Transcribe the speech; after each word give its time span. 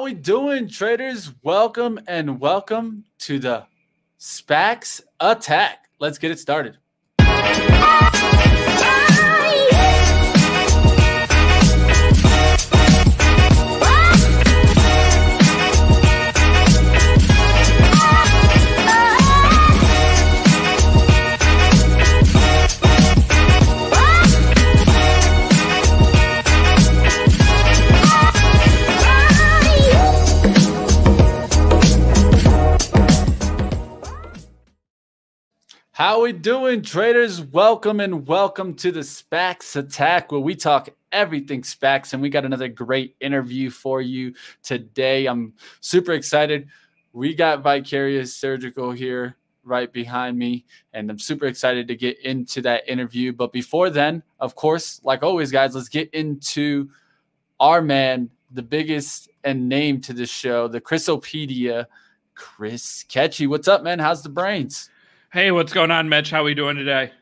How 0.00 0.04
we 0.04 0.14
doing, 0.14 0.66
traders? 0.66 1.30
Welcome 1.42 2.00
and 2.08 2.40
welcome 2.40 3.04
to 3.18 3.38
the 3.38 3.66
SPACs 4.18 5.02
Attack. 5.20 5.90
Let's 5.98 6.16
get 6.16 6.30
it 6.30 6.38
started. 6.38 6.78
How 36.00 36.22
we 36.22 36.32
doing, 36.32 36.80
traders? 36.80 37.42
Welcome 37.42 38.00
and 38.00 38.26
welcome 38.26 38.72
to 38.76 38.90
the 38.90 39.00
SPACs 39.00 39.76
Attack, 39.76 40.32
where 40.32 40.40
we 40.40 40.54
talk 40.54 40.88
everything 41.12 41.60
SPACs, 41.60 42.14
and 42.14 42.22
we 42.22 42.30
got 42.30 42.46
another 42.46 42.68
great 42.68 43.16
interview 43.20 43.68
for 43.68 44.00
you 44.00 44.32
today. 44.62 45.26
I'm 45.26 45.52
super 45.82 46.12
excited. 46.12 46.68
We 47.12 47.34
got 47.34 47.60
Vicarious 47.60 48.34
Surgical 48.34 48.92
here 48.92 49.36
right 49.62 49.92
behind 49.92 50.38
me, 50.38 50.64
and 50.94 51.10
I'm 51.10 51.18
super 51.18 51.44
excited 51.44 51.86
to 51.88 51.96
get 51.96 52.18
into 52.20 52.62
that 52.62 52.88
interview. 52.88 53.34
But 53.34 53.52
before 53.52 53.90
then, 53.90 54.22
of 54.38 54.54
course, 54.54 55.02
like 55.04 55.22
always, 55.22 55.52
guys, 55.52 55.74
let's 55.74 55.90
get 55.90 56.08
into 56.14 56.88
our 57.60 57.82
man, 57.82 58.30
the 58.50 58.62
biggest 58.62 59.28
and 59.44 59.68
name 59.68 60.00
to 60.00 60.14
this 60.14 60.30
show, 60.30 60.66
the 60.66 60.80
Chrisopedia, 60.80 61.84
Chris 62.34 63.04
Katje. 63.06 63.46
What's 63.46 63.68
up, 63.68 63.82
man? 63.82 63.98
How's 63.98 64.22
the 64.22 64.30
brains? 64.30 64.88
Hey, 65.32 65.52
what's 65.52 65.72
going 65.72 65.92
on, 65.92 66.08
Mitch? 66.08 66.32
How 66.32 66.40
are 66.40 66.44
we 66.44 66.54
doing 66.54 66.74
today? 66.74 67.12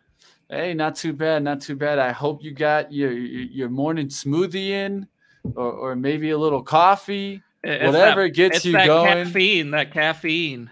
Hey, 0.48 0.72
not 0.72 0.96
too 0.96 1.12
bad, 1.12 1.42
not 1.42 1.60
too 1.60 1.76
bad. 1.76 1.98
I 1.98 2.10
hope 2.10 2.42
you 2.42 2.52
got 2.52 2.90
your 2.90 3.12
your 3.12 3.68
morning 3.68 4.08
smoothie 4.08 4.70
in, 4.70 5.06
or, 5.54 5.70
or 5.70 5.94
maybe 5.94 6.30
a 6.30 6.38
little 6.38 6.62
coffee, 6.62 7.42
it's 7.62 7.84
whatever 7.84 8.22
that, 8.22 8.30
gets 8.30 8.64
you 8.64 8.72
that 8.72 8.86
going. 8.86 9.24
Caffeine, 9.26 9.72
that 9.72 9.92
caffeine. 9.92 10.70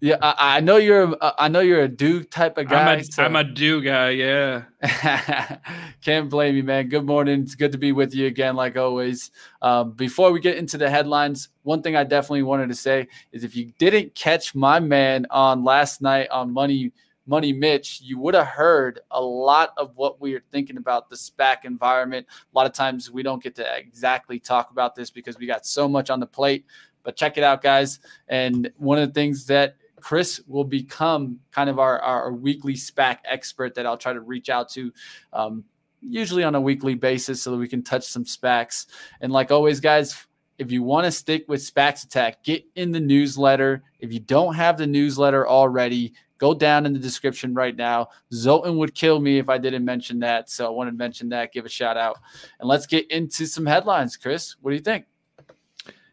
Yeah, 0.00 0.16
I, 0.20 0.56
I, 0.56 0.60
know 0.60 0.76
you're. 0.76 1.16
I 1.20 1.46
know 1.46 1.60
you're 1.60 1.82
a 1.82 1.88
do 1.88 2.24
type 2.24 2.58
of 2.58 2.68
guy. 2.68 2.94
I'm 2.94 2.98
a, 2.98 3.04
so. 3.04 3.22
I'm 3.22 3.36
a 3.36 3.44
do 3.44 3.80
guy. 3.80 4.10
Yeah. 4.10 4.64
Can't 6.02 6.28
blame 6.28 6.56
you, 6.56 6.64
man. 6.64 6.88
Good 6.88 7.04
morning. 7.04 7.42
It's 7.42 7.54
good 7.54 7.70
to 7.72 7.78
be 7.78 7.92
with 7.92 8.12
you 8.12 8.26
again, 8.26 8.56
like 8.56 8.76
always. 8.76 9.30
Um, 9.62 9.92
before 9.92 10.32
we 10.32 10.40
get 10.40 10.56
into 10.56 10.78
the 10.78 10.90
headlines, 10.90 11.50
one 11.62 11.82
thing 11.82 11.94
I 11.94 12.02
definitely 12.02 12.42
wanted 12.42 12.70
to 12.70 12.74
say 12.74 13.06
is 13.30 13.44
if 13.44 13.54
you 13.54 13.72
didn't 13.78 14.16
catch 14.16 14.52
my 14.52 14.80
man 14.80 15.26
on 15.30 15.62
last 15.62 16.02
night 16.02 16.28
on 16.30 16.52
Money 16.52 16.92
Money 17.28 17.52
Mitch, 17.52 18.00
you 18.02 18.18
would 18.18 18.34
have 18.34 18.46
heard 18.46 19.00
a 19.10 19.20
lot 19.20 19.74
of 19.76 19.94
what 19.96 20.18
we 20.18 20.34
are 20.34 20.42
thinking 20.50 20.78
about 20.78 21.10
the 21.10 21.16
SPAC 21.16 21.66
environment. 21.66 22.26
A 22.30 22.56
lot 22.56 22.64
of 22.64 22.72
times 22.72 23.10
we 23.10 23.22
don't 23.22 23.42
get 23.42 23.54
to 23.56 23.76
exactly 23.76 24.40
talk 24.40 24.70
about 24.70 24.94
this 24.94 25.10
because 25.10 25.38
we 25.38 25.46
got 25.46 25.66
so 25.66 25.86
much 25.86 26.08
on 26.08 26.20
the 26.20 26.26
plate. 26.26 26.64
But 27.08 27.16
check 27.16 27.38
it 27.38 27.42
out, 27.42 27.62
guys. 27.62 28.00
And 28.28 28.70
one 28.76 28.98
of 28.98 29.08
the 29.08 29.14
things 29.14 29.46
that 29.46 29.76
Chris 29.98 30.42
will 30.46 30.62
become 30.62 31.40
kind 31.52 31.70
of 31.70 31.78
our, 31.78 31.98
our 32.00 32.34
weekly 32.34 32.74
SPAC 32.74 33.20
expert 33.24 33.74
that 33.76 33.86
I'll 33.86 33.96
try 33.96 34.12
to 34.12 34.20
reach 34.20 34.50
out 34.50 34.68
to. 34.72 34.92
Um, 35.32 35.64
usually 36.02 36.44
on 36.44 36.54
a 36.54 36.60
weekly 36.60 36.94
basis 36.94 37.42
so 37.42 37.50
that 37.52 37.56
we 37.56 37.66
can 37.66 37.82
touch 37.82 38.04
some 38.04 38.24
SPACs. 38.24 38.88
And 39.22 39.32
like 39.32 39.50
always, 39.50 39.80
guys, 39.80 40.26
if 40.58 40.70
you 40.70 40.82
want 40.82 41.06
to 41.06 41.10
stick 41.10 41.46
with 41.48 41.62
SPACs 41.62 42.04
Attack, 42.04 42.44
get 42.44 42.62
in 42.74 42.92
the 42.92 43.00
newsletter. 43.00 43.84
If 44.00 44.12
you 44.12 44.20
don't 44.20 44.54
have 44.54 44.76
the 44.76 44.86
newsletter 44.86 45.48
already, 45.48 46.12
go 46.36 46.52
down 46.52 46.84
in 46.84 46.92
the 46.92 46.98
description 46.98 47.54
right 47.54 47.74
now. 47.74 48.08
Zoltan 48.34 48.76
would 48.76 48.94
kill 48.94 49.18
me 49.18 49.38
if 49.38 49.48
I 49.48 49.56
didn't 49.56 49.86
mention 49.86 50.18
that. 50.18 50.50
So 50.50 50.66
I 50.66 50.68
wanted 50.68 50.90
to 50.90 50.98
mention 50.98 51.30
that, 51.30 51.54
give 51.54 51.64
a 51.64 51.70
shout 51.70 51.96
out. 51.96 52.18
And 52.60 52.68
let's 52.68 52.84
get 52.84 53.10
into 53.10 53.46
some 53.46 53.64
headlines, 53.64 54.18
Chris. 54.18 54.56
What 54.60 54.72
do 54.72 54.76
you 54.76 54.82
think? 54.82 55.06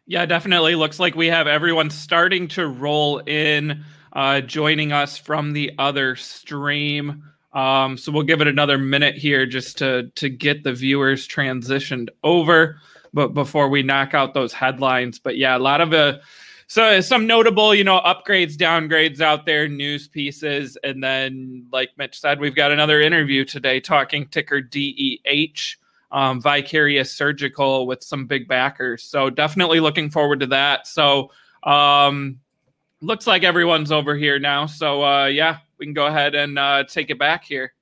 Yeah, 0.06 0.24
definitely. 0.24 0.76
Looks 0.76 1.00
like 1.00 1.16
we 1.16 1.26
have 1.26 1.48
everyone 1.48 1.90
starting 1.90 2.46
to 2.48 2.68
roll 2.68 3.18
in, 3.18 3.84
uh, 4.12 4.40
joining 4.40 4.92
us 4.92 5.18
from 5.18 5.52
the 5.52 5.72
other 5.78 6.14
stream. 6.14 7.24
Um, 7.52 7.96
so 7.98 8.12
we'll 8.12 8.22
give 8.22 8.40
it 8.40 8.46
another 8.46 8.78
minute 8.78 9.16
here 9.16 9.46
just 9.46 9.78
to 9.78 10.10
to 10.14 10.28
get 10.28 10.62
the 10.62 10.72
viewers 10.72 11.26
transitioned 11.26 12.08
over, 12.22 12.78
but 13.14 13.28
before 13.28 13.68
we 13.68 13.82
knock 13.82 14.14
out 14.14 14.32
those 14.32 14.52
headlines. 14.52 15.18
But 15.18 15.38
yeah, 15.38 15.56
a 15.56 15.58
lot 15.58 15.80
of 15.80 15.92
uh, 15.92 16.18
so 16.68 17.00
some 17.00 17.26
notable, 17.26 17.74
you 17.74 17.82
know, 17.82 18.00
upgrades, 18.00 18.54
downgrades 18.54 19.20
out 19.20 19.46
there, 19.46 19.68
news 19.68 20.06
pieces, 20.06 20.76
and 20.84 21.02
then 21.02 21.66
like 21.72 21.90
Mitch 21.96 22.20
said, 22.20 22.38
we've 22.38 22.54
got 22.54 22.70
another 22.70 23.00
interview 23.00 23.44
today 23.44 23.80
talking 23.80 24.26
ticker 24.28 24.60
DEH 24.60 25.76
um, 26.10 26.40
Vicarious 26.40 27.12
Surgical 27.12 27.86
with 27.86 28.02
some 28.02 28.26
big 28.26 28.48
backers. 28.48 29.02
So 29.02 29.30
definitely 29.30 29.80
looking 29.80 30.10
forward 30.10 30.40
to 30.40 30.46
that. 30.46 30.86
So 30.86 31.30
um, 31.62 32.38
looks 33.00 33.26
like 33.26 33.42
everyone's 33.42 33.92
over 33.92 34.14
here 34.14 34.38
now. 34.38 34.66
So 34.66 35.04
uh, 35.04 35.26
yeah, 35.26 35.58
we 35.78 35.86
can 35.86 35.94
go 35.94 36.06
ahead 36.06 36.34
and 36.34 36.58
uh, 36.58 36.84
take 36.84 37.10
it 37.10 37.18
back 37.18 37.44
here. 37.44 37.72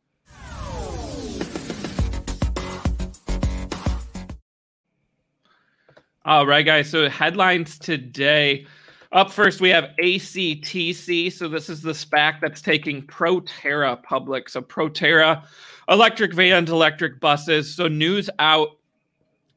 All 6.26 6.46
right, 6.46 6.64
guys. 6.64 6.88
So 6.88 7.08
headlines 7.10 7.78
today. 7.78 8.66
Up 9.12 9.30
first, 9.30 9.60
we 9.60 9.68
have 9.68 9.90
ACTC. 10.02 11.30
So 11.30 11.48
this 11.48 11.68
is 11.68 11.82
the 11.82 11.92
SPAC 11.92 12.40
that's 12.40 12.62
taking 12.62 13.02
Proterra 13.02 14.02
public. 14.02 14.48
So 14.48 14.62
Proterra 14.62 15.44
electric 15.88 16.32
vans, 16.32 16.70
electric 16.70 17.20
buses. 17.20 17.74
So, 17.74 17.88
news 17.88 18.30
out 18.38 18.78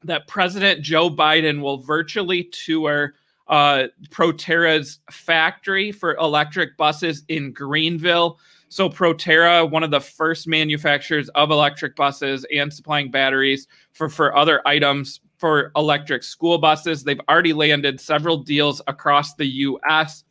that 0.03 0.27
President 0.27 0.81
Joe 0.81 1.09
Biden 1.09 1.61
will 1.61 1.77
virtually 1.77 2.45
tour 2.45 3.13
uh, 3.47 3.87
Proterra's 4.09 4.99
factory 5.09 5.91
for 5.91 6.15
electric 6.15 6.77
buses 6.77 7.23
in 7.29 7.53
Greenville. 7.53 8.39
So, 8.69 8.89
Proterra, 8.89 9.69
one 9.69 9.83
of 9.83 9.91
the 9.91 10.01
first 10.01 10.47
manufacturers 10.47 11.29
of 11.29 11.51
electric 11.51 11.95
buses 11.95 12.45
and 12.53 12.71
supplying 12.73 13.09
batteries 13.09 13.67
for, 13.93 14.09
for 14.09 14.35
other 14.35 14.61
items 14.67 15.21
for 15.37 15.71
electric 15.75 16.23
school 16.23 16.57
buses. 16.57 17.03
They've 17.03 17.21
already 17.29 17.53
landed 17.53 18.01
several 18.01 18.37
deals 18.37 18.81
across 18.87 19.35
the 19.35 19.45
U.S. 19.45 20.23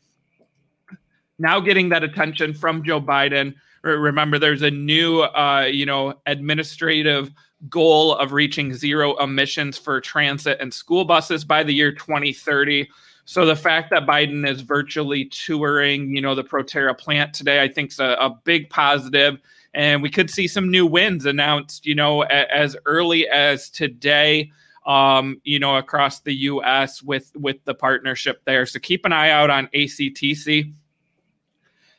Now, 1.39 1.61
getting 1.61 1.89
that 1.91 2.03
attention 2.03 2.53
from 2.53 2.83
Joe 2.83 3.01
Biden 3.01 3.55
remember 3.87 4.39
there's 4.39 4.63
a 4.63 4.71
new 4.71 5.21
uh, 5.21 5.69
you 5.71 5.87
know 5.87 6.15
administrative 6.27 7.33
goal 7.69 8.15
of 8.15 8.33
reaching 8.33 8.75
zero 8.75 9.17
emissions 9.17 9.79
for 9.79 10.01
transit 10.01 10.59
and 10.61 10.73
school 10.73 11.05
buses 11.05 11.45
by 11.45 11.63
the 11.63 11.73
year 11.73 11.91
2030 11.91 12.89
so 13.25 13.47
the 13.47 13.57
fact 13.57 13.89
that 13.91 14.07
biden 14.07 14.47
is 14.47 14.61
virtually 14.61 15.25
touring 15.25 16.15
you 16.15 16.21
know 16.21 16.35
the 16.35 16.45
proterra 16.45 16.97
plant 16.97 17.33
today 17.33 17.63
i 17.63 17.69
think 17.69 17.91
is 17.91 17.99
a, 17.99 18.17
a 18.21 18.31
big 18.45 18.69
positive. 18.71 19.39
And 19.77 20.03
we 20.03 20.09
could 20.09 20.31
see 20.31 20.49
some 20.49 20.71
new 20.71 20.87
wins 20.87 21.27
announced 21.27 21.85
you 21.87 21.95
know 21.95 22.23
a, 22.25 22.53
as 22.53 22.77
early 22.87 23.29
as 23.29 23.69
today 23.69 24.51
um, 24.87 25.41
you 25.45 25.59
know 25.59 25.77
across 25.77 26.21
the 26.21 26.33
us 26.35 27.03
with 27.03 27.31
with 27.37 27.63
the 27.65 27.75
partnership 27.75 28.41
there. 28.47 28.65
So 28.65 28.79
keep 28.79 29.05
an 29.05 29.13
eye 29.13 29.31
out 29.31 29.51
on 29.51 29.69
actc 29.75 30.73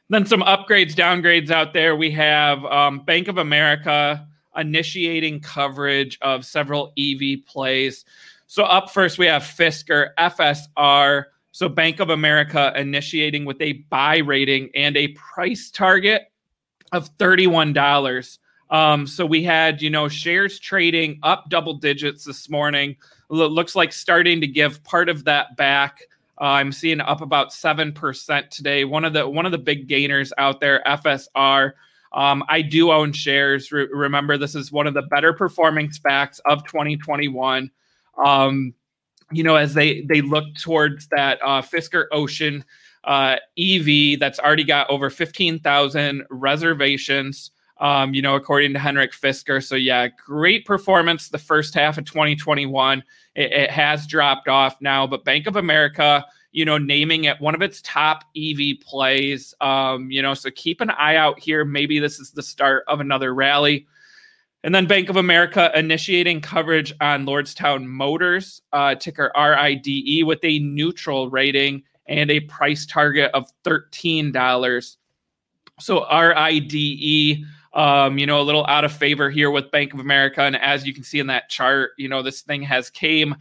then 0.09 0.25
some 0.25 0.41
upgrades, 0.41 0.93
downgrades 0.93 1.51
out 1.51 1.73
there. 1.73 1.95
We 1.95 2.11
have 2.11 2.63
um, 2.65 2.99
Bank 2.99 3.27
of 3.27 3.37
America 3.37 4.25
initiating 4.55 5.41
coverage 5.41 6.17
of 6.21 6.45
several 6.45 6.93
EV 6.97 7.45
plays. 7.45 8.05
So 8.47 8.63
up 8.63 8.89
first, 8.89 9.17
we 9.17 9.25
have 9.25 9.43
Fisker, 9.43 10.09
FSR. 10.17 11.25
So 11.51 11.67
Bank 11.67 11.99
of 11.99 12.09
America 12.09 12.71
initiating 12.75 13.45
with 13.45 13.61
a 13.61 13.73
buy 13.89 14.17
rating 14.17 14.69
and 14.73 14.95
a 14.95 15.09
price 15.09 15.69
target 15.69 16.31
of 16.93 17.15
$31. 17.17 18.37
Um, 18.69 19.07
so 19.07 19.25
we 19.25 19.43
had, 19.43 19.81
you 19.81 19.89
know, 19.89 20.07
shares 20.07 20.59
trading 20.59 21.19
up 21.23 21.49
double 21.49 21.73
digits 21.73 22.23
this 22.23 22.49
morning. 22.49 22.95
Looks 23.29 23.75
like 23.75 23.91
starting 23.91 24.39
to 24.41 24.47
give 24.47 24.83
part 24.83 25.09
of 25.09 25.25
that 25.25 25.57
back. 25.57 25.99
Uh, 26.39 26.45
I'm 26.45 26.71
seeing 26.71 27.01
up 27.01 27.21
about 27.21 27.53
seven 27.53 27.91
percent 27.91 28.51
today. 28.51 28.85
One 28.85 29.05
of 29.05 29.13
the 29.13 29.27
one 29.27 29.45
of 29.45 29.51
the 29.51 29.57
big 29.57 29.87
gainers 29.87 30.31
out 30.37 30.59
there, 30.59 30.83
FSR. 30.85 31.73
Um, 32.13 32.43
I 32.47 32.61
do 32.61 32.91
own 32.91 33.11
shares. 33.11 33.71
Re- 33.71 33.87
remember, 33.91 34.37
this 34.37 34.55
is 34.55 34.71
one 34.71 34.87
of 34.87 34.93
the 34.93 35.01
better 35.03 35.33
performing 35.33 35.89
SPACs 35.89 36.39
of 36.45 36.63
2021. 36.65 37.69
Um, 38.23 38.73
you 39.31 39.43
know, 39.43 39.55
as 39.55 39.73
they 39.73 40.01
they 40.01 40.21
look 40.21 40.45
towards 40.59 41.07
that 41.07 41.39
uh, 41.43 41.61
Fisker 41.61 42.05
Ocean 42.11 42.63
uh, 43.03 43.37
EV 43.57 44.19
that's 44.19 44.39
already 44.39 44.63
got 44.63 44.89
over 44.89 45.09
15,000 45.09 46.23
reservations. 46.29 47.51
Um, 47.79 48.13
you 48.13 48.21
know, 48.21 48.35
according 48.35 48.73
to 48.73 48.79
Henrik 48.79 49.11
Fisker. 49.11 49.63
So, 49.63 49.75
yeah, 49.75 50.07
great 50.07 50.65
performance 50.65 51.29
the 51.29 51.37
first 51.37 51.73
half 51.73 51.97
of 51.97 52.05
2021. 52.05 53.03
It, 53.35 53.51
it, 53.51 53.69
has 53.69 54.07
dropped 54.07 54.47
off 54.47 54.81
now, 54.81 55.05
but 55.05 55.23
Bank 55.23 55.45
of 55.45 55.55
America, 55.55 56.25
you 56.51 56.65
know, 56.65 56.77
naming 56.77 57.25
it 57.25 57.39
one 57.39 57.53
of 57.53 57.61
its 57.61 57.81
top 57.83 58.23
EV 58.35 58.79
plays, 58.81 59.53
um, 59.61 60.09
you 60.09 60.21
know, 60.21 60.33
so 60.33 60.49
keep 60.55 60.81
an 60.81 60.89
eye 60.91 61.15
out 61.15 61.39
here. 61.39 61.63
Maybe 61.63 61.99
this 61.99 62.19
is 62.19 62.31
the 62.31 62.41
start 62.41 62.83
of 62.87 62.99
another 62.99 63.33
rally. 63.33 63.87
And 64.63 64.73
then 64.73 64.87
Bank 64.87 65.09
of 65.09 65.15
America 65.15 65.71
initiating 65.75 66.41
coverage 66.41 66.93
on 66.99 67.25
Lordstown 67.25 67.85
Motors, 67.85 68.61
uh, 68.73 68.95
ticker 68.95 69.31
RIDE, 69.35 70.23
with 70.25 70.39
a 70.43 70.59
neutral 70.59 71.29
rating 71.29 71.83
and 72.07 72.31
a 72.31 72.39
price 72.41 72.85
target 72.85 73.29
of 73.33 73.45
$13. 73.63 74.97
So 75.79 76.05
RIDE 76.09 77.45
um, 77.73 78.17
you 78.17 78.25
know, 78.25 78.41
a 78.41 78.43
little 78.43 78.65
out 78.67 78.83
of 78.83 78.91
favor 78.91 79.29
here 79.29 79.51
with 79.51 79.71
Bank 79.71 79.93
of 79.93 79.99
America. 79.99 80.41
And 80.41 80.55
as 80.55 80.85
you 80.85 80.93
can 80.93 81.03
see 81.03 81.19
in 81.19 81.27
that 81.27 81.49
chart, 81.49 81.91
you 81.97 82.09
know, 82.09 82.21
this 82.21 82.41
thing 82.41 82.61
has 82.63 82.89
came 82.89 83.35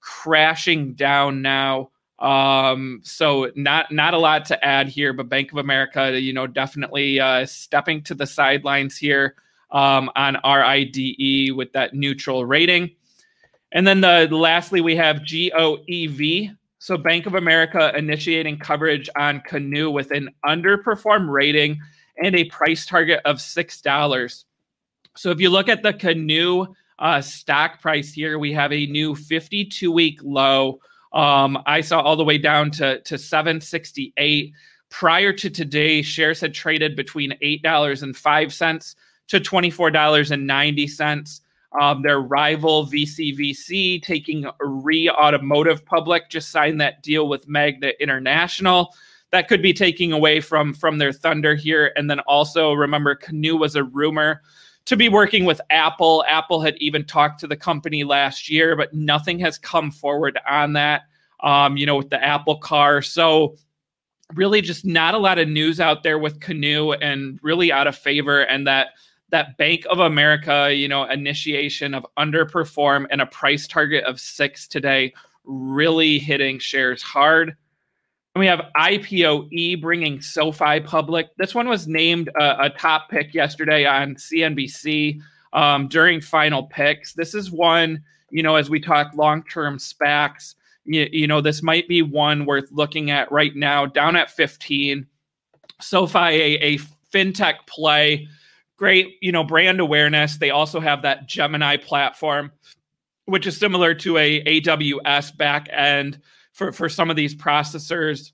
crashing 0.00 0.94
down 0.94 1.42
now. 1.42 1.90
Um, 2.18 3.00
so 3.04 3.50
not 3.54 3.92
not 3.92 4.12
a 4.12 4.18
lot 4.18 4.44
to 4.46 4.64
add 4.64 4.88
here, 4.88 5.12
but 5.12 5.28
Bank 5.28 5.52
of 5.52 5.58
America, 5.58 6.20
you 6.20 6.32
know, 6.32 6.46
definitely 6.46 7.20
uh, 7.20 7.46
stepping 7.46 8.02
to 8.04 8.14
the 8.14 8.26
sidelines 8.26 8.96
here 8.96 9.36
um, 9.70 10.10
on 10.16 10.36
RIDE 10.44 11.52
with 11.54 11.72
that 11.72 11.94
neutral 11.94 12.44
rating. 12.44 12.90
And 13.72 13.86
then 13.86 14.00
the 14.00 14.28
lastly, 14.30 14.80
we 14.80 14.96
have 14.96 15.18
GOEV. 15.18 16.56
So 16.80 16.96
Bank 16.96 17.26
of 17.26 17.34
America 17.34 17.92
initiating 17.96 18.58
coverage 18.58 19.08
on 19.16 19.40
Canoo 19.40 19.92
with 19.92 20.10
an 20.10 20.30
underperform 20.46 21.28
rating 21.28 21.78
and 22.22 22.34
a 22.34 22.44
price 22.44 22.86
target 22.86 23.20
of 23.24 23.36
$6. 23.36 24.44
So 25.16 25.30
if 25.30 25.40
you 25.40 25.50
look 25.50 25.68
at 25.68 25.82
the 25.82 25.92
Canoo 25.92 26.74
uh, 26.98 27.20
stock 27.20 27.80
price 27.80 28.12
here, 28.12 28.38
we 28.38 28.52
have 28.52 28.72
a 28.72 28.86
new 28.86 29.14
52 29.14 29.90
week 29.90 30.20
low. 30.22 30.80
Um, 31.12 31.58
I 31.66 31.80
saw 31.80 32.00
all 32.00 32.16
the 32.16 32.24
way 32.24 32.38
down 32.38 32.70
to, 32.72 33.00
to 33.00 33.18
768. 33.18 34.52
Prior 34.90 35.32
to 35.32 35.50
today, 35.50 36.02
shares 36.02 36.40
had 36.40 36.54
traded 36.54 36.96
between 36.96 37.32
$8.05 37.42 38.94
to 39.28 39.40
$24.90. 39.40 41.40
Um, 41.80 42.02
their 42.02 42.20
rival 42.20 42.86
VCVC, 42.86 44.02
taking 44.02 44.46
REE 44.60 45.10
Automotive 45.10 45.84
Public, 45.84 46.30
just 46.30 46.50
signed 46.50 46.80
that 46.80 47.02
deal 47.02 47.28
with 47.28 47.46
Magna 47.46 47.92
International 48.00 48.94
that 49.30 49.48
could 49.48 49.62
be 49.62 49.72
taking 49.72 50.12
away 50.12 50.40
from 50.40 50.74
from 50.74 50.98
their 50.98 51.12
thunder 51.12 51.54
here. 51.54 51.92
And 51.96 52.10
then 52.10 52.20
also 52.20 52.72
remember, 52.72 53.14
Canoo 53.14 53.58
was 53.58 53.76
a 53.76 53.84
rumor 53.84 54.42
to 54.86 54.96
be 54.96 55.08
working 55.08 55.44
with 55.44 55.60
Apple. 55.70 56.24
Apple 56.28 56.62
had 56.62 56.76
even 56.78 57.04
talked 57.04 57.40
to 57.40 57.46
the 57.46 57.56
company 57.56 58.04
last 58.04 58.50
year, 58.50 58.74
but 58.74 58.94
nothing 58.94 59.38
has 59.40 59.58
come 59.58 59.90
forward 59.90 60.38
on 60.48 60.72
that. 60.74 61.02
Um, 61.40 61.76
you 61.76 61.86
know, 61.86 61.96
with 61.96 62.10
the 62.10 62.22
Apple 62.22 62.56
car. 62.58 63.00
So 63.00 63.56
really 64.34 64.60
just 64.60 64.84
not 64.84 65.14
a 65.14 65.18
lot 65.18 65.38
of 65.38 65.48
news 65.48 65.80
out 65.80 66.02
there 66.02 66.18
with 66.18 66.40
Canoo 66.40 66.96
and 67.00 67.38
really 67.42 67.70
out 67.72 67.86
of 67.86 67.96
favor 67.96 68.42
and 68.42 68.66
that 68.66 68.88
that 69.30 69.58
Bank 69.58 69.84
of 69.90 69.98
America, 69.98 70.74
you 70.74 70.88
know, 70.88 71.04
initiation 71.04 71.94
of 71.94 72.06
underperform 72.18 73.06
and 73.10 73.20
a 73.20 73.26
price 73.26 73.66
target 73.66 74.04
of 74.04 74.18
6 74.18 74.68
today 74.68 75.12
really 75.44 76.18
hitting 76.18 76.58
shares 76.58 77.02
hard. 77.02 77.56
And 78.38 78.40
we 78.42 78.46
have 78.46 78.70
IPOE 78.76 79.82
bringing 79.82 80.20
SoFi 80.22 80.78
public. 80.78 81.36
This 81.38 81.56
one 81.56 81.68
was 81.68 81.88
named 81.88 82.30
a, 82.40 82.66
a 82.66 82.70
top 82.70 83.10
pick 83.10 83.34
yesterday 83.34 83.84
on 83.84 84.14
CNBC 84.14 85.20
um, 85.52 85.88
during 85.88 86.20
final 86.20 86.62
picks. 86.62 87.14
This 87.14 87.34
is 87.34 87.50
one, 87.50 88.00
you 88.30 88.44
know, 88.44 88.54
as 88.54 88.70
we 88.70 88.78
talk 88.78 89.10
long 89.16 89.42
term 89.42 89.78
SPACs, 89.78 90.54
you, 90.84 91.08
you, 91.10 91.26
know, 91.26 91.40
this 91.40 91.64
might 91.64 91.88
be 91.88 92.00
one 92.00 92.46
worth 92.46 92.70
looking 92.70 93.10
at 93.10 93.32
right 93.32 93.56
now, 93.56 93.86
down 93.86 94.14
at 94.14 94.30
15. 94.30 95.04
SoFi, 95.80 96.18
a, 96.18 96.58
a 96.60 96.78
fintech 97.12 97.66
play, 97.66 98.28
great, 98.76 99.16
you 99.20 99.32
know, 99.32 99.42
brand 99.42 99.80
awareness. 99.80 100.36
They 100.36 100.50
also 100.50 100.78
have 100.78 101.02
that 101.02 101.26
Gemini 101.26 101.76
platform, 101.76 102.52
which 103.24 103.48
is 103.48 103.56
similar 103.56 103.94
to 103.94 104.16
a 104.16 104.44
AWS 104.44 105.36
back 105.36 105.68
end 105.72 106.20
for, 106.58 106.72
for 106.72 106.88
some 106.88 107.08
of 107.08 107.14
these 107.14 107.36
processors 107.36 108.32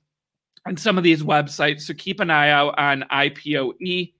and 0.64 0.80
some 0.80 0.96
of 0.96 1.04
these 1.04 1.22
websites. 1.22 1.82
So 1.82 1.92
keep 1.92 2.20
an 2.20 2.30
eye 2.30 2.48
out 2.48 2.76
on 2.78 3.04
IPOE. 3.12 4.14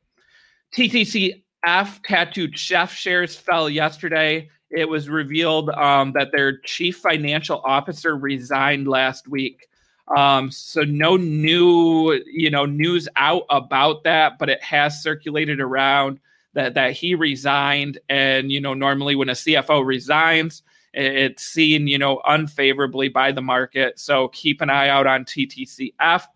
TTCF 0.77 2.03
Tattooed 2.05 2.59
Chef 2.59 2.93
shares 2.93 3.35
fell 3.35 3.71
yesterday. 3.71 4.51
It 4.71 4.91
was 4.91 5.09
revealed 5.09 5.71
um, 5.71 6.12
that 6.12 6.33
their 6.33 6.59
chief 6.59 6.99
financial 6.99 7.62
officer 7.65 8.15
resigned 8.15 8.87
last 8.87 9.27
week. 9.27 9.69
Um, 10.15 10.51
so 10.51 10.83
no 10.83 11.17
new, 11.17 12.12
you 12.27 12.51
know, 12.51 12.67
news 12.67 13.09
out 13.17 13.45
about 13.49 14.05
that, 14.05 14.39
but 14.39 14.51
it 14.51 14.62
has 14.62 15.03
circulated 15.03 15.62
around 15.62 16.21
that 16.53 16.75
that 16.75 16.93
he 16.93 17.15
resigned. 17.15 17.99
And 18.11 18.53
you 18.53 18.61
know, 18.61 18.75
normally 18.75 19.15
when 19.15 19.31
a 19.31 19.33
CFO 19.33 19.83
resigns, 19.83 20.62
it's 20.96 21.44
seen, 21.44 21.87
you 21.87 21.99
know, 21.99 22.20
unfavorably 22.26 23.08
by 23.08 23.32
the 23.32 23.43
market. 23.43 23.99
So 23.99 24.29
keep 24.29 24.61
an 24.61 24.70
eye 24.70 24.88
out 24.88 25.06
on 25.06 25.25
TTCF 25.25 26.26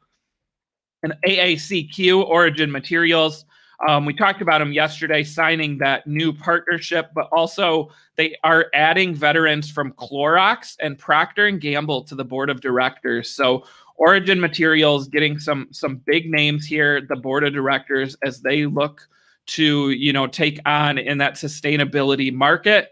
and 1.02 1.14
AACQ 1.26 2.24
Origin 2.24 2.70
Materials. 2.70 3.44
Um, 3.86 4.04
we 4.04 4.12
talked 4.12 4.42
about 4.42 4.58
them 4.58 4.72
yesterday, 4.72 5.22
signing 5.22 5.78
that 5.78 6.06
new 6.06 6.32
partnership, 6.32 7.10
but 7.14 7.28
also 7.30 7.90
they 8.16 8.36
are 8.42 8.66
adding 8.74 9.14
veterans 9.14 9.70
from 9.70 9.92
Clorox 9.92 10.76
and 10.80 10.98
Procter 10.98 11.46
and 11.46 11.60
Gamble 11.60 12.02
to 12.04 12.16
the 12.16 12.24
board 12.24 12.50
of 12.50 12.60
directors. 12.60 13.30
So 13.30 13.64
Origin 13.96 14.40
Materials 14.40 15.08
getting 15.08 15.38
some 15.38 15.68
some 15.70 15.96
big 16.06 16.30
names 16.30 16.66
here, 16.66 17.00
the 17.00 17.16
board 17.16 17.44
of 17.44 17.52
directors, 17.52 18.16
as 18.22 18.40
they 18.40 18.66
look 18.66 19.08
to 19.46 19.90
you 19.90 20.12
know 20.12 20.26
take 20.26 20.60
on 20.66 20.98
in 20.98 21.18
that 21.18 21.34
sustainability 21.34 22.32
market. 22.32 22.90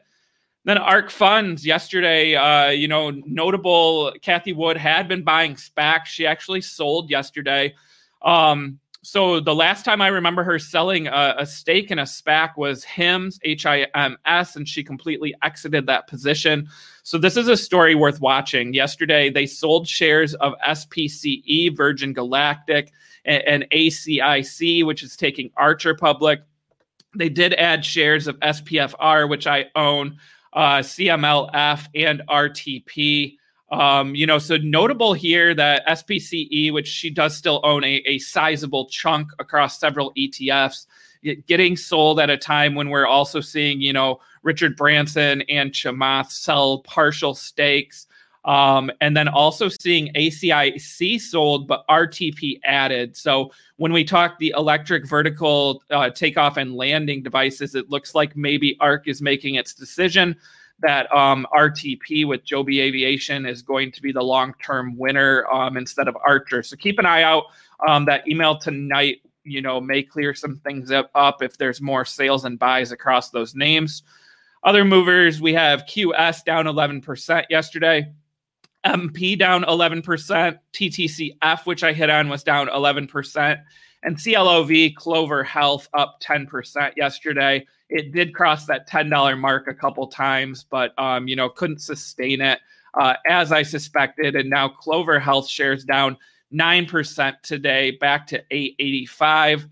Then 0.66 0.78
ARK 0.78 1.10
Funds 1.10 1.64
yesterday, 1.64 2.34
uh, 2.34 2.70
you 2.70 2.88
know, 2.88 3.10
notable 3.24 4.12
Cathie 4.20 4.52
Wood 4.52 4.76
had 4.76 5.06
been 5.06 5.22
buying 5.22 5.54
SPAC. 5.54 6.06
She 6.06 6.26
actually 6.26 6.60
sold 6.60 7.08
yesterday. 7.08 7.72
Um, 8.22 8.80
so 9.00 9.38
the 9.38 9.54
last 9.54 9.84
time 9.84 10.02
I 10.02 10.08
remember 10.08 10.42
her 10.42 10.58
selling 10.58 11.06
a, 11.06 11.36
a 11.38 11.46
stake 11.46 11.92
in 11.92 12.00
a 12.00 12.02
SPAC 12.02 12.56
was 12.56 12.82
HIMS, 12.82 13.38
H 13.44 13.64
I 13.64 13.86
M 13.94 14.18
S, 14.24 14.56
and 14.56 14.68
she 14.68 14.82
completely 14.82 15.32
exited 15.44 15.86
that 15.86 16.08
position. 16.08 16.68
So 17.04 17.16
this 17.16 17.36
is 17.36 17.46
a 17.46 17.56
story 17.56 17.94
worth 17.94 18.20
watching. 18.20 18.74
Yesterday, 18.74 19.30
they 19.30 19.46
sold 19.46 19.86
shares 19.86 20.34
of 20.34 20.54
SPCE, 20.66 21.76
Virgin 21.76 22.12
Galactic, 22.12 22.92
and, 23.24 23.44
and 23.44 23.66
ACIC, 23.70 24.84
which 24.84 25.04
is 25.04 25.16
taking 25.16 25.52
Archer 25.56 25.94
public. 25.94 26.40
They 27.14 27.28
did 27.28 27.54
add 27.54 27.84
shares 27.84 28.26
of 28.26 28.36
SPFR, 28.40 29.30
which 29.30 29.46
I 29.46 29.66
own 29.76 30.18
uh, 30.56 30.78
CMLF, 30.78 31.86
and 31.94 32.22
RTP. 32.28 33.36
Um, 33.70 34.14
you 34.14 34.26
know, 34.26 34.38
so 34.38 34.56
notable 34.56 35.12
here 35.12 35.54
that 35.54 35.86
SPCE, 35.86 36.72
which 36.72 36.88
she 36.88 37.10
does 37.10 37.36
still 37.36 37.60
own 37.62 37.84
a, 37.84 38.02
a 38.06 38.18
sizable 38.18 38.86
chunk 38.86 39.28
across 39.38 39.78
several 39.78 40.12
ETFs, 40.14 40.86
getting 41.46 41.76
sold 41.76 42.20
at 42.20 42.30
a 42.30 42.36
time 42.36 42.74
when 42.74 42.90
we're 42.90 43.06
also 43.06 43.40
seeing, 43.40 43.80
you 43.80 43.92
know, 43.92 44.20
Richard 44.42 44.76
Branson 44.76 45.42
and 45.42 45.72
Chamath 45.72 46.30
sell 46.30 46.78
partial 46.82 47.34
stakes. 47.34 48.06
Um, 48.46 48.92
and 49.00 49.16
then 49.16 49.26
also 49.26 49.68
seeing 49.68 50.12
ACIC 50.14 51.20
sold, 51.20 51.66
but 51.66 51.84
RTP 51.88 52.60
added. 52.64 53.16
So 53.16 53.50
when 53.76 53.92
we 53.92 54.04
talk 54.04 54.38
the 54.38 54.54
electric 54.56 55.06
vertical 55.06 55.82
uh, 55.90 56.10
takeoff 56.10 56.56
and 56.56 56.76
landing 56.76 57.24
devices, 57.24 57.74
it 57.74 57.90
looks 57.90 58.14
like 58.14 58.36
maybe 58.36 58.76
ARK 58.78 59.08
is 59.08 59.20
making 59.20 59.56
its 59.56 59.74
decision 59.74 60.36
that 60.78 61.12
um, 61.12 61.46
RTP 61.52 62.26
with 62.26 62.44
Joby 62.44 62.80
Aviation 62.80 63.46
is 63.46 63.62
going 63.62 63.90
to 63.92 64.02
be 64.02 64.12
the 64.12 64.22
long 64.22 64.54
term 64.62 64.96
winner 64.96 65.46
um, 65.52 65.76
instead 65.76 66.06
of 66.06 66.16
Archer. 66.24 66.62
So 66.62 66.76
keep 66.76 66.98
an 66.98 67.06
eye 67.06 67.22
out. 67.22 67.44
Um, 67.86 68.04
that 68.06 68.28
email 68.28 68.56
tonight, 68.56 69.22
you 69.42 69.60
know, 69.60 69.80
may 69.80 70.02
clear 70.02 70.34
some 70.34 70.58
things 70.58 70.90
up, 70.90 71.10
up 71.14 71.42
if 71.42 71.58
there's 71.58 71.80
more 71.80 72.04
sales 72.04 72.44
and 72.44 72.58
buys 72.58 72.92
across 72.92 73.30
those 73.30 73.54
names. 73.54 74.02
Other 74.64 74.84
movers, 74.84 75.40
we 75.40 75.52
have 75.54 75.84
QS 75.84 76.44
down 76.44 76.66
11% 76.66 77.44
yesterday. 77.50 78.12
MP 78.86 79.38
down 79.38 79.64
11%, 79.64 80.58
TTCF, 80.72 81.66
which 81.66 81.82
I 81.82 81.92
hit 81.92 82.08
on, 82.08 82.28
was 82.28 82.42
down 82.42 82.68
11%, 82.68 83.62
and 84.02 84.16
CLOV 84.16 84.94
Clover 84.94 85.42
Health 85.42 85.88
up 85.94 86.20
10% 86.22 86.96
yesterday. 86.96 87.66
It 87.88 88.12
did 88.12 88.34
cross 88.34 88.66
that 88.66 88.88
$10 88.88 89.38
mark 89.38 89.66
a 89.68 89.74
couple 89.74 90.06
times, 90.06 90.64
but 90.64 90.92
um, 90.98 91.28
you 91.28 91.36
know, 91.36 91.48
couldn't 91.48 91.82
sustain 91.82 92.40
it 92.40 92.60
uh, 92.94 93.14
as 93.26 93.52
I 93.52 93.62
suspected. 93.62 94.36
And 94.36 94.50
now 94.50 94.68
Clover 94.68 95.18
Health 95.18 95.48
shares 95.48 95.84
down 95.84 96.16
9% 96.52 97.40
today, 97.42 97.92
back 97.92 98.26
to 98.28 98.42
885. 98.50 99.68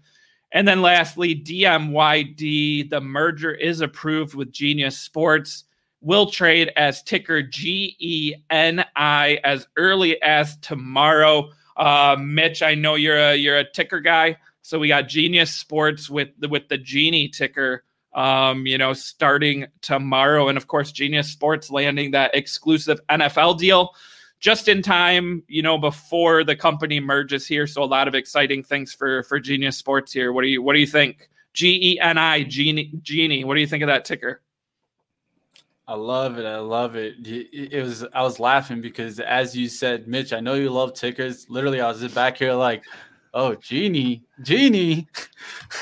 And 0.53 0.69
then 0.69 0.83
lastly, 0.83 1.35
DMYD, 1.35 2.91
the 2.91 3.01
merger 3.01 3.53
is 3.53 3.81
approved 3.81 4.35
with 4.35 4.53
Genius 4.53 4.99
Sports. 4.99 5.65
Will 6.05 6.31
trade 6.31 6.71
as 6.77 7.03
ticker 7.03 7.43
GENI 7.43 8.39
as 8.51 9.67
early 9.79 10.23
as 10.23 10.57
tomorrow. 10.59 11.51
Uh, 11.79 12.17
Mitch, 12.21 12.63
I 12.63 12.75
know 12.75 12.95
you're 12.95 13.17
a 13.17 13.35
you're 13.35 13.57
a 13.57 13.71
ticker 13.71 14.01
guy, 14.01 14.37
so 14.61 14.79
we 14.79 14.89
got 14.89 15.09
Genius 15.09 15.51
Sports 15.51 16.11
with 16.11 16.29
the 16.39 16.49
with 16.49 16.69
the 16.69 16.77
Genie 16.77 17.29
ticker. 17.29 17.85
Um, 18.13 18.67
you 18.67 18.77
know, 18.77 18.93
starting 18.93 19.67
tomorrow, 19.81 20.49
and 20.49 20.59
of 20.59 20.67
course, 20.67 20.93
Genius 20.93 21.33
Sports 21.33 21.71
landing 21.71 22.11
that 22.11 22.35
exclusive 22.35 23.01
NFL 23.09 23.59
deal 23.59 23.91
just 24.41 24.69
in 24.69 24.83
time, 24.83 25.43
you 25.49 25.63
know, 25.63 25.79
before 25.79 26.45
the 26.45 26.55
company 26.55 27.01
merges 27.01 27.47
here. 27.47 27.67
So 27.67 27.83
a 27.83 27.87
lot 27.87 28.09
of 28.09 28.15
exciting 28.15 28.63
things 28.63 28.93
for 28.93 29.23
for 29.23 29.41
Genius 29.41 29.79
Sports 29.79 30.13
here. 30.13 30.35
What 30.35 30.43
do 30.43 30.49
you 30.49 30.61
what 30.61 30.75
do 30.75 30.81
you 30.81 30.87
think? 30.87 31.31
G 31.55 31.95
E 31.95 31.99
N 31.99 32.19
I 32.19 32.43
Genie 32.43 32.93
Genie. 33.01 33.45
What 33.45 33.55
do 33.55 33.63
you 33.63 33.67
think 33.67 33.83
of 33.83 33.87
that 33.87 34.05
ticker? 34.05 34.43
I 35.87 35.95
love 35.95 36.39
it. 36.39 36.47
I 36.47 36.59
love 36.59 36.97
it. 36.97 37.17
It 37.27 37.83
was 37.83 38.05
I 38.15 38.23
was 38.23 38.41
laughing 38.41 38.81
because 38.81 39.21
as 39.21 39.55
you 39.55 39.69
said, 39.69 40.09
Mitch, 40.09 40.33
I 40.33 40.41
know 40.41 40.55
you 40.55 40.71
love 40.71 40.95
tickers. 40.95 41.47
Literally, 41.51 41.81
I 41.81 41.89
was 41.89 42.03
back 42.15 42.39
here 42.39 42.55
like, 42.55 42.85
oh, 43.35 43.55
Genie, 43.57 44.25
Genie. 44.43 45.07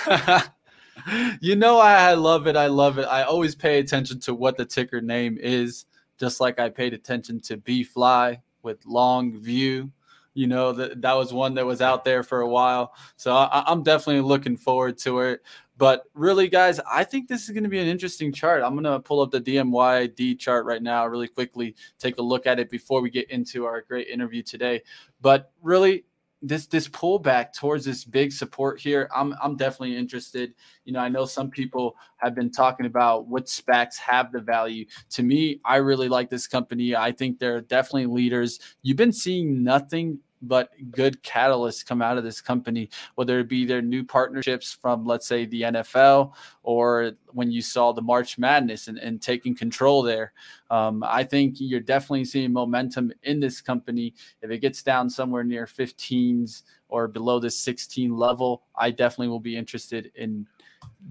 you 1.40 1.54
know 1.54 1.78
I 1.78 2.14
love 2.14 2.48
it. 2.48 2.56
I 2.56 2.66
love 2.66 2.98
it. 2.98 3.04
I 3.04 3.22
always 3.22 3.54
pay 3.54 3.78
attention 3.78 4.18
to 4.20 4.34
what 4.34 4.56
the 4.56 4.64
ticker 4.64 5.00
name 5.00 5.38
is, 5.40 5.84
just 6.18 6.40
like 6.40 6.58
I 6.58 6.68
paid 6.68 6.94
attention 6.94 7.40
to 7.42 7.56
B 7.56 7.84
Fly 7.84 8.40
with 8.64 8.84
Longview. 8.84 9.88
You 10.34 10.46
know 10.46 10.72
that 10.72 11.00
that 11.02 11.12
was 11.12 11.32
one 11.32 11.54
that 11.54 11.66
was 11.66 11.80
out 11.80 12.04
there 12.04 12.24
for 12.24 12.40
a 12.40 12.48
while, 12.48 12.94
so 13.16 13.34
I, 13.34 13.62
I'm 13.66 13.84
definitely 13.84 14.22
looking 14.22 14.56
forward 14.56 14.98
to 14.98 15.20
it. 15.20 15.42
But 15.82 16.04
really, 16.14 16.46
guys, 16.46 16.78
I 16.88 17.02
think 17.02 17.26
this 17.26 17.42
is 17.42 17.50
going 17.50 17.64
to 17.64 17.68
be 17.68 17.80
an 17.80 17.88
interesting 17.88 18.32
chart. 18.32 18.62
I'm 18.62 18.74
going 18.74 18.84
to 18.84 19.00
pull 19.00 19.20
up 19.20 19.32
the 19.32 19.40
DMYD 19.40 20.38
chart 20.38 20.64
right 20.64 20.80
now, 20.80 21.04
really 21.08 21.26
quickly, 21.26 21.74
take 21.98 22.18
a 22.18 22.22
look 22.22 22.46
at 22.46 22.60
it 22.60 22.70
before 22.70 23.00
we 23.00 23.10
get 23.10 23.28
into 23.32 23.66
our 23.66 23.80
great 23.80 24.06
interview 24.06 24.44
today. 24.44 24.82
But 25.20 25.50
really, 25.60 26.04
this 26.40 26.68
this 26.68 26.86
pullback 26.86 27.52
towards 27.52 27.84
this 27.84 28.04
big 28.04 28.30
support 28.30 28.78
here, 28.78 29.10
I'm 29.12 29.34
I'm 29.42 29.56
definitely 29.56 29.96
interested. 29.96 30.54
You 30.84 30.92
know, 30.92 31.00
I 31.00 31.08
know 31.08 31.24
some 31.24 31.50
people 31.50 31.96
have 32.18 32.36
been 32.36 32.52
talking 32.52 32.86
about 32.86 33.26
what 33.26 33.46
SPACs 33.46 33.96
have 33.96 34.30
the 34.30 34.38
value. 34.38 34.86
To 35.10 35.24
me, 35.24 35.60
I 35.64 35.78
really 35.78 36.08
like 36.08 36.30
this 36.30 36.46
company. 36.46 36.94
I 36.94 37.10
think 37.10 37.40
they're 37.40 37.60
definitely 37.60 38.06
leaders. 38.06 38.60
You've 38.82 38.98
been 38.98 39.12
seeing 39.12 39.64
nothing 39.64 40.20
but 40.42 40.70
good 40.90 41.22
catalysts 41.22 41.86
come 41.86 42.02
out 42.02 42.18
of 42.18 42.24
this 42.24 42.40
company, 42.40 42.90
whether 43.14 43.38
it 43.38 43.48
be 43.48 43.64
their 43.64 43.80
new 43.80 44.04
partnerships 44.04 44.72
from, 44.72 45.04
let's 45.04 45.26
say, 45.26 45.46
the 45.46 45.62
NFL 45.62 46.32
or 46.62 47.12
when 47.28 47.50
you 47.50 47.62
saw 47.62 47.92
the 47.92 48.02
March 48.02 48.38
Madness 48.38 48.88
and, 48.88 48.98
and 48.98 49.22
taking 49.22 49.54
control 49.54 50.02
there. 50.02 50.32
Um, 50.70 51.04
I 51.06 51.24
think 51.24 51.56
you're 51.58 51.80
definitely 51.80 52.24
seeing 52.24 52.52
momentum 52.52 53.12
in 53.22 53.40
this 53.40 53.60
company. 53.60 54.14
If 54.42 54.50
it 54.50 54.58
gets 54.58 54.82
down 54.82 55.08
somewhere 55.08 55.44
near 55.44 55.66
15s 55.66 56.62
or 56.88 57.08
below 57.08 57.38
the 57.38 57.50
16 57.50 58.16
level, 58.16 58.64
I 58.76 58.90
definitely 58.90 59.28
will 59.28 59.40
be 59.40 59.56
interested 59.56 60.10
in 60.14 60.46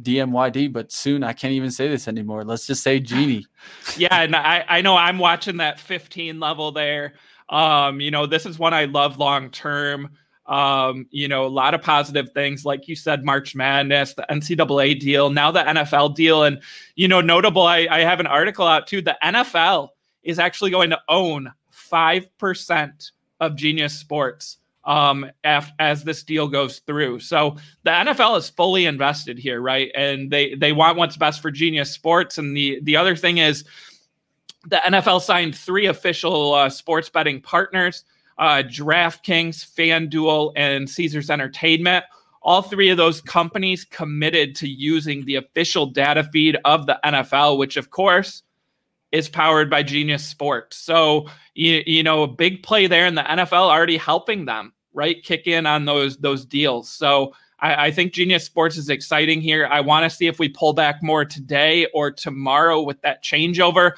DMYD, 0.01 0.71
but 0.71 0.91
soon 0.91 1.23
I 1.23 1.33
can't 1.33 1.53
even 1.53 1.71
say 1.71 1.87
this 1.87 2.07
anymore. 2.07 2.43
Let's 2.43 2.65
just 2.65 2.83
say 2.83 2.99
Genie. 2.99 3.45
yeah, 3.97 4.21
and 4.21 4.35
I, 4.35 4.65
I 4.67 4.81
know 4.81 4.95
I'm 4.95 5.17
watching 5.17 5.57
that 5.57 5.79
15 5.79 6.39
level 6.39 6.71
there. 6.71 7.13
Um, 7.51 7.99
you 7.99 8.09
know, 8.09 8.25
this 8.25 8.45
is 8.45 8.57
one 8.57 8.73
I 8.73 8.85
love 8.85 9.19
long 9.19 9.51
term. 9.51 10.09
Um, 10.47 11.05
you 11.11 11.27
know, 11.27 11.45
a 11.45 11.47
lot 11.47 11.73
of 11.73 11.81
positive 11.81 12.31
things, 12.33 12.65
like 12.65 12.87
you 12.87 12.95
said, 12.95 13.23
March 13.23 13.55
Madness, 13.55 14.15
the 14.15 14.25
NCAA 14.29 14.99
deal, 14.99 15.29
now 15.29 15.51
the 15.51 15.59
NFL 15.59 16.15
deal. 16.15 16.43
And, 16.43 16.61
you 16.95 17.07
know, 17.07 17.21
notable, 17.21 17.61
I, 17.61 17.87
I 17.89 17.99
have 17.99 18.19
an 18.19 18.27
article 18.27 18.65
out 18.65 18.87
too. 18.87 19.01
The 19.01 19.17
NFL 19.23 19.89
is 20.23 20.39
actually 20.39 20.71
going 20.71 20.89
to 20.89 20.99
own 21.07 21.51
5% 21.91 23.11
of 23.39 23.55
Genius 23.55 23.93
Sports 23.93 24.57
um 24.83 25.29
af- 25.43 25.71
as 25.77 26.03
this 26.03 26.23
deal 26.23 26.47
goes 26.47 26.79
through. 26.79 27.19
So 27.19 27.55
the 27.83 27.91
NFL 27.91 28.37
is 28.39 28.49
fully 28.49 28.87
invested 28.87 29.37
here, 29.37 29.61
right? 29.61 29.91
And 29.93 30.31
they 30.31 30.55
they 30.55 30.73
want 30.73 30.97
what's 30.97 31.17
best 31.17 31.39
for 31.39 31.51
Genius 31.51 31.91
Sports 31.91 32.39
and 32.39 32.57
the 32.57 32.79
the 32.81 32.95
other 32.95 33.15
thing 33.15 33.37
is 33.37 33.63
the 34.67 34.77
NFL 34.77 35.21
signed 35.21 35.55
three 35.55 35.87
official 35.87 36.53
uh, 36.53 36.69
sports 36.69 37.09
betting 37.09 37.41
partners 37.41 38.05
uh, 38.37 38.63
DraftKings, 38.65 39.63
FanDuel, 39.75 40.53
and 40.55 40.89
Caesars 40.89 41.29
Entertainment. 41.29 42.03
All 42.41 42.63
three 42.63 42.89
of 42.89 42.97
those 42.97 43.21
companies 43.21 43.85
committed 43.85 44.55
to 44.55 44.67
using 44.67 45.23
the 45.25 45.35
official 45.35 45.85
data 45.85 46.23
feed 46.23 46.57
of 46.65 46.87
the 46.87 46.99
NFL, 47.05 47.59
which, 47.59 47.77
of 47.77 47.91
course, 47.91 48.41
is 49.11 49.29
powered 49.29 49.69
by 49.69 49.83
Genius 49.83 50.25
Sports. 50.25 50.77
So, 50.77 51.27
you, 51.53 51.83
you 51.85 52.01
know, 52.01 52.23
a 52.23 52.27
big 52.27 52.63
play 52.63 52.87
there 52.87 53.05
in 53.05 53.13
the 53.13 53.21
NFL 53.21 53.69
already 53.69 53.97
helping 53.97 54.45
them, 54.45 54.73
right? 54.91 55.21
Kick 55.21 55.45
in 55.45 55.67
on 55.67 55.85
those 55.85 56.17
those 56.17 56.43
deals. 56.43 56.89
So, 56.89 57.33
I, 57.61 57.87
I 57.87 57.91
think 57.91 58.13
Genius 58.13 58.43
Sports 58.43 58.75
is 58.75 58.89
exciting 58.89 59.39
here. 59.39 59.67
I 59.67 59.81
want 59.81 60.03
to 60.03 60.09
see 60.09 60.27
if 60.27 60.39
we 60.39 60.49
pull 60.49 60.73
back 60.73 61.01
more 61.01 61.23
today 61.23 61.87
or 61.93 62.11
tomorrow 62.11 62.81
with 62.81 63.01
that 63.01 63.23
changeover. 63.23 63.91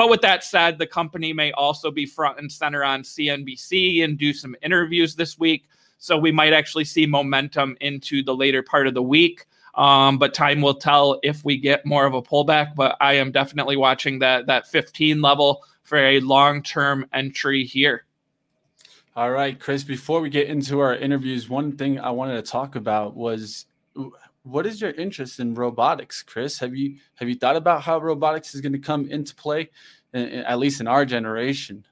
But 0.00 0.08
with 0.08 0.22
that 0.22 0.42
said, 0.42 0.78
the 0.78 0.86
company 0.86 1.34
may 1.34 1.52
also 1.52 1.90
be 1.90 2.06
front 2.06 2.38
and 2.38 2.50
center 2.50 2.82
on 2.82 3.02
CNBC 3.02 4.02
and 4.02 4.16
do 4.16 4.32
some 4.32 4.56
interviews 4.62 5.14
this 5.14 5.38
week. 5.38 5.68
So 5.98 6.16
we 6.16 6.32
might 6.32 6.54
actually 6.54 6.86
see 6.86 7.04
momentum 7.04 7.76
into 7.82 8.22
the 8.22 8.34
later 8.34 8.62
part 8.62 8.86
of 8.86 8.94
the 8.94 9.02
week. 9.02 9.44
Um, 9.74 10.16
but 10.16 10.32
time 10.32 10.62
will 10.62 10.72
tell 10.72 11.20
if 11.22 11.44
we 11.44 11.58
get 11.58 11.84
more 11.84 12.06
of 12.06 12.14
a 12.14 12.22
pullback. 12.22 12.74
But 12.74 12.96
I 12.98 13.12
am 13.12 13.30
definitely 13.30 13.76
watching 13.76 14.20
that 14.20 14.46
that 14.46 14.66
15 14.68 15.20
level 15.20 15.62
for 15.82 15.98
a 15.98 16.18
long 16.20 16.62
term 16.62 17.04
entry 17.12 17.62
here. 17.62 18.06
All 19.16 19.30
right, 19.30 19.60
Chris. 19.60 19.84
Before 19.84 20.22
we 20.22 20.30
get 20.30 20.48
into 20.48 20.80
our 20.80 20.96
interviews, 20.96 21.50
one 21.50 21.76
thing 21.76 22.00
I 22.00 22.08
wanted 22.08 22.42
to 22.42 22.50
talk 22.50 22.74
about 22.74 23.14
was 23.14 23.66
what 24.42 24.66
is 24.66 24.80
your 24.80 24.90
interest 24.92 25.40
in 25.40 25.54
robotics, 25.54 26.22
Chris? 26.22 26.58
Have 26.58 26.74
you 26.74 26.96
have 27.16 27.28
you 27.28 27.34
thought 27.34 27.56
about 27.56 27.82
how 27.82 27.98
robotics 27.98 28.54
is 28.54 28.60
going 28.60 28.72
to 28.72 28.78
come 28.78 29.08
into 29.10 29.34
play, 29.34 29.70
at 30.14 30.58
least 30.58 30.80
in 30.80 30.88
our 30.88 31.04
generation? 31.04 31.86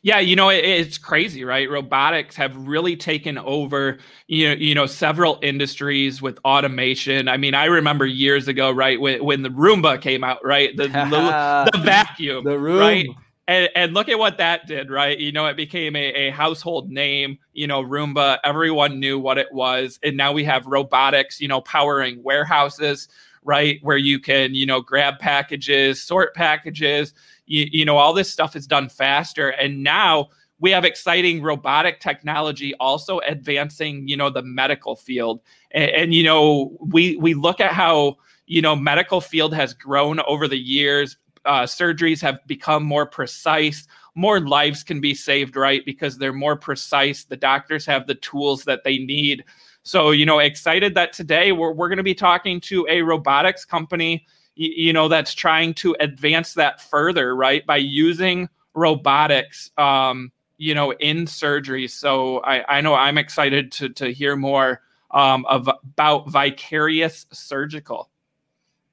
Yeah, 0.00 0.18
you 0.18 0.34
know 0.34 0.48
it, 0.48 0.64
it's 0.64 0.96
crazy, 0.96 1.44
right? 1.44 1.70
Robotics 1.70 2.36
have 2.36 2.56
really 2.56 2.96
taken 2.96 3.36
over, 3.36 3.98
you 4.26 4.48
know, 4.48 4.54
you 4.54 4.74
know, 4.74 4.86
several 4.86 5.38
industries 5.42 6.22
with 6.22 6.38
automation. 6.44 7.28
I 7.28 7.36
mean, 7.36 7.54
I 7.54 7.66
remember 7.66 8.06
years 8.06 8.48
ago, 8.48 8.70
right, 8.70 9.00
when 9.00 9.24
when 9.24 9.42
the 9.42 9.50
Roomba 9.50 10.00
came 10.00 10.24
out, 10.24 10.38
right, 10.44 10.74
the 10.76 10.88
the, 10.88 11.70
the 11.72 11.78
vacuum, 11.78 12.44
the 12.44 12.58
room. 12.58 12.78
right 12.78 13.06
and, 13.48 13.70
and 13.74 13.94
look 13.94 14.10
at 14.10 14.18
what 14.18 14.36
that 14.36 14.66
did, 14.66 14.90
right? 14.90 15.18
You 15.18 15.32
know, 15.32 15.46
it 15.46 15.56
became 15.56 15.96
a, 15.96 16.12
a 16.12 16.30
household 16.30 16.90
name, 16.90 17.38
you 17.54 17.66
know, 17.66 17.82
Roomba. 17.82 18.38
Everyone 18.44 19.00
knew 19.00 19.18
what 19.18 19.38
it 19.38 19.48
was. 19.50 19.98
And 20.02 20.18
now 20.18 20.32
we 20.32 20.44
have 20.44 20.66
robotics, 20.66 21.40
you 21.40 21.48
know, 21.48 21.62
powering 21.62 22.22
warehouses, 22.22 23.08
right? 23.42 23.78
Where 23.82 23.96
you 23.96 24.20
can, 24.20 24.54
you 24.54 24.66
know, 24.66 24.82
grab 24.82 25.18
packages, 25.18 26.02
sort 26.02 26.34
packages, 26.34 27.14
you, 27.46 27.66
you 27.72 27.84
know, 27.86 27.96
all 27.96 28.12
this 28.12 28.30
stuff 28.30 28.54
is 28.54 28.66
done 28.66 28.90
faster. 28.90 29.48
And 29.48 29.82
now 29.82 30.28
we 30.60 30.70
have 30.70 30.84
exciting 30.84 31.42
robotic 31.42 32.00
technology 32.00 32.74
also 32.74 33.20
advancing, 33.20 34.06
you 34.06 34.16
know, 34.18 34.28
the 34.28 34.42
medical 34.42 34.94
field. 34.94 35.40
And, 35.70 35.90
and 35.90 36.14
you 36.14 36.22
know, 36.22 36.76
we 36.80 37.16
we 37.16 37.32
look 37.32 37.60
at 37.60 37.72
how 37.72 38.16
you 38.46 38.62
know 38.62 38.74
medical 38.74 39.20
field 39.20 39.54
has 39.54 39.74
grown 39.74 40.20
over 40.20 40.48
the 40.48 40.58
years 40.58 41.16
uh, 41.48 41.62
surgeries 41.62 42.20
have 42.20 42.46
become 42.46 42.84
more 42.84 43.06
precise. 43.06 43.88
More 44.14 44.38
lives 44.40 44.84
can 44.84 45.00
be 45.00 45.14
saved 45.14 45.56
right? 45.56 45.82
Because 45.84 46.18
they're 46.18 46.32
more 46.32 46.56
precise. 46.56 47.24
The 47.24 47.36
doctors 47.36 47.86
have 47.86 48.06
the 48.06 48.16
tools 48.16 48.64
that 48.64 48.84
they 48.84 48.98
need. 48.98 49.44
So 49.82 50.10
you 50.10 50.26
know 50.26 50.38
excited 50.38 50.94
that 50.94 51.12
today 51.12 51.52
we're, 51.52 51.72
we're 51.72 51.88
going 51.88 51.96
to 51.96 52.02
be 52.02 52.14
talking 52.14 52.60
to 52.62 52.86
a 52.90 53.02
robotics 53.02 53.64
company 53.64 54.26
you, 54.54 54.70
you 54.76 54.92
know 54.92 55.08
that's 55.08 55.34
trying 55.34 55.72
to 55.74 55.96
advance 56.00 56.52
that 56.54 56.82
further 56.82 57.34
right? 57.34 57.66
By 57.66 57.78
using 57.78 58.48
robotics 58.74 59.70
um, 59.78 60.30
you 60.58 60.74
know 60.74 60.92
in 60.94 61.26
surgery. 61.26 61.88
So 61.88 62.38
i, 62.40 62.76
I 62.76 62.80
know 62.82 62.94
i'm 62.94 63.16
excited 63.16 63.72
to, 63.72 63.88
to 63.90 64.12
hear 64.12 64.36
more 64.36 64.82
um, 65.12 65.46
of, 65.46 65.68
about 65.68 66.28
vicarious 66.28 67.24
surgical 67.32 68.10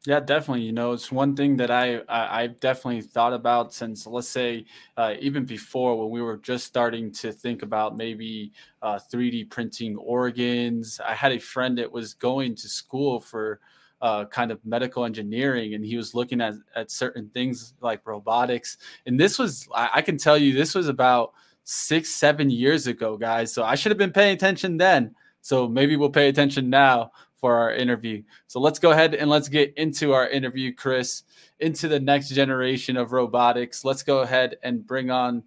yeah, 0.06 0.20
definitely. 0.20 0.64
You 0.64 0.72
know, 0.72 0.94
it's 0.94 1.12
one 1.12 1.36
thing 1.36 1.58
that 1.58 1.72
I, 1.72 2.02
I 2.08 2.44
have 2.44 2.60
definitely 2.60 3.02
thought 3.02 3.34
about 3.34 3.74
since 3.74 4.06
let's 4.06 4.28
say 4.28 4.66
uh, 4.98 5.16
even 5.20 5.46
before 5.46 5.98
when 6.00 6.12
we 6.12 6.22
were 6.22 6.38
just 6.38 6.66
starting 6.66 7.12
to 7.14 7.32
think 7.32 7.64
about 7.64 7.98
maybe 7.98 8.52
uh, 8.84 9.00
3D 9.12 9.50
printing 9.50 9.96
organs. 9.98 11.00
I 11.04 11.16
had 11.16 11.32
a 11.32 11.40
friend 11.40 11.78
that 11.80 11.92
was 11.92 12.14
going 12.14 12.54
to 12.56 12.70
school 12.70 13.20
for 13.20 13.60
uh, 14.02 14.26
kind 14.26 14.52
of 14.52 14.64
medical 14.64 15.06
engineering, 15.06 15.74
and 15.74 15.84
he 15.84 15.98
was 15.98 16.14
looking 16.14 16.40
at 16.40 16.54
at 16.76 16.92
certain 16.92 17.30
things 17.30 17.74
like 17.82 18.06
robotics. 18.06 18.78
And 19.08 19.20
this 19.20 19.40
was 19.40 19.68
I, 19.74 19.90
I 19.96 20.02
can 20.04 20.18
tell 20.18 20.38
you 20.38 20.54
this 20.54 20.76
was 20.76 20.88
about 20.88 21.34
six 21.64 22.10
seven 22.10 22.52
years 22.52 22.86
ago, 22.86 23.18
guys. 23.18 23.52
So 23.52 23.64
I 23.64 23.74
should 23.74 23.90
have 23.90 23.98
been 23.98 24.14
paying 24.14 24.34
attention 24.36 24.78
then. 24.78 25.16
So 25.42 25.68
maybe 25.68 25.96
we'll 25.96 26.10
pay 26.10 26.28
attention 26.28 26.70
now. 26.72 27.12
For 27.36 27.58
our 27.58 27.74
interview. 27.74 28.24
So 28.48 28.60
let's 28.60 28.80
go 28.80 28.92
ahead 28.92 29.14
and 29.16 29.30
let's 29.30 29.50
get 29.50 29.74
into 29.78 30.14
our 30.14 30.28
interview, 30.28 30.74
Chris, 30.74 31.24
into 31.60 31.88
the 31.88 32.00
next 32.00 32.30
generation 32.30 32.98
of 32.98 33.12
robotics. 33.12 33.86
Let's 33.86 34.04
go 34.04 34.20
ahead 34.20 34.58
and 34.64 34.86
bring 34.86 35.12
on 35.12 35.44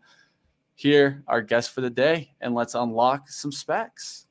here 0.74 1.24
our 1.26 1.42
guest 1.42 1.70
for 1.70 1.80
the 1.80 1.90
day 1.90 2.30
and 2.40 2.54
let's 2.54 2.74
unlock 2.74 3.28
some 3.28 3.50
SPACs. 3.50 4.26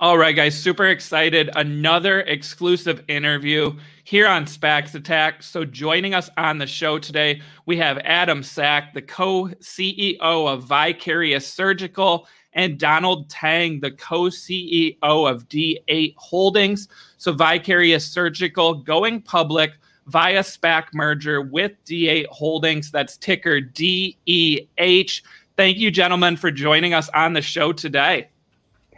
All 0.00 0.16
right, 0.16 0.34
guys, 0.34 0.58
super 0.58 0.86
excited. 0.86 1.50
Another 1.56 2.20
exclusive 2.20 3.04
interview 3.06 3.76
here 4.04 4.26
on 4.26 4.46
SPACs 4.46 4.94
Attack. 4.94 5.42
So, 5.42 5.66
joining 5.66 6.14
us 6.14 6.30
on 6.38 6.56
the 6.56 6.66
show 6.66 6.98
today, 6.98 7.42
we 7.66 7.76
have 7.76 7.98
Adam 7.98 8.42
Sach, 8.42 8.94
the 8.94 9.02
co 9.02 9.48
CEO 9.60 10.18
of 10.22 10.64
Vicarious 10.64 11.46
Surgical, 11.46 12.26
and 12.54 12.78
Donald 12.78 13.28
Tang, 13.28 13.78
the 13.80 13.90
co 13.90 14.30
CEO 14.30 14.94
of 15.02 15.46
D8 15.50 16.14
Holdings. 16.16 16.88
So, 17.18 17.34
Vicarious 17.34 18.06
Surgical 18.06 18.72
going 18.72 19.20
public 19.20 19.72
via 20.06 20.42
SPAC 20.42 20.94
merger 20.94 21.42
with 21.42 21.72
D8 21.84 22.24
Holdings. 22.28 22.90
That's 22.90 23.18
ticker 23.18 23.60
DEH. 23.60 25.20
Thank 25.58 25.76
you, 25.76 25.90
gentlemen, 25.90 26.38
for 26.38 26.50
joining 26.50 26.94
us 26.94 27.10
on 27.10 27.34
the 27.34 27.42
show 27.42 27.74
today. 27.74 28.30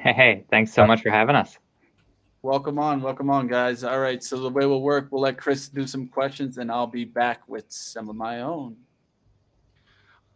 Hey, 0.02 0.12
hey, 0.14 0.44
thanks 0.50 0.72
so 0.72 0.84
much 0.84 1.00
for 1.00 1.10
having 1.10 1.36
us. 1.36 1.58
Welcome 2.42 2.76
on, 2.76 3.02
welcome 3.02 3.30
on, 3.30 3.46
guys. 3.46 3.84
All 3.84 4.00
right, 4.00 4.20
so 4.20 4.36
the 4.36 4.50
way 4.50 4.66
we'll 4.66 4.82
work, 4.82 5.06
we'll 5.12 5.22
let 5.22 5.38
Chris 5.38 5.68
do 5.68 5.86
some 5.86 6.08
questions, 6.08 6.58
and 6.58 6.72
I'll 6.72 6.88
be 6.88 7.04
back 7.04 7.48
with 7.48 7.66
some 7.68 8.08
of 8.08 8.16
my 8.16 8.40
own. 8.40 8.74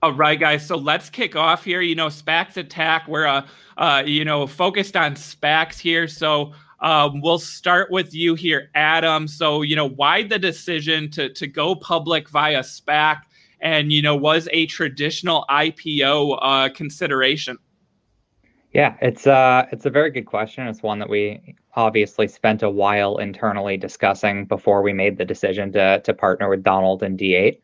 All 0.02 0.12
right, 0.12 0.38
guys. 0.38 0.64
So 0.64 0.76
let's 0.76 1.10
kick 1.10 1.34
off 1.34 1.64
here. 1.64 1.80
You 1.80 1.96
know, 1.96 2.06
SPACs 2.06 2.56
attack. 2.56 3.08
We're 3.08 3.26
uh, 3.26 3.44
uh 3.76 4.04
you 4.06 4.24
know, 4.24 4.46
focused 4.46 4.96
on 4.96 5.16
SPACs 5.16 5.80
here. 5.80 6.06
So 6.06 6.52
um, 6.78 7.20
we'll 7.20 7.40
start 7.40 7.90
with 7.90 8.14
you 8.14 8.36
here, 8.36 8.70
Adam. 8.76 9.26
So 9.26 9.62
you 9.62 9.74
know, 9.74 9.88
why 9.88 10.22
the 10.22 10.38
decision 10.38 11.10
to 11.10 11.28
to 11.30 11.48
go 11.48 11.74
public 11.74 12.28
via 12.28 12.60
SPAC, 12.60 13.22
and 13.60 13.92
you 13.92 14.00
know, 14.00 14.14
was 14.14 14.48
a 14.52 14.66
traditional 14.66 15.44
IPO 15.50 16.38
uh, 16.40 16.68
consideration? 16.68 17.58
Yeah, 18.72 18.96
it's 19.00 19.26
uh 19.26 19.66
it's 19.72 19.86
a 19.86 19.90
very 19.90 20.10
good 20.10 20.26
question. 20.26 20.66
It's 20.66 20.82
one 20.82 20.98
that 20.98 21.08
we 21.08 21.54
obviously 21.74 22.28
spent 22.28 22.62
a 22.62 22.70
while 22.70 23.18
internally 23.18 23.76
discussing 23.76 24.44
before 24.44 24.82
we 24.82 24.92
made 24.92 25.18
the 25.18 25.24
decision 25.24 25.72
to 25.72 26.00
to 26.00 26.14
partner 26.14 26.48
with 26.48 26.62
Donald 26.62 27.02
and 27.02 27.18
D8. 27.18 27.60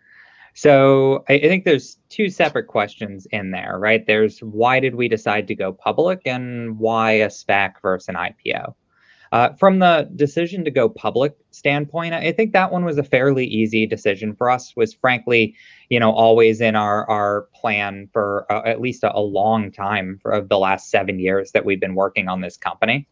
So 0.54 1.24
I, 1.28 1.34
I 1.34 1.40
think 1.40 1.64
there's 1.64 1.98
two 2.08 2.28
separate 2.30 2.66
questions 2.66 3.26
in 3.32 3.50
there, 3.50 3.78
right? 3.78 4.06
There's 4.06 4.40
why 4.40 4.80
did 4.80 4.94
we 4.94 5.08
decide 5.08 5.46
to 5.48 5.54
go 5.54 5.72
public 5.72 6.22
and 6.26 6.78
why 6.78 7.12
a 7.12 7.28
SPAC 7.28 7.74
versus 7.82 8.08
an 8.08 8.16
IPO? 8.16 8.74
Uh, 9.32 9.50
from 9.54 9.78
the 9.78 10.10
decision 10.14 10.62
to 10.62 10.70
go 10.70 10.90
public 10.90 11.34
standpoint, 11.52 12.12
I 12.12 12.32
think 12.32 12.52
that 12.52 12.70
one 12.70 12.84
was 12.84 12.98
a 12.98 13.02
fairly 13.02 13.46
easy 13.46 13.86
decision 13.86 14.34
for 14.36 14.50
us. 14.50 14.76
Was 14.76 14.92
frankly, 14.92 15.54
you 15.88 15.98
know, 15.98 16.12
always 16.12 16.60
in 16.60 16.76
our 16.76 17.08
our 17.08 17.48
plan 17.54 18.10
for 18.12 18.46
uh, 18.52 18.62
at 18.66 18.82
least 18.82 19.02
a, 19.02 19.16
a, 19.16 19.20
long 19.20 19.72
time 19.72 20.18
for 20.20 20.38
the 20.42 20.58
last 20.58 20.90
seven 20.90 21.18
years 21.18 21.52
that 21.52 21.64
we've 21.64 21.80
been 21.80 21.94
working 21.94 22.28
on 22.28 22.42
this 22.42 22.58
company. 22.58 23.08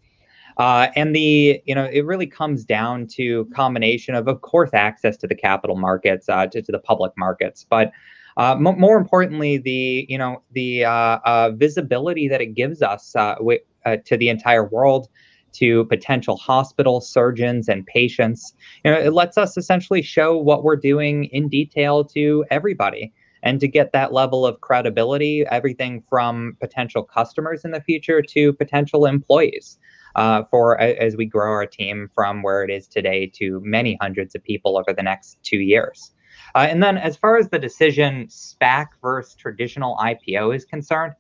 Uh, 0.59 0.89
and 0.95 1.17
the 1.17 1.63
you 1.65 1.75
know 1.75 1.87
it 1.87 2.05
really 2.05 2.27
comes 2.27 2.67
down 2.67 3.07
to 3.07 3.47
combination 3.55 4.15
of 4.15 4.29
of 4.29 4.43
course 4.43 4.71
access 4.75 5.17
to 5.17 5.27
the 5.27 5.35
capital 5.35 5.77
markets 5.77 6.29
uh, 6.29 6.47
to, 6.49 6.61
to 6.61 6.71
the 6.71 6.79
public 6.79 7.13
markets, 7.17 7.65
but 7.71 7.93
uh, 8.37 8.53
m- 8.53 8.79
more 8.79 8.99
importantly 8.99 9.57
the 9.57 10.05
you 10.07 10.19
know 10.19 10.43
the 10.53 10.85
uh, 10.85 11.19
uh, 11.25 11.51
visibility 11.55 12.29
that 12.29 12.43
it 12.43 12.55
gives 12.55 12.83
us 12.83 13.17
uh, 13.17 13.37
w- 13.37 13.61
to 14.05 14.19
the 14.19 14.29
entire 14.29 14.69
world 14.69 15.09
to 15.53 15.85
potential 15.87 16.37
hospital 16.37 17.01
surgeons 17.01 17.69
and 17.69 17.87
patients. 17.87 18.55
You 18.85 18.91
know, 18.91 18.99
it 18.99 19.13
lets 19.13 19.39
us 19.39 19.57
essentially 19.57 20.03
show 20.03 20.37
what 20.37 20.65
we're 20.65 20.77
doing 20.77 21.25
in 21.27 21.49
detail 21.49 22.05
to 22.05 22.45
everybody. 22.51 23.13
And 23.43 23.59
to 23.61 23.69
get 23.69 23.93
that 23.93 24.13
level 24.13 24.47
of 24.47 24.61
credibility, 24.61 25.47
everything 25.47 26.03
from 26.09 26.57
potential 26.61 27.03
customers 27.03 27.65
in 27.65 27.71
the 27.71 27.81
future 27.81 28.21
to 28.21 28.53
potential 28.53 29.07
employees, 29.07 29.79
uh, 30.17 30.43
for 30.51 30.79
as 30.81 31.17
we 31.17 31.25
grow 31.25 31.51
our 31.51 31.67
team 31.67 32.11
from 32.15 32.43
where 32.43 32.63
it 32.63 32.71
is 32.71 32.87
today 32.87 33.27
to 33.37 33.61
many 33.65 33.97
hundreds 34.01 34.35
of 34.35 34.43
people 34.43 34.77
over 34.77 34.93
the 34.93 35.03
next 35.03 35.39
two 35.43 35.61
years. 35.61 36.13
Uh, 36.55 36.67
and 36.69 36.83
then, 36.83 36.99
as 36.99 37.17
far 37.17 37.37
as 37.37 37.49
the 37.49 37.59
decision 37.59 38.27
SPAC 38.27 38.87
versus 39.03 39.35
traditional 39.35 39.97
IPO 39.99 40.55
is 40.55 40.65
concerned, 40.65 41.15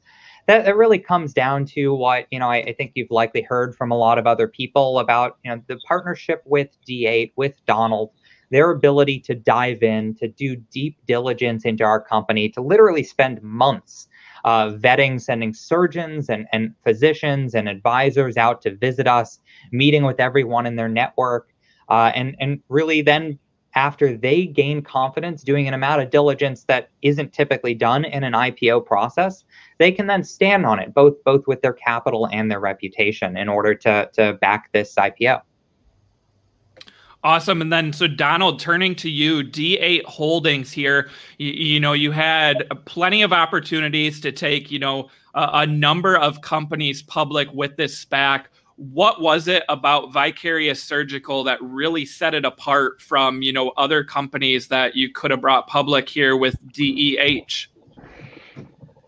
that, 0.46 0.64
that 0.64 0.76
really 0.76 0.98
comes 0.98 1.32
down 1.32 1.64
to 1.66 1.94
what 1.94 2.26
you 2.30 2.38
know 2.38 2.48
I, 2.48 2.56
I, 2.58 2.72
think 2.72 2.92
you've 2.94 3.10
likely 3.10 3.42
heard 3.42 3.76
from 3.76 3.90
a 3.90 3.96
lot 3.96 4.18
of 4.18 4.26
other 4.26 4.48
people 4.48 4.98
about 4.98 5.38
you 5.44 5.50
know 5.50 5.62
the 5.66 5.76
partnership 5.86 6.42
with 6.44 6.68
d8 6.88 7.32
with 7.36 7.54
donald 7.66 8.10
their 8.50 8.70
ability 8.70 9.20
to 9.20 9.34
dive 9.34 9.82
in 9.82 10.14
to 10.16 10.28
do 10.28 10.56
deep 10.56 10.96
diligence 11.06 11.64
into 11.64 11.84
our 11.84 12.00
company 12.00 12.48
to 12.50 12.60
literally 12.60 13.04
spend 13.04 13.42
months 13.42 14.08
uh, 14.44 14.70
vetting 14.70 15.20
sending 15.20 15.52
surgeons 15.52 16.28
and, 16.30 16.46
and 16.52 16.74
physicians 16.84 17.54
and 17.54 17.68
advisors 17.68 18.36
out 18.36 18.62
to 18.62 18.74
visit 18.74 19.06
us 19.06 19.38
meeting 19.72 20.04
with 20.04 20.18
everyone 20.18 20.66
in 20.66 20.76
their 20.76 20.88
network 20.88 21.52
uh, 21.88 22.12
and 22.14 22.36
and 22.40 22.60
really 22.68 23.02
then 23.02 23.38
after 23.74 24.16
they 24.16 24.46
gain 24.46 24.82
confidence 24.82 25.42
doing 25.42 25.68
an 25.68 25.74
amount 25.74 26.02
of 26.02 26.10
diligence 26.10 26.64
that 26.64 26.90
isn't 27.02 27.32
typically 27.32 27.74
done 27.74 28.04
in 28.04 28.24
an 28.24 28.32
IPO 28.32 28.84
process, 28.84 29.44
they 29.78 29.92
can 29.92 30.06
then 30.06 30.24
stand 30.24 30.66
on 30.66 30.78
it 30.78 30.92
both 30.94 31.22
both 31.24 31.46
with 31.46 31.62
their 31.62 31.72
capital 31.72 32.28
and 32.32 32.50
their 32.50 32.60
reputation 32.60 33.36
in 33.36 33.48
order 33.48 33.74
to 33.74 34.10
to 34.14 34.34
back 34.34 34.70
this 34.72 34.94
IPO. 34.94 35.42
Awesome. 37.22 37.60
And 37.60 37.70
then, 37.70 37.92
so 37.92 38.06
Donald, 38.06 38.58
turning 38.58 38.94
to 38.96 39.10
you, 39.10 39.42
D8 39.42 40.04
Holdings 40.04 40.72
here, 40.72 41.10
you, 41.36 41.50
you 41.50 41.80
know, 41.80 41.92
you 41.92 42.12
had 42.12 42.66
plenty 42.86 43.20
of 43.20 43.30
opportunities 43.30 44.22
to 44.22 44.32
take, 44.32 44.70
you 44.70 44.78
know, 44.78 45.10
a, 45.34 45.50
a 45.52 45.66
number 45.66 46.16
of 46.16 46.40
companies 46.40 47.02
public 47.02 47.52
with 47.52 47.76
this 47.76 48.02
SPAC 48.02 48.46
what 48.80 49.20
was 49.20 49.46
it 49.46 49.62
about 49.68 50.10
vicarious 50.10 50.82
surgical 50.82 51.44
that 51.44 51.58
really 51.60 52.06
set 52.06 52.32
it 52.32 52.46
apart 52.46 52.98
from 53.00 53.42
you 53.42 53.52
know 53.52 53.72
other 53.76 54.02
companies 54.02 54.68
that 54.68 54.96
you 54.96 55.12
could 55.12 55.30
have 55.30 55.42
brought 55.42 55.66
public 55.66 56.08
here 56.08 56.34
with 56.34 56.56
deh 56.72 57.42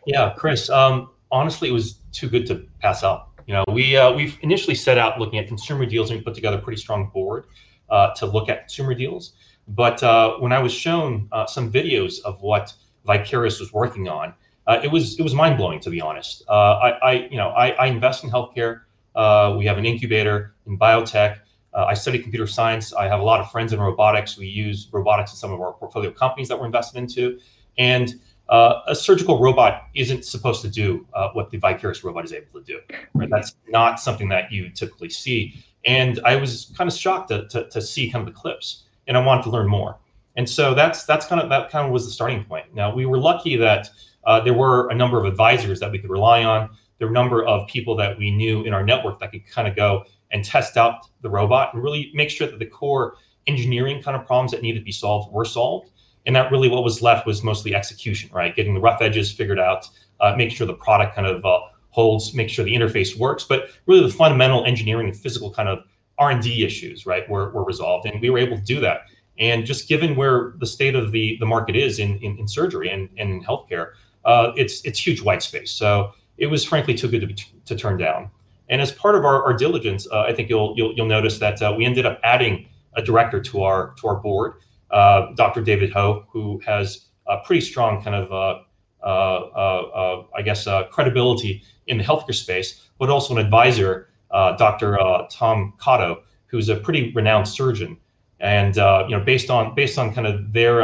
yeah 0.07 0.35
chris 0.37 0.69
um, 0.69 1.09
honestly 1.31 1.71
it 1.71 1.73
was 1.73 2.03
too 2.13 2.29
good 2.29 2.47
to 2.47 2.67
pass 2.81 3.03
up. 3.03 3.31
You 3.47 3.55
know 3.55 3.65
we 3.73 3.97
uh, 3.97 4.13
we've 4.13 4.39
initially 4.43 4.77
set 4.77 4.99
out 4.99 5.19
looking 5.19 5.39
at 5.39 5.49
consumer 5.49 5.85
deals 5.87 6.11
and 6.11 6.21
we 6.21 6.25
put 6.25 6.35
together 6.35 6.59
a 6.59 6.61
pretty 6.61 6.81
strong 6.81 7.11
board 7.13 7.47
uh, 7.91 8.15
to 8.15 8.27
look 8.27 8.49
at 8.49 8.61
consumer 8.61 8.95
deals. 8.95 9.33
But 9.69 10.03
uh, 10.03 10.35
when 10.39 10.53
i 10.53 10.59
was 10.59 10.73
shown 10.73 11.29
uh, 11.33 11.47
some 11.47 11.73
videos 11.73 12.21
of 12.25 12.41
what 12.43 12.75
vicarious 13.07 13.59
was 13.59 13.73
working 13.73 14.09
on 14.09 14.35
uh, 14.67 14.81
it 14.85 14.89
was 14.89 15.19
it 15.19 15.23
was 15.23 15.35
mind-blowing 15.35 15.81
to 15.81 15.91
be 15.91 16.01
honest. 16.01 16.45
Uh, 16.49 16.53
I, 16.53 16.91
I 16.91 17.13
you 17.31 17.37
know 17.37 17.49
I, 17.49 17.71
I 17.71 17.87
invest 17.87 18.23
in 18.23 18.31
healthcare 18.31 18.83
uh, 19.15 19.55
we 19.59 19.67
have 19.67 19.79
an 19.79 19.87
incubator 19.87 20.55
in 20.67 20.79
biotech. 20.79 21.39
Uh, 21.75 21.87
I 21.89 21.95
study 21.95 22.19
computer 22.19 22.47
science. 22.47 22.93
I 22.93 23.09
have 23.09 23.21
a 23.21 23.23
lot 23.23 23.41
of 23.41 23.51
friends 23.51 23.73
in 23.73 23.81
robotics. 23.81 24.37
We 24.37 24.47
use 24.47 24.89
robotics 24.93 25.33
in 25.33 25.37
some 25.37 25.53
of 25.53 25.61
our 25.61 25.73
portfolio 25.73 26.11
companies 26.11 26.49
that 26.49 26.59
we're 26.59 26.67
invested 26.67 26.99
into. 26.99 27.39
And 27.79 28.15
uh, 28.49 28.81
a 28.87 28.95
surgical 28.95 29.41
robot 29.41 29.89
isn't 29.95 30.25
supposed 30.25 30.61
to 30.63 30.69
do 30.69 31.07
uh, 31.15 31.31
what 31.33 31.51
the 31.51 31.57
Vicarious 31.57 32.05
robot 32.05 32.25
is 32.25 32.33
able 32.33 32.61
to 32.61 32.67
do. 32.67 32.81
Right? 33.15 33.31
That's 33.31 33.57
not 33.69 34.01
something 34.01 34.29
that 34.29 34.53
you 34.53 34.69
typically 34.69 35.09
see. 35.09 35.55
And 35.87 36.21
I 36.25 36.37
was 36.37 36.73
kind 36.77 36.89
of 36.91 36.97
shocked 36.97 37.29
to, 37.31 37.49
to, 37.49 37.69
to 37.71 37.81
see 37.81 38.11
kind 38.11 38.27
of 38.27 38.35
the 38.35 38.39
clips, 38.39 38.85
and 39.09 39.17
I 39.17 39.25
wanted 39.25 39.45
to 39.45 39.51
learn 39.51 39.69
more. 39.69 39.99
And 40.37 40.49
so 40.49 40.75
that's 40.75 41.05
that's 41.05 41.27
kind 41.27 41.41
of 41.41 41.49
that 41.51 41.71
kind 41.71 41.87
of 41.87 41.93
was 41.93 42.05
the 42.05 42.13
starting 42.13 42.45
point. 42.45 42.75
Now 42.75 42.95
we 42.95 43.05
were 43.05 43.19
lucky 43.19 43.57
that 43.57 43.91
uh, 44.25 44.41
there 44.41 44.55
were 44.55 44.89
a 44.89 44.95
number 44.95 45.19
of 45.19 45.25
advisors 45.25 45.81
that 45.81 45.91
we 45.91 45.99
could 45.99 46.11
rely 46.11 46.45
on 46.45 46.71
the 46.99 47.09
number 47.11 47.45
of 47.45 47.67
people 47.69 47.97
that 47.97 48.19
we 48.19 48.31
knew 48.31 48.63
in 48.65 48.73
our 48.73 48.85
network 48.85 49.19
that 49.21 49.33
could 49.33 49.47
kind 49.47 49.67
of 49.67 49.75
go 49.77 50.05
and 50.31 50.45
test 50.45 50.77
out 50.77 51.07
the 51.21 51.31
robot 51.31 51.75
and 51.75 51.83
really 51.83 52.11
make 52.15 52.31
sure 52.31 52.47
that 52.47 52.59
the 52.59 52.67
core 52.67 53.17
engineering 53.47 54.03
kind 54.03 54.17
of 54.17 54.27
problems 54.27 54.53
that 54.53 54.63
needed 54.63 54.79
to 54.79 54.85
be 54.85 54.93
solved 54.93 55.33
were 55.33 55.45
solved. 55.45 55.91
And 56.27 56.37
that 56.37 56.51
really 56.51 56.69
what 56.69 56.85
was 56.85 57.03
left 57.03 57.27
was 57.27 57.43
mostly 57.43 57.75
execution, 57.75 58.31
right? 58.33 58.55
Getting 58.55 58.75
the 58.75 58.81
rough 58.81 59.03
edges 59.03 59.33
figured 59.33 59.59
out, 59.59 59.89
uh, 60.21 60.35
making 60.37 60.57
sure 60.57 60.67
the 60.67 60.75
product 60.75 61.15
kind 61.15 61.27
of 61.27 61.45
uh, 61.45 61.61
holds, 61.91 62.35
make 62.35 62.49
sure 62.49 62.65
the 62.65 62.75
interface 62.75 63.17
works, 63.17 63.45
but 63.45 63.69
really 63.87 64.03
the 64.03 64.13
fundamental 64.13 64.65
engineering 64.65 65.09
and 65.09 65.17
physical 65.17 65.53
kind 65.53 65.69
of 65.69 65.81
R&D 66.19 66.65
issues, 66.65 67.07
right, 67.07 67.29
were, 67.29 67.51
were 67.51 67.65
resolved. 67.65 68.07
And 68.07 68.21
we 68.21 68.31
were 68.31 68.39
able 68.39 68.57
to 68.57 68.63
do 68.63 68.81
that. 68.81 69.03
And 69.39 69.67
just 69.67 69.89
given 69.89 70.15
where 70.15 70.55
the 70.59 70.67
state 70.67 70.95
of 70.95 71.11
the, 71.11 71.37
the 71.41 71.47
market 71.47 71.75
is 71.75 71.99
in, 71.99 72.19
in, 72.19 72.39
in 72.39 72.47
surgery 72.47 72.91
and, 72.91 73.09
and 73.17 73.31
in 73.31 73.43
healthcare, 73.43 73.93
uh, 74.25 74.53
it's, 74.57 74.85
it's 74.85 75.05
huge 75.05 75.21
white 75.21 75.43
space. 75.43 75.73
So 75.73 76.13
it 76.43 76.51
was 76.51 76.65
frankly 76.65 76.93
too 76.93 77.09
good 77.09 77.37
to, 77.37 77.45
to 77.67 77.77
turn 77.77 77.97
down. 77.97 78.29
And 78.69 78.81
as 78.81 78.91
part 78.91 79.15
of 79.15 79.25
our, 79.25 79.45
our 79.45 79.55
diligence, 79.55 80.09
uh, 80.11 80.23
I 80.23 80.35
think 80.35 80.51
you'll, 80.51 80.75
you'll, 80.77 80.93
you'll 80.95 81.07
notice 81.07 81.39
that 81.39 81.63
uh, 81.63 81.73
we 81.77 81.85
ended 81.85 82.05
up 82.05 82.19
adding 82.25 82.67
a 82.95 83.03
director 83.03 83.41
to 83.41 83.63
our 83.63 83.95
to 84.01 84.09
our 84.09 84.17
board, 84.17 84.55
uh, 84.91 85.29
Dr. 85.37 85.63
David 85.63 85.93
Ho, 85.93 86.27
who 86.31 86.61
has 86.67 87.07
a 87.29 87.39
pretty 87.45 87.61
strong 87.61 88.03
kind 88.03 88.17
of 88.17 88.33
uh, 88.33 88.63
uh, 89.05 89.07
uh, 89.07 90.25
I 90.37 90.43
guess, 90.43 90.67
credibility 90.91 91.63
in 91.87 91.99
the 91.99 92.05
healthcare 92.05 92.35
space, 92.35 92.89
but 92.99 93.09
also 93.09 93.35
an 93.37 93.45
advisor, 93.45 94.09
Dr. 94.31 94.99
Tom 95.31 95.75
Cotto, 95.79 96.23
who's 96.47 96.69
a 96.69 96.77
pretty 96.77 97.13
renowned 97.13 97.49
surgeon. 97.49 97.97
And 98.41 98.77
you 98.77 99.17
know, 99.17 99.23
based 99.25 99.49
on 99.49 99.75
based 99.75 99.97
on 99.99 100.13
kind 100.13 100.27
of 100.27 100.53
their 100.53 100.83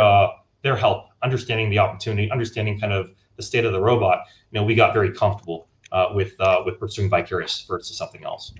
their 0.63 0.77
help, 0.77 1.09
understanding 1.23 1.69
the 1.69 1.79
opportunity, 1.79 2.31
understanding 2.31 2.79
kind 2.81 2.93
of 2.93 3.11
the 3.39 3.43
state 3.43 3.65
of 3.65 3.73
the 3.73 3.81
robot, 3.81 4.25
you 4.51 4.61
know, 4.61 4.65
we 4.65 4.75
got 4.75 4.93
very 4.93 5.11
comfortable 5.11 5.69
uh, 5.93 6.09
with 6.13 6.39
uh, 6.41 6.63
with 6.67 6.79
pursuing 6.79 7.09
Vicarious 7.09 7.65
versus 7.67 7.97
something 7.97 8.25
else. 8.25 8.53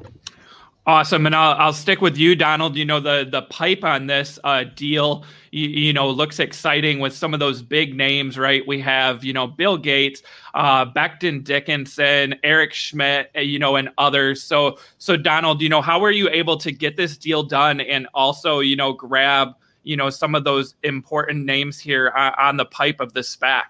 Awesome, 0.89 1.27
and 1.27 1.37
I'll, 1.37 1.55
I'll 1.59 1.73
stick 1.75 2.01
with 2.01 2.17
you, 2.17 2.35
Donald. 2.35 2.75
You 2.75 2.87
know 2.87 2.99
the 2.99 3.29
the 3.31 3.43
pipe 3.43 3.85
on 3.85 4.07
this 4.07 4.39
uh, 4.43 4.65
deal, 4.75 5.27
you, 5.51 5.69
you, 5.69 5.93
know, 5.93 6.09
looks 6.09 6.41
exciting 6.41 6.99
with 6.99 7.13
some 7.13 7.35
of 7.35 7.41
those 7.41 7.61
big 7.61 7.95
names, 7.95 8.39
right? 8.39 8.67
We 8.67 8.81
have 8.81 9.23
you 9.23 9.35
know 9.35 9.47
Bill 9.47 9.77
Gates, 9.77 10.23
uh, 10.55 10.87
Becton 10.87 11.45
Dickinson, 11.45 12.37
Eric 12.43 12.73
Schmidt, 12.73 13.31
uh, 13.37 13.41
you 13.41 13.59
know, 13.59 13.77
and 13.77 13.91
others. 13.99 14.43
So 14.43 14.79
so 14.97 15.15
Donald, 15.15 15.61
you 15.61 15.69
know, 15.69 15.83
how 15.83 16.01
were 16.01 16.11
you 16.11 16.31
able 16.31 16.57
to 16.57 16.73
get 16.73 16.97
this 16.97 17.19
deal 17.19 17.43
done 17.43 17.83
and 17.83 18.09
also 18.15 18.61
you 18.61 18.77
know 18.77 18.95
grab 18.95 19.49
you 19.83 19.95
know 19.95 20.09
some 20.09 20.35
of 20.35 20.45
those 20.45 20.75
important 20.85 21.45
names 21.45 21.79
here 21.79 22.15
on, 22.17 22.33
on 22.39 22.57
the 22.57 22.65
pipe 22.65 23.01
of 23.01 23.13
the 23.13 23.21
SPAC? 23.21 23.65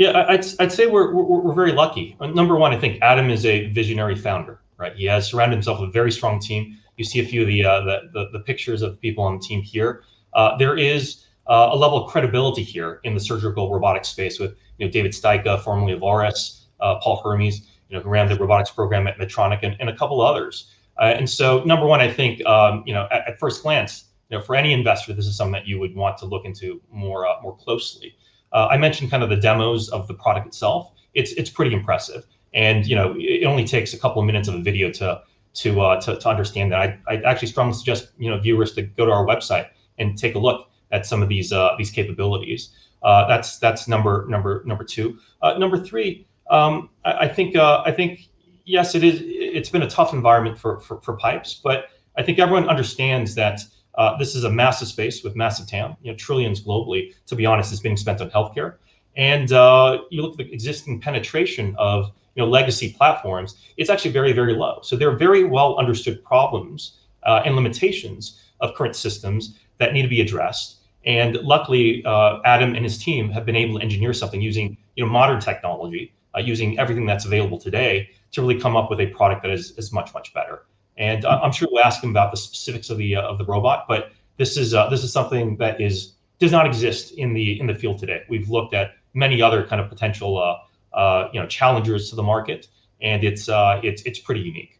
Yeah, 0.00 0.24
I'd, 0.30 0.46
I'd 0.58 0.72
say 0.72 0.86
we're, 0.86 1.12
we're, 1.12 1.40
we're 1.40 1.52
very 1.52 1.72
lucky. 1.72 2.16
Number 2.22 2.56
one, 2.56 2.72
I 2.72 2.78
think 2.78 3.02
Adam 3.02 3.28
is 3.28 3.44
a 3.44 3.66
visionary 3.72 4.16
founder, 4.16 4.62
right? 4.78 4.96
He 4.96 5.04
has 5.04 5.28
surrounded 5.28 5.56
himself 5.56 5.78
with 5.78 5.90
a 5.90 5.92
very 5.92 6.10
strong 6.10 6.40
team. 6.40 6.78
You 6.96 7.04
see 7.04 7.20
a 7.20 7.24
few 7.26 7.42
of 7.42 7.48
the 7.48 7.62
uh, 7.62 7.80
the, 7.82 8.10
the, 8.14 8.30
the, 8.32 8.40
pictures 8.40 8.80
of 8.80 8.98
people 8.98 9.22
on 9.22 9.34
the 9.36 9.44
team 9.44 9.60
here. 9.60 10.04
Uh, 10.32 10.56
there 10.56 10.74
is 10.78 11.26
uh, 11.48 11.68
a 11.72 11.76
level 11.76 12.02
of 12.02 12.10
credibility 12.10 12.62
here 12.62 13.00
in 13.04 13.12
the 13.12 13.20
surgical 13.20 13.70
robotics 13.70 14.08
space 14.08 14.38
with 14.38 14.56
you 14.78 14.86
know 14.86 14.90
David 14.90 15.12
Styka, 15.12 15.62
formerly 15.62 15.92
of 15.92 16.00
Auris, 16.00 16.60
uh, 16.80 16.94
Paul 17.02 17.20
Hermes, 17.22 17.68
you 17.90 17.96
know, 17.98 18.02
who 18.02 18.08
ran 18.08 18.26
the 18.26 18.36
robotics 18.36 18.70
program 18.70 19.06
at 19.06 19.18
Medtronic, 19.18 19.58
and, 19.62 19.76
and 19.80 19.90
a 19.90 19.96
couple 19.96 20.22
others. 20.22 20.72
Uh, 20.98 21.12
and 21.14 21.28
so, 21.28 21.62
number 21.64 21.84
one, 21.84 22.00
I 22.00 22.10
think 22.10 22.42
um, 22.46 22.84
you 22.86 22.94
know 22.94 23.06
at, 23.10 23.28
at, 23.28 23.38
first 23.38 23.62
glance, 23.62 24.04
you 24.30 24.38
know, 24.38 24.42
for 24.42 24.56
any 24.56 24.72
investor, 24.72 25.12
this 25.12 25.26
is 25.26 25.36
something 25.36 25.52
that 25.52 25.68
you 25.68 25.78
would 25.78 25.94
want 25.94 26.16
to 26.18 26.24
look 26.24 26.46
into 26.46 26.80
more 26.90 27.26
uh, 27.26 27.34
more 27.42 27.54
closely. 27.54 28.16
Uh, 28.52 28.68
I 28.70 28.76
mentioned 28.76 29.10
kind 29.10 29.22
of 29.22 29.28
the 29.28 29.36
demos 29.36 29.88
of 29.88 30.08
the 30.08 30.14
product 30.14 30.46
itself. 30.46 30.92
It's 31.14 31.32
it's 31.32 31.50
pretty 31.50 31.74
impressive, 31.74 32.24
and 32.54 32.86
you 32.86 32.96
know 32.96 33.14
it 33.18 33.44
only 33.44 33.64
takes 33.64 33.92
a 33.92 33.98
couple 33.98 34.20
of 34.20 34.26
minutes 34.26 34.48
of 34.48 34.54
a 34.54 34.60
video 34.60 34.90
to 34.92 35.22
to 35.54 35.80
uh, 35.80 36.00
to, 36.02 36.16
to 36.16 36.28
understand 36.28 36.72
that. 36.72 36.80
I 36.80 36.98
I 37.08 37.22
actually 37.22 37.48
strongly 37.48 37.74
suggest 37.74 38.10
you 38.18 38.30
know 38.30 38.38
viewers 38.38 38.72
to 38.74 38.82
go 38.82 39.06
to 39.06 39.12
our 39.12 39.26
website 39.26 39.68
and 39.98 40.16
take 40.16 40.34
a 40.34 40.38
look 40.38 40.68
at 40.92 41.06
some 41.06 41.22
of 41.22 41.28
these 41.28 41.52
uh, 41.52 41.74
these 41.78 41.90
capabilities. 41.90 42.70
Uh, 43.02 43.26
that's 43.26 43.58
that's 43.58 43.88
number 43.88 44.26
number 44.28 44.62
number 44.66 44.84
two. 44.84 45.18
Uh, 45.42 45.56
number 45.58 45.78
three, 45.78 46.26
um, 46.50 46.90
I, 47.04 47.12
I, 47.12 47.28
think 47.28 47.56
uh, 47.56 47.82
I 47.86 47.92
think 47.92 48.28
yes, 48.66 48.94
it 48.94 49.02
is. 49.04 49.20
It's 49.24 49.70
been 49.70 49.82
a 49.82 49.90
tough 49.90 50.12
environment 50.12 50.58
for 50.58 50.80
for, 50.80 51.00
for 51.00 51.16
pipes, 51.16 51.60
but 51.62 51.86
I 52.16 52.22
think 52.22 52.38
everyone 52.38 52.68
understands 52.68 53.34
that 53.36 53.60
uh, 53.96 54.16
this 54.16 54.34
is 54.34 54.44
a 54.44 54.50
massive 54.50 54.88
space 54.88 55.22
with 55.22 55.36
massive 55.36 55.66
TAM, 55.66 55.96
you 56.02 56.10
know, 56.10 56.16
trillions 56.16 56.62
globally. 56.62 57.14
To 57.26 57.36
be 57.36 57.46
honest, 57.46 57.72
is 57.72 57.80
being 57.80 57.96
spent 57.96 58.20
on 58.20 58.30
healthcare. 58.30 58.76
And 59.16 59.52
uh, 59.52 60.02
you 60.10 60.22
look 60.22 60.32
at 60.32 60.38
the 60.38 60.52
existing 60.52 61.00
penetration 61.00 61.74
of 61.78 62.12
you 62.34 62.42
know 62.42 62.48
legacy 62.48 62.92
platforms; 62.92 63.56
it's 63.76 63.90
actually 63.90 64.12
very, 64.12 64.32
very 64.32 64.54
low. 64.54 64.80
So 64.82 64.96
there 64.96 65.08
are 65.10 65.16
very 65.16 65.44
well 65.44 65.76
understood 65.78 66.24
problems 66.24 66.98
uh, 67.24 67.42
and 67.44 67.56
limitations 67.56 68.40
of 68.60 68.74
current 68.74 68.96
systems 68.96 69.58
that 69.78 69.92
need 69.92 70.02
to 70.02 70.08
be 70.08 70.20
addressed. 70.20 70.76
And 71.04 71.36
luckily, 71.36 72.04
uh, 72.04 72.40
Adam 72.44 72.74
and 72.74 72.84
his 72.84 73.02
team 73.02 73.30
have 73.30 73.46
been 73.46 73.56
able 73.56 73.78
to 73.78 73.82
engineer 73.82 74.12
something 74.12 74.40
using 74.40 74.76
you 74.94 75.04
know 75.04 75.10
modern 75.10 75.40
technology, 75.40 76.12
uh, 76.36 76.40
using 76.40 76.78
everything 76.78 77.06
that's 77.06 77.24
available 77.24 77.58
today 77.58 78.10
to 78.32 78.42
really 78.42 78.60
come 78.60 78.76
up 78.76 78.90
with 78.90 79.00
a 79.00 79.06
product 79.06 79.42
that 79.42 79.50
is, 79.50 79.72
is 79.72 79.92
much, 79.92 80.14
much 80.14 80.32
better. 80.32 80.62
And 81.00 81.24
I'm 81.24 81.50
sure 81.50 81.66
we'll 81.72 81.82
ask 81.82 82.04
him 82.04 82.10
about 82.10 82.30
the 82.30 82.36
specifics 82.36 82.90
of 82.90 82.98
the 82.98 83.16
uh, 83.16 83.22
of 83.22 83.38
the 83.38 83.44
robot, 83.46 83.86
but 83.88 84.12
this 84.36 84.58
is 84.58 84.74
uh, 84.74 84.88
this 84.90 85.02
is 85.02 85.10
something 85.10 85.56
that 85.56 85.80
is 85.80 86.12
does 86.38 86.52
not 86.52 86.66
exist 86.66 87.12
in 87.12 87.32
the 87.32 87.58
in 87.58 87.66
the 87.66 87.74
field 87.74 87.98
today. 87.98 88.22
We've 88.28 88.50
looked 88.50 88.74
at 88.74 88.92
many 89.14 89.40
other 89.40 89.66
kind 89.66 89.80
of 89.80 89.88
potential 89.88 90.36
uh, 90.36 90.96
uh, 90.96 91.30
you 91.32 91.40
know 91.40 91.46
challengers 91.46 92.10
to 92.10 92.16
the 92.16 92.22
market, 92.22 92.68
and 93.00 93.24
it's 93.24 93.48
uh, 93.48 93.80
it's 93.82 94.02
it's 94.02 94.18
pretty 94.18 94.42
unique. 94.42 94.78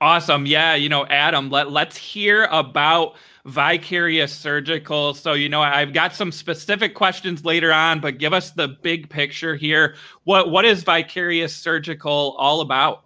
Awesome. 0.00 0.46
Yeah, 0.46 0.76
you 0.76 0.88
know, 0.88 1.04
Adam, 1.06 1.50
let, 1.50 1.70
let's 1.70 1.96
hear 1.96 2.48
about 2.50 3.16
Vicarious 3.44 4.32
Surgical. 4.32 5.12
So, 5.12 5.34
you 5.34 5.50
know, 5.50 5.60
I've 5.60 5.92
got 5.92 6.14
some 6.14 6.32
specific 6.32 6.94
questions 6.94 7.44
later 7.44 7.70
on, 7.70 8.00
but 8.00 8.16
give 8.16 8.32
us 8.32 8.52
the 8.52 8.68
big 8.68 9.10
picture 9.10 9.56
here. 9.56 9.96
What 10.24 10.50
what 10.50 10.64
is 10.64 10.84
Vicarious 10.84 11.54
Surgical 11.54 12.36
all 12.38 12.60
about? 12.60 13.04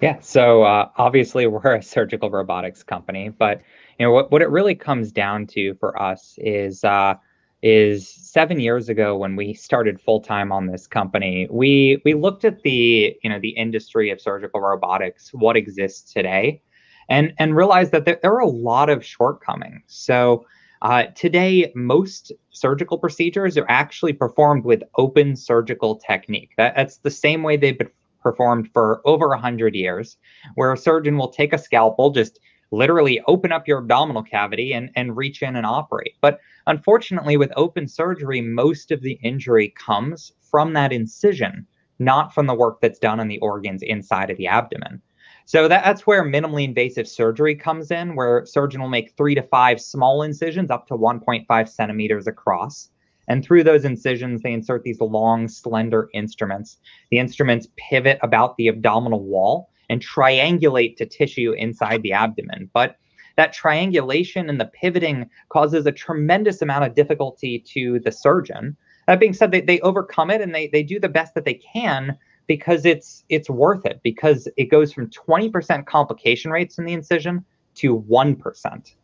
Yeah, 0.00 0.20
so 0.20 0.62
uh, 0.62 0.90
obviously 0.96 1.46
we're 1.46 1.74
a 1.74 1.82
surgical 1.82 2.30
robotics 2.30 2.82
company, 2.82 3.30
but 3.30 3.62
you 3.98 4.04
know 4.06 4.12
what, 4.12 4.30
what 4.30 4.42
it 4.42 4.50
really 4.50 4.74
comes 4.74 5.10
down 5.10 5.46
to 5.48 5.74
for 5.76 6.00
us 6.00 6.34
is 6.38 6.84
uh, 6.84 7.14
is 7.62 8.08
seven 8.08 8.60
years 8.60 8.90
ago 8.90 9.16
when 9.16 9.36
we 9.36 9.54
started 9.54 9.98
full 10.00 10.20
time 10.20 10.52
on 10.52 10.66
this 10.66 10.86
company, 10.86 11.48
we 11.50 12.02
we 12.04 12.12
looked 12.12 12.44
at 12.44 12.62
the 12.62 13.16
you 13.22 13.30
know 13.30 13.38
the 13.40 13.50
industry 13.50 14.10
of 14.10 14.20
surgical 14.20 14.60
robotics, 14.60 15.30
what 15.32 15.56
exists 15.56 16.12
today, 16.12 16.60
and 17.08 17.32
and 17.38 17.56
realized 17.56 17.92
that 17.92 18.04
there, 18.04 18.18
there 18.20 18.34
are 18.34 18.40
a 18.40 18.48
lot 18.48 18.90
of 18.90 19.02
shortcomings. 19.04 19.82
So 19.86 20.46
uh, 20.82 21.04
today, 21.14 21.72
most 21.74 22.32
surgical 22.50 22.98
procedures 22.98 23.56
are 23.56 23.66
actually 23.70 24.12
performed 24.12 24.64
with 24.64 24.82
open 24.98 25.36
surgical 25.36 25.96
technique. 25.96 26.50
That, 26.58 26.76
that's 26.76 26.98
the 26.98 27.10
same 27.10 27.42
way 27.42 27.56
they've 27.56 27.78
been 27.78 27.88
performed 28.26 28.68
for 28.72 29.00
over 29.04 29.28
100 29.28 29.76
years, 29.76 30.16
where 30.56 30.72
a 30.72 30.76
surgeon 30.76 31.16
will 31.16 31.28
take 31.28 31.52
a 31.52 31.58
scalpel, 31.58 32.10
just 32.10 32.40
literally 32.72 33.20
open 33.28 33.52
up 33.52 33.68
your 33.68 33.78
abdominal 33.78 34.24
cavity 34.24 34.72
and, 34.72 34.90
and 34.96 35.16
reach 35.16 35.42
in 35.42 35.54
and 35.54 35.64
operate. 35.64 36.14
But 36.20 36.40
unfortunately, 36.66 37.36
with 37.36 37.52
open 37.54 37.86
surgery, 37.86 38.40
most 38.40 38.90
of 38.90 39.00
the 39.00 39.20
injury 39.22 39.72
comes 39.76 40.32
from 40.40 40.72
that 40.72 40.92
incision, 40.92 41.68
not 42.00 42.34
from 42.34 42.48
the 42.48 42.54
work 42.54 42.80
that's 42.80 42.98
done 42.98 43.20
on 43.20 43.28
the 43.28 43.38
organs 43.38 43.82
inside 43.82 44.28
of 44.28 44.38
the 44.38 44.48
abdomen. 44.48 45.00
So 45.44 45.68
that, 45.68 45.84
that's 45.84 46.04
where 46.04 46.24
minimally 46.24 46.64
invasive 46.64 47.06
surgery 47.06 47.54
comes 47.54 47.92
in, 47.92 48.16
where 48.16 48.44
surgeon 48.44 48.80
will 48.80 48.88
make 48.88 49.16
three 49.16 49.36
to 49.36 49.42
five 49.42 49.80
small 49.80 50.22
incisions 50.22 50.72
up 50.72 50.88
to 50.88 50.94
1.5 50.94 51.68
centimeters 51.68 52.26
across. 52.26 52.90
And 53.28 53.44
through 53.44 53.64
those 53.64 53.84
incisions, 53.84 54.42
they 54.42 54.52
insert 54.52 54.82
these 54.82 55.00
long, 55.00 55.48
slender 55.48 56.08
instruments. 56.14 56.78
The 57.10 57.18
instruments 57.18 57.68
pivot 57.76 58.18
about 58.22 58.56
the 58.56 58.68
abdominal 58.68 59.22
wall 59.22 59.70
and 59.88 60.04
triangulate 60.04 60.96
to 60.96 61.06
tissue 61.06 61.52
inside 61.52 62.02
the 62.02 62.12
abdomen. 62.12 62.70
But 62.72 62.96
that 63.36 63.52
triangulation 63.52 64.48
and 64.48 64.60
the 64.60 64.66
pivoting 64.80 65.28
causes 65.50 65.86
a 65.86 65.92
tremendous 65.92 66.62
amount 66.62 66.84
of 66.84 66.94
difficulty 66.94 67.62
to 67.74 68.00
the 68.00 68.12
surgeon. 68.12 68.76
That 69.06 69.20
being 69.20 69.34
said, 69.34 69.52
they, 69.52 69.60
they 69.60 69.80
overcome 69.80 70.30
it 70.30 70.40
and 70.40 70.54
they, 70.54 70.68
they 70.68 70.82
do 70.82 70.98
the 70.98 71.08
best 71.08 71.34
that 71.34 71.44
they 71.44 71.54
can 71.54 72.16
because 72.46 72.84
it's 72.84 73.24
it's 73.28 73.50
worth 73.50 73.84
it 73.84 74.00
because 74.02 74.48
it 74.56 74.66
goes 74.66 74.92
from 74.92 75.10
20% 75.10 75.86
complication 75.86 76.50
rates 76.50 76.78
in 76.78 76.84
the 76.84 76.92
incision 76.92 77.44
to 77.74 78.00
1%. 78.08 78.94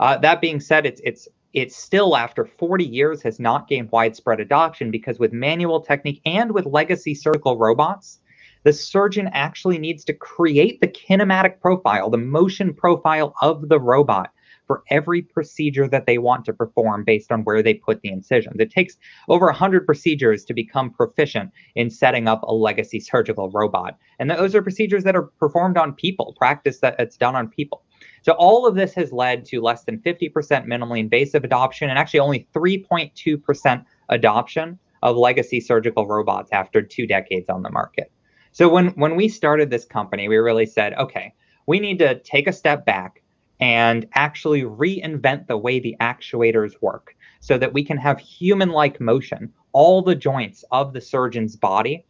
Uh, 0.00 0.16
that 0.18 0.40
being 0.40 0.60
said, 0.60 0.86
it's 0.86 1.00
it's 1.04 1.28
it 1.52 1.72
still, 1.72 2.16
after 2.16 2.44
40 2.44 2.84
years, 2.84 3.22
has 3.22 3.38
not 3.38 3.68
gained 3.68 3.90
widespread 3.92 4.40
adoption 4.40 4.90
because 4.90 5.18
with 5.18 5.32
manual 5.32 5.80
technique 5.80 6.20
and 6.24 6.52
with 6.52 6.66
legacy 6.66 7.14
surgical 7.14 7.58
robots, 7.58 8.20
the 8.64 8.72
surgeon 8.72 9.28
actually 9.32 9.78
needs 9.78 10.04
to 10.04 10.14
create 10.14 10.80
the 10.80 10.88
kinematic 10.88 11.60
profile, 11.60 12.10
the 12.10 12.18
motion 12.18 12.72
profile 12.72 13.34
of 13.42 13.68
the 13.68 13.80
robot 13.80 14.30
for 14.66 14.82
every 14.90 15.20
procedure 15.20 15.88
that 15.88 16.06
they 16.06 16.18
want 16.18 16.44
to 16.44 16.52
perform 16.52 17.04
based 17.04 17.32
on 17.32 17.42
where 17.44 17.62
they 17.62 17.74
put 17.74 18.00
the 18.00 18.08
incisions. 18.08 18.56
It 18.58 18.70
takes 18.70 18.96
over 19.28 19.46
100 19.46 19.84
procedures 19.84 20.44
to 20.44 20.54
become 20.54 20.90
proficient 20.90 21.50
in 21.74 21.90
setting 21.90 22.28
up 22.28 22.42
a 22.44 22.54
legacy 22.54 23.00
surgical 23.00 23.50
robot. 23.50 23.98
And 24.18 24.30
those 24.30 24.54
are 24.54 24.62
procedures 24.62 25.04
that 25.04 25.16
are 25.16 25.24
performed 25.24 25.76
on 25.76 25.94
people, 25.94 26.34
practice 26.38 26.78
that 26.78 26.96
it's 26.98 27.16
done 27.16 27.34
on 27.34 27.48
people. 27.48 27.82
So 28.22 28.32
all 28.32 28.66
of 28.66 28.74
this 28.74 28.94
has 28.94 29.12
led 29.12 29.44
to 29.46 29.60
less 29.60 29.84
than 29.84 29.98
50% 29.98 30.32
minimally 30.66 31.00
invasive 31.00 31.44
adoption 31.44 31.90
and 31.90 31.98
actually 31.98 32.20
only 32.20 32.46
3.2% 32.54 33.84
adoption 34.08 34.78
of 35.02 35.16
legacy 35.16 35.60
surgical 35.60 36.06
robots 36.06 36.50
after 36.52 36.80
two 36.80 37.06
decades 37.06 37.48
on 37.48 37.62
the 37.62 37.70
market. 37.70 38.10
So 38.52 38.68
when 38.68 38.88
when 38.90 39.16
we 39.16 39.28
started 39.28 39.70
this 39.70 39.84
company, 39.84 40.28
we 40.28 40.36
really 40.36 40.66
said, 40.66 40.94
okay, 40.94 41.34
we 41.66 41.80
need 41.80 41.98
to 41.98 42.18
take 42.20 42.46
a 42.46 42.52
step 42.52 42.84
back 42.86 43.22
and 43.60 44.06
actually 44.14 44.62
reinvent 44.62 45.46
the 45.46 45.56
way 45.56 45.80
the 45.80 45.96
actuators 46.00 46.72
work 46.80 47.14
so 47.40 47.56
that 47.58 47.72
we 47.72 47.84
can 47.84 47.96
have 47.96 48.18
human-like 48.18 49.00
motion, 49.00 49.52
all 49.72 50.02
the 50.02 50.14
joints 50.14 50.64
of 50.70 50.92
the 50.92 51.00
surgeon's 51.00 51.56
body 51.56 52.04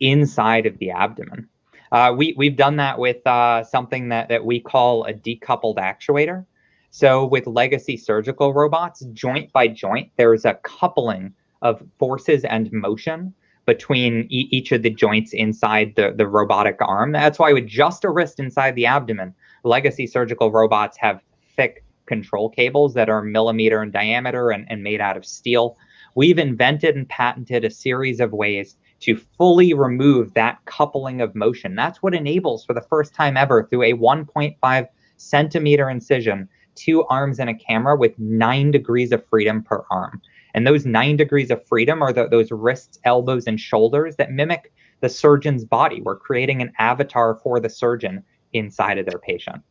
inside 0.00 0.66
of 0.66 0.76
the 0.78 0.90
abdomen. 0.90 1.48
Uh, 1.92 2.14
we, 2.16 2.34
we've 2.36 2.56
done 2.56 2.76
that 2.76 2.98
with 2.98 3.26
uh, 3.26 3.62
something 3.64 4.08
that, 4.08 4.28
that 4.28 4.44
we 4.44 4.60
call 4.60 5.04
a 5.04 5.12
decoupled 5.12 5.76
actuator. 5.76 6.44
So, 6.90 7.26
with 7.26 7.46
legacy 7.46 7.96
surgical 7.96 8.54
robots, 8.54 9.04
joint 9.12 9.52
by 9.52 9.68
joint, 9.68 10.10
there's 10.16 10.44
a 10.44 10.54
coupling 10.62 11.34
of 11.62 11.82
forces 11.98 12.44
and 12.44 12.70
motion 12.72 13.34
between 13.66 14.26
e- 14.30 14.48
each 14.50 14.72
of 14.72 14.82
the 14.82 14.90
joints 14.90 15.32
inside 15.32 15.94
the, 15.96 16.14
the 16.16 16.26
robotic 16.26 16.76
arm. 16.80 17.12
That's 17.12 17.38
why 17.38 17.52
with 17.52 17.66
just 17.66 18.04
a 18.04 18.10
wrist 18.10 18.38
inside 18.40 18.76
the 18.76 18.86
abdomen, 18.86 19.34
legacy 19.64 20.06
surgical 20.06 20.50
robots 20.50 20.96
have 20.98 21.20
thick 21.56 21.84
control 22.06 22.48
cables 22.48 22.94
that 22.94 23.10
are 23.10 23.22
millimeter 23.22 23.82
in 23.82 23.90
diameter 23.90 24.50
and, 24.50 24.64
and 24.70 24.82
made 24.82 25.00
out 25.00 25.16
of 25.16 25.26
steel. 25.26 25.76
We've 26.14 26.38
invented 26.38 26.96
and 26.96 27.08
patented 27.08 27.64
a 27.64 27.70
series 27.70 28.20
of 28.20 28.32
ways 28.32 28.76
to 29.06 29.16
fully 29.38 29.72
remove 29.72 30.34
that 30.34 30.58
coupling 30.64 31.20
of 31.20 31.34
motion. 31.36 31.76
That's 31.76 32.02
what 32.02 32.12
enables, 32.12 32.64
for 32.64 32.74
the 32.74 32.80
first 32.80 33.14
time 33.14 33.36
ever, 33.36 33.62
through 33.62 33.84
a 33.84 33.92
1.5 33.92 34.88
centimeter 35.16 35.88
incision, 35.88 36.48
two 36.74 37.04
arms 37.04 37.38
and 37.38 37.48
a 37.48 37.54
camera 37.54 37.96
with 37.96 38.18
nine 38.18 38.72
degrees 38.72 39.12
of 39.12 39.24
freedom 39.24 39.62
per 39.62 39.84
arm. 39.92 40.20
And 40.54 40.66
those 40.66 40.86
nine 40.86 41.16
degrees 41.16 41.52
of 41.52 41.64
freedom 41.68 42.02
are 42.02 42.12
the, 42.12 42.26
those 42.26 42.50
wrists, 42.50 42.98
elbows, 43.04 43.46
and 43.46 43.60
shoulders 43.60 44.16
that 44.16 44.32
mimic 44.32 44.72
the 45.00 45.08
surgeon's 45.08 45.64
body. 45.64 46.00
We're 46.00 46.16
creating 46.16 46.60
an 46.60 46.72
avatar 46.80 47.36
for 47.36 47.60
the 47.60 47.70
surgeon 47.70 48.24
inside 48.54 48.98
of 48.98 49.06
their 49.06 49.20
patient. 49.20 49.62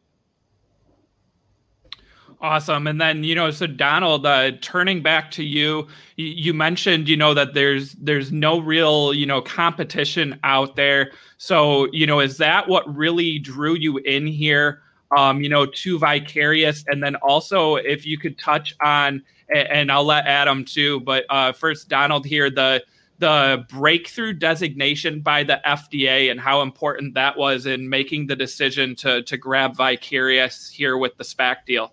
Awesome. 2.45 2.85
And 2.85 3.01
then, 3.01 3.23
you 3.23 3.33
know, 3.33 3.49
so 3.49 3.65
Donald, 3.65 4.23
uh, 4.23 4.51
turning 4.61 5.01
back 5.01 5.31
to 5.31 5.43
you, 5.43 5.87
you, 6.15 6.53
mentioned, 6.53 7.09
you 7.09 7.17
know, 7.17 7.33
that 7.33 7.55
there's 7.55 7.93
there's 7.93 8.31
no 8.31 8.59
real, 8.59 9.15
you 9.15 9.25
know, 9.25 9.41
competition 9.41 10.39
out 10.43 10.75
there. 10.75 11.11
So, 11.39 11.87
you 11.91 12.05
know, 12.05 12.19
is 12.19 12.37
that 12.37 12.67
what 12.67 12.83
really 12.95 13.39
drew 13.39 13.73
you 13.73 13.97
in 13.97 14.27
here? 14.27 14.83
Um, 15.17 15.41
you 15.41 15.49
know, 15.49 15.65
to 15.65 15.97
Vicarious, 15.97 16.83
and 16.87 17.01
then 17.01 17.15
also 17.15 17.77
if 17.77 18.05
you 18.05 18.19
could 18.19 18.37
touch 18.37 18.75
on, 18.79 19.23
and, 19.49 19.67
and 19.67 19.91
I'll 19.91 20.05
let 20.05 20.27
Adam 20.27 20.65
too, 20.65 20.99
but 20.99 21.25
uh, 21.31 21.51
first 21.51 21.89
Donald 21.89 22.27
here, 22.27 22.51
the 22.51 22.83
the 23.17 23.65
breakthrough 23.69 24.33
designation 24.33 25.21
by 25.21 25.41
the 25.41 25.59
FDA 25.65 26.29
and 26.29 26.39
how 26.39 26.61
important 26.61 27.15
that 27.15 27.37
was 27.37 27.65
in 27.65 27.89
making 27.89 28.27
the 28.27 28.35
decision 28.35 28.95
to 28.97 29.23
to 29.23 29.35
grab 29.35 29.75
Vicarious 29.75 30.69
here 30.69 30.95
with 30.95 31.17
the 31.17 31.23
SPAC 31.23 31.65
deal. 31.65 31.91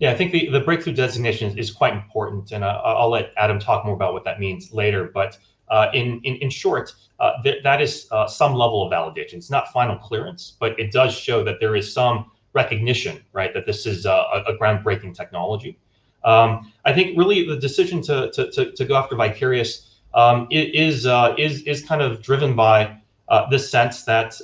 Yeah, 0.00 0.10
I 0.10 0.16
think 0.16 0.32
the, 0.32 0.48
the 0.48 0.60
breakthrough 0.60 0.92
designation 0.92 1.56
is 1.56 1.70
quite 1.70 1.92
important, 1.92 2.50
and 2.50 2.64
uh, 2.64 2.80
I'll 2.84 3.10
let 3.10 3.32
Adam 3.36 3.58
talk 3.60 3.84
more 3.84 3.94
about 3.94 4.12
what 4.12 4.24
that 4.24 4.40
means 4.40 4.72
later. 4.72 5.10
But 5.14 5.38
uh, 5.68 5.88
in, 5.94 6.20
in, 6.24 6.36
in 6.36 6.50
short, 6.50 6.92
uh, 7.20 7.40
th- 7.42 7.62
that 7.62 7.80
is 7.80 8.08
uh, 8.10 8.26
some 8.26 8.54
level 8.54 8.84
of 8.84 8.92
validation. 8.92 9.34
It's 9.34 9.50
not 9.50 9.72
final 9.72 9.96
clearance, 9.96 10.56
but 10.58 10.78
it 10.80 10.90
does 10.90 11.14
show 11.14 11.44
that 11.44 11.60
there 11.60 11.76
is 11.76 11.92
some 11.92 12.30
recognition, 12.54 13.22
right, 13.32 13.54
that 13.54 13.66
this 13.66 13.86
is 13.86 14.04
a, 14.04 14.44
a 14.48 14.56
groundbreaking 14.60 15.14
technology. 15.14 15.78
Um, 16.24 16.72
I 16.84 16.92
think 16.92 17.16
really 17.16 17.46
the 17.46 17.56
decision 17.56 18.02
to, 18.02 18.30
to, 18.32 18.50
to, 18.50 18.72
to 18.72 18.84
go 18.84 18.96
after 18.96 19.14
Vicarious 19.14 19.96
um, 20.14 20.48
is, 20.50 21.06
uh, 21.06 21.34
is, 21.38 21.62
is 21.62 21.84
kind 21.84 22.02
of 22.02 22.20
driven 22.20 22.56
by 22.56 22.96
uh, 23.28 23.48
this 23.48 23.70
sense 23.70 24.02
that 24.04 24.38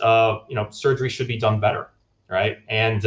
you 0.49 0.55
know 0.55 0.69
surgery 0.71 1.09
should 1.09 1.29
be 1.29 1.37
done 1.37 1.61
better, 1.61 1.91
right? 2.29 2.59
And 2.69 3.05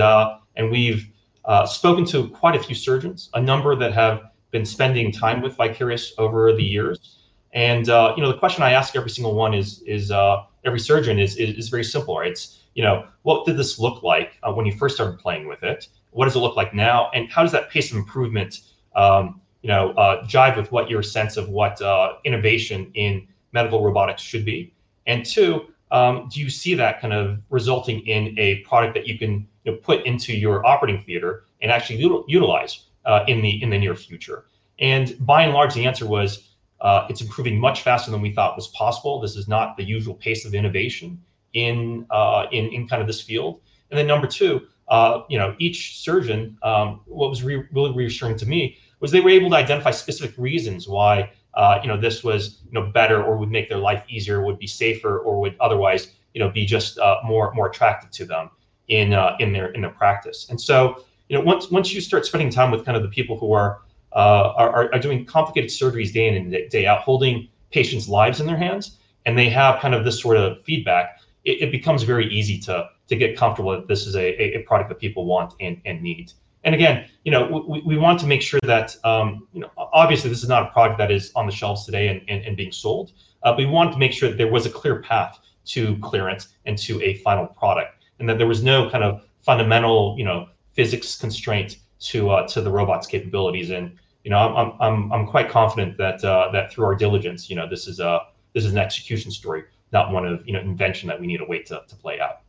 and 0.56 0.70
we've 0.70 1.10
uh, 1.46 1.66
spoken 1.66 2.06
to 2.06 2.30
quite 2.30 2.56
a 2.56 2.64
few 2.64 2.76
surgeons, 2.76 3.30
a 3.34 3.42
number 3.42 3.76
that 3.76 3.94
have 3.94 4.24
been 4.52 4.66
spending 4.66 5.12
time 5.12 5.42
with 5.42 5.56
Vicarious 5.56 6.14
over 6.18 6.54
the 6.54 6.64
years. 6.64 7.20
And 7.54 7.90
uh, 7.90 8.14
you 8.16 8.24
know, 8.24 8.32
the 8.32 8.38
question 8.38 8.64
I 8.64 8.72
ask 8.72 8.96
every 8.96 9.10
single 9.10 9.36
one 9.36 9.54
is 9.54 9.82
is 9.84 10.12
uh, 10.12 10.44
every 10.66 10.80
surgeon 10.80 11.20
is, 11.20 11.38
is, 11.38 11.56
is 11.58 11.70
very 11.70 11.84
simple. 11.84 12.18
Right? 12.18 12.32
It's 12.32 12.64
you 12.74 12.84
know, 12.84 13.06
what 13.22 13.46
did 13.46 13.58
this 13.58 13.80
look 13.80 14.04
like 14.04 14.38
uh, 14.44 14.52
when 14.52 14.66
you 14.66 14.74
first 14.74 14.96
started 14.96 15.20
playing 15.20 15.48
with 15.48 15.64
it? 15.64 15.88
What 16.12 16.26
does 16.26 16.36
it 16.36 16.40
look 16.40 16.56
like 16.56 16.74
now? 16.74 17.10
And 17.14 17.32
how 17.32 17.44
does 17.44 17.52
that 17.52 17.70
pace 17.70 17.92
of 17.92 17.98
improvement, 17.98 18.62
um, 18.96 19.42
you 19.62 19.68
know, 19.68 19.92
uh, 19.92 20.26
jive 20.26 20.58
with 20.58 20.72
what 20.72 20.90
your 20.90 21.04
sense 21.04 21.38
of 21.38 21.50
what 21.50 21.82
uh, 21.82 22.14
innovation 22.24 22.92
in 22.96 23.28
medical 23.52 23.84
robotics 23.84 24.22
should 24.22 24.46
be? 24.46 24.74
And 25.06 25.26
two, 25.26 25.73
um, 25.94 26.28
do 26.30 26.40
you 26.40 26.50
see 26.50 26.74
that 26.74 27.00
kind 27.00 27.14
of 27.14 27.40
resulting 27.50 28.06
in 28.08 28.38
a 28.38 28.56
product 28.62 28.96
that 28.96 29.08
you 29.08 29.18
can 29.18 29.48
you 29.64 29.72
know, 29.72 29.78
put 29.78 30.06
into 30.06 30.36
your 30.36 30.66
operating 30.66 31.02
theater 31.04 31.46
and 31.62 31.72
actually 31.72 32.00
util- 32.00 32.26
utilize 32.28 32.88
uh, 33.06 33.24
in 33.28 33.42
the 33.42 33.62
in 33.62 33.70
the 33.70 33.78
near 33.78 33.96
future? 33.96 34.46
And 34.80 35.16
by 35.20 35.44
and 35.44 35.54
large, 35.54 35.76
the 35.76 35.86
answer 35.86 36.08
was 36.08 36.50
uh, 36.82 37.06
it's 37.10 37.22
improving 37.22 37.60
much 37.60 37.84
faster 37.84 38.10
than 38.10 38.22
we 38.22 38.34
thought 38.34 38.56
was 38.56 38.70
possible. 38.70 39.22
This 39.22 39.36
is 39.36 39.48
not 39.48 39.78
the 39.78 39.84
usual 39.84 40.16
pace 40.16 40.46
of 40.46 40.56
innovation 40.56 41.22
in 41.54 42.08
uh, 42.10 42.48
in 42.52 42.74
in 42.74 42.88
kind 42.88 43.02
of 43.02 43.08
this 43.08 43.22
field. 43.22 43.62
And 43.92 43.98
then 44.00 44.08
number 44.08 44.26
two, 44.26 44.68
uh, 44.88 45.22
you 45.30 45.38
know, 45.38 45.56
each 45.60 46.00
surgeon, 46.00 46.58
um, 46.64 47.02
what 47.06 47.30
was 47.30 47.44
re- 47.44 47.68
really 47.72 47.92
reassuring 47.92 48.38
to 48.38 48.48
me 48.48 48.78
was 49.00 49.12
they 49.12 49.22
were 49.22 49.30
able 49.30 49.52
to 49.52 49.56
identify 49.56 49.92
specific 49.92 50.36
reasons 50.40 50.88
why 50.88 51.30
uh, 51.56 51.80
you 51.82 51.88
know 51.88 51.98
this 51.98 52.24
was 52.24 52.60
you 52.66 52.72
know 52.72 52.88
better 52.88 53.24
or 53.24 53.38
would 53.38 53.52
make 53.52 53.70
their 53.70 53.78
life 53.78 54.04
easier, 54.10 54.44
would 54.44 54.60
be 54.60 54.68
safer, 54.68 55.20
or 55.20 55.40
would 55.40 55.56
otherwise 55.60 56.12
you 56.34 56.40
know 56.40 56.50
be 56.50 56.66
just 56.66 56.98
uh, 57.00 57.18
more 57.24 57.54
more 57.54 57.70
attractive 57.70 58.12
to 58.12 58.26
them 58.26 58.50
in 58.88 59.14
uh, 59.14 59.36
in 59.40 59.54
their 59.54 59.68
in 59.72 59.82
their 59.82 59.92
practice. 59.92 60.48
And 60.50 60.60
so 60.60 61.04
you 61.30 61.38
know 61.38 61.44
once 61.44 61.70
once 61.72 61.94
you 61.94 62.02
start 62.02 62.26
spending 62.26 62.50
time 62.50 62.72
with 62.72 62.86
kind 62.86 62.98
of 62.98 63.04
the 63.04 63.10
people 63.10 63.38
who 63.38 63.54
are 63.54 63.82
uh, 64.14 64.54
are, 64.58 64.94
are 64.94 65.00
doing 65.00 65.26
complicated 65.26 65.70
surgeries 65.70 66.14
day 66.14 66.28
in 66.28 66.36
and 66.36 66.70
day 66.70 66.86
out, 66.86 67.02
holding 67.02 67.48
patients' 67.72 68.08
lives 68.08 68.40
in 68.40 68.48
their 68.48 68.58
hands, 68.58 68.98
and 69.26 69.38
they 69.38 69.50
have 69.50 69.80
kind 69.80 69.96
of 69.96 70.06
this 70.06 70.22
sort 70.22 70.38
of 70.38 70.64
feedback, 70.64 71.20
it, 71.46 71.64
it 71.64 71.72
becomes 71.72 72.04
very 72.04 72.28
easy 72.32 72.60
to 72.60 72.88
to 73.08 73.16
get 73.16 73.36
comfortable 73.38 73.72
that 73.72 73.88
this 73.88 74.08
is 74.08 74.16
a, 74.16 74.58
a 74.58 74.64
product 74.64 74.90
that 74.90 75.00
people 75.00 75.26
want 75.26 75.54
and, 75.60 75.82
and 75.86 76.02
need. 76.02 76.32
And 76.64 76.74
again, 76.74 77.10
you 77.24 77.32
know, 77.32 77.66
we, 77.68 77.82
we 77.82 77.98
want 77.98 78.20
to 78.22 78.28
make 78.28 78.42
sure 78.42 78.60
that, 78.64 78.96
um, 79.04 79.48
you 79.54 79.60
know, 79.60 79.70
obviously 79.78 80.30
this 80.30 80.44
is 80.44 80.50
not 80.50 80.64
a 80.64 80.72
product 80.72 80.98
that 80.98 81.12
is 81.12 81.32
on 81.36 81.46
the 81.46 81.52
shelves 81.52 81.86
today 81.86 82.08
and, 82.08 82.22
and, 82.30 82.46
and 82.46 82.56
being 82.56 82.72
sold. 82.72 83.12
Uh, 83.44 83.54
we 83.58 83.66
wanted 83.66 83.92
to 83.92 83.98
make 83.98 84.14
sure 84.14 84.30
that 84.30 84.38
there 84.38 84.52
was 84.52 84.66
a 84.66 84.70
clear 84.70 85.02
path 85.02 85.40
to 85.66 85.98
clearance 86.00 86.50
and 86.66 86.78
to 86.78 87.02
a 87.02 87.16
final 87.16 87.48
product 87.48 88.04
and 88.20 88.30
that 88.30 88.38
there 88.38 88.48
was 88.48 88.64
no 88.64 88.90
kind 88.90 89.04
of 89.04 89.26
fundamental, 89.42 90.16
you 90.18 90.24
know, 90.24 90.48
physics 90.74 91.18
constraint 91.18 91.78
to 92.00 92.30
uh, 92.30 92.48
to 92.48 92.62
the 92.62 92.72
robot's 92.72 93.08
capabilities. 93.08 93.70
And 93.70 93.98
you 94.24 94.32
know, 94.32 94.38
I'm 94.38 94.74
I'm 94.80 95.12
I'm 95.12 95.28
quite 95.28 95.50
confident 95.50 95.98
that 95.98 96.24
uh, 96.24 96.50
that 96.52 96.72
through 96.72 96.86
our 96.86 96.96
diligence, 96.96 97.50
you 97.50 97.56
know, 97.56 97.68
this 97.70 97.88
is 97.88 98.00
a 98.00 98.22
this 98.54 98.66
is 98.66 98.72
an 98.72 98.78
execution 98.78 99.32
story, 99.32 99.64
not 99.92 100.12
one 100.12 100.26
of 100.26 100.46
you 100.46 100.54
know 100.54 100.60
invention 100.60 101.08
that 101.10 101.20
we 101.20 101.28
need 101.28 101.38
to 101.38 101.46
wait 101.46 101.66
to 101.68 101.82
to 101.88 101.96
play 101.96 102.20
out. 102.20 102.40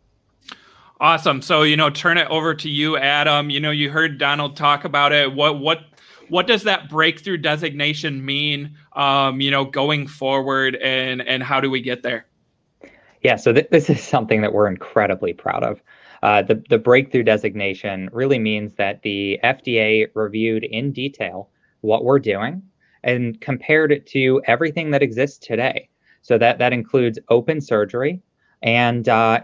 Awesome. 1.04 1.42
So 1.42 1.64
you 1.64 1.76
know, 1.76 1.90
turn 1.90 2.16
it 2.16 2.26
over 2.28 2.54
to 2.54 2.70
you, 2.70 2.96
Adam. 2.96 3.50
You 3.50 3.60
know, 3.60 3.70
you 3.70 3.90
heard 3.90 4.16
Donald 4.16 4.56
talk 4.56 4.86
about 4.86 5.12
it. 5.12 5.34
What 5.34 5.60
what 5.60 5.80
what 6.30 6.46
does 6.46 6.62
that 6.62 6.88
breakthrough 6.88 7.36
designation 7.36 8.24
mean? 8.24 8.74
Um, 8.94 9.38
you 9.42 9.50
know, 9.50 9.66
going 9.66 10.06
forward, 10.06 10.76
and 10.76 11.20
and 11.20 11.42
how 11.42 11.60
do 11.60 11.68
we 11.68 11.82
get 11.82 12.02
there? 12.02 12.24
Yeah, 13.22 13.36
so 13.36 13.52
th- 13.52 13.68
this 13.70 13.90
is 13.90 14.02
something 14.02 14.40
that 14.40 14.54
we're 14.54 14.66
incredibly 14.66 15.34
proud 15.34 15.62
of. 15.62 15.82
Uh, 16.22 16.40
the, 16.40 16.64
the 16.70 16.78
breakthrough 16.78 17.22
designation 17.22 18.08
really 18.10 18.38
means 18.38 18.76
that 18.76 19.02
the 19.02 19.38
FDA 19.44 20.06
reviewed 20.14 20.64
in 20.64 20.90
detail 20.90 21.50
what 21.82 22.02
we're 22.02 22.18
doing 22.18 22.62
and 23.02 23.38
compared 23.42 23.92
it 23.92 24.06
to 24.06 24.40
everything 24.46 24.90
that 24.92 25.02
exists 25.02 25.36
today. 25.36 25.90
So 26.22 26.38
that, 26.38 26.56
that 26.60 26.72
includes 26.72 27.18
open 27.28 27.60
surgery 27.60 28.22
and 28.62 29.06
uh, 29.06 29.40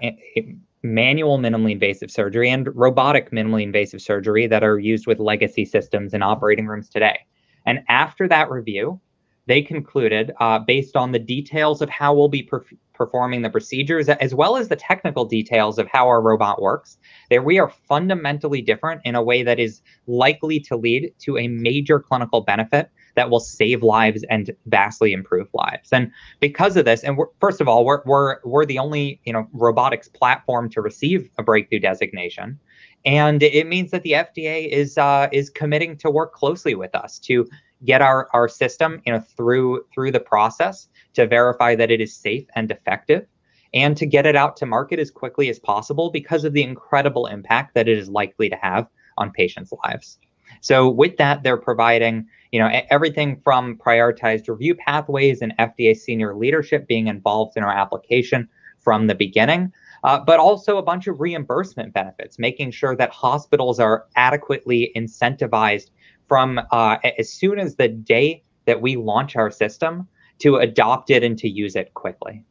manual 0.82 1.38
minimally 1.38 1.72
invasive 1.72 2.10
surgery 2.10 2.50
and 2.50 2.68
robotic 2.74 3.30
minimally 3.30 3.62
invasive 3.62 4.00
surgery 4.00 4.46
that 4.46 4.64
are 4.64 4.78
used 4.78 5.06
with 5.06 5.18
legacy 5.18 5.64
systems 5.64 6.14
in 6.14 6.22
operating 6.22 6.66
rooms 6.66 6.88
today. 6.88 7.18
And 7.66 7.80
after 7.88 8.26
that 8.28 8.50
review, 8.50 9.00
they 9.46 9.62
concluded, 9.62 10.32
uh, 10.40 10.60
based 10.60 10.96
on 10.96 11.12
the 11.12 11.18
details 11.18 11.82
of 11.82 11.90
how 11.90 12.14
we'll 12.14 12.28
be 12.28 12.42
perf- 12.42 12.76
performing 12.94 13.42
the 13.42 13.50
procedures, 13.50 14.08
as 14.08 14.34
well 14.34 14.56
as 14.56 14.68
the 14.68 14.76
technical 14.76 15.24
details 15.24 15.78
of 15.78 15.88
how 15.88 16.06
our 16.06 16.22
robot 16.22 16.62
works, 16.62 16.98
that 17.30 17.44
we 17.44 17.58
are 17.58 17.68
fundamentally 17.68 18.62
different 18.62 19.00
in 19.04 19.14
a 19.14 19.22
way 19.22 19.42
that 19.42 19.58
is 19.58 19.82
likely 20.06 20.60
to 20.60 20.76
lead 20.76 21.12
to 21.18 21.36
a 21.38 21.48
major 21.48 21.98
clinical 21.98 22.42
benefit 22.42 22.90
that 23.16 23.30
will 23.30 23.40
save 23.40 23.82
lives 23.82 24.24
and 24.30 24.50
vastly 24.66 25.12
improve 25.12 25.48
lives. 25.52 25.92
And 25.92 26.10
because 26.40 26.76
of 26.76 26.84
this, 26.84 27.02
and 27.02 27.18
first 27.40 27.60
of 27.60 27.68
all, 27.68 27.84
we're, 27.84 28.02
we're, 28.04 28.38
we're 28.44 28.66
the 28.66 28.78
only 28.78 29.20
you 29.24 29.32
know 29.32 29.48
robotics 29.52 30.08
platform 30.08 30.70
to 30.70 30.80
receive 30.80 31.30
a 31.38 31.42
breakthrough 31.42 31.80
designation. 31.80 32.58
And 33.04 33.42
it 33.42 33.66
means 33.66 33.92
that 33.92 34.02
the 34.02 34.12
FDA 34.12 34.68
is 34.68 34.98
uh, 34.98 35.28
is 35.32 35.50
committing 35.50 35.96
to 35.98 36.10
work 36.10 36.34
closely 36.34 36.74
with 36.74 36.94
us 36.94 37.18
to 37.20 37.48
get 37.86 38.02
our, 38.02 38.28
our 38.34 38.46
system 38.46 39.00
you 39.06 39.12
know 39.12 39.20
through 39.20 39.84
through 39.94 40.12
the 40.12 40.20
process 40.20 40.88
to 41.14 41.26
verify 41.26 41.74
that 41.74 41.90
it 41.90 42.00
is 42.00 42.14
safe 42.14 42.46
and 42.54 42.70
effective 42.70 43.26
and 43.72 43.96
to 43.96 44.06
get 44.06 44.26
it 44.26 44.36
out 44.36 44.56
to 44.56 44.66
market 44.66 44.98
as 44.98 45.10
quickly 45.10 45.48
as 45.48 45.58
possible 45.58 46.10
because 46.10 46.44
of 46.44 46.52
the 46.52 46.62
incredible 46.62 47.26
impact 47.26 47.74
that 47.74 47.88
it 47.88 47.96
is 47.96 48.08
likely 48.08 48.48
to 48.48 48.56
have 48.56 48.86
on 49.18 49.30
patients' 49.30 49.72
lives. 49.84 50.18
So 50.60 50.88
with 50.88 51.16
that, 51.18 51.42
they're 51.42 51.56
providing, 51.56 52.26
you 52.52 52.58
know, 52.58 52.70
everything 52.90 53.40
from 53.42 53.76
prioritized 53.76 54.48
review 54.48 54.74
pathways 54.74 55.42
and 55.42 55.54
FDA 55.58 55.96
senior 55.96 56.34
leadership 56.34 56.86
being 56.86 57.06
involved 57.06 57.56
in 57.56 57.62
our 57.62 57.72
application 57.72 58.48
from 58.78 59.06
the 59.06 59.14
beginning, 59.14 59.72
uh, 60.04 60.18
but 60.18 60.40
also 60.40 60.78
a 60.78 60.82
bunch 60.82 61.06
of 61.06 61.20
reimbursement 61.20 61.92
benefits, 61.92 62.38
making 62.38 62.70
sure 62.70 62.96
that 62.96 63.10
hospitals 63.10 63.78
are 63.78 64.06
adequately 64.16 64.90
incentivized 64.96 65.90
from 66.26 66.60
uh, 66.70 66.96
as 67.18 67.32
soon 67.32 67.58
as 67.58 67.76
the 67.76 67.88
day 67.88 68.42
that 68.66 68.80
we 68.80 68.96
launch 68.96 69.36
our 69.36 69.50
system 69.50 70.06
to 70.38 70.56
adopt 70.56 71.10
it 71.10 71.22
and 71.22 71.38
to 71.38 71.48
use 71.48 71.76
it 71.76 71.92
quickly. 71.94 72.44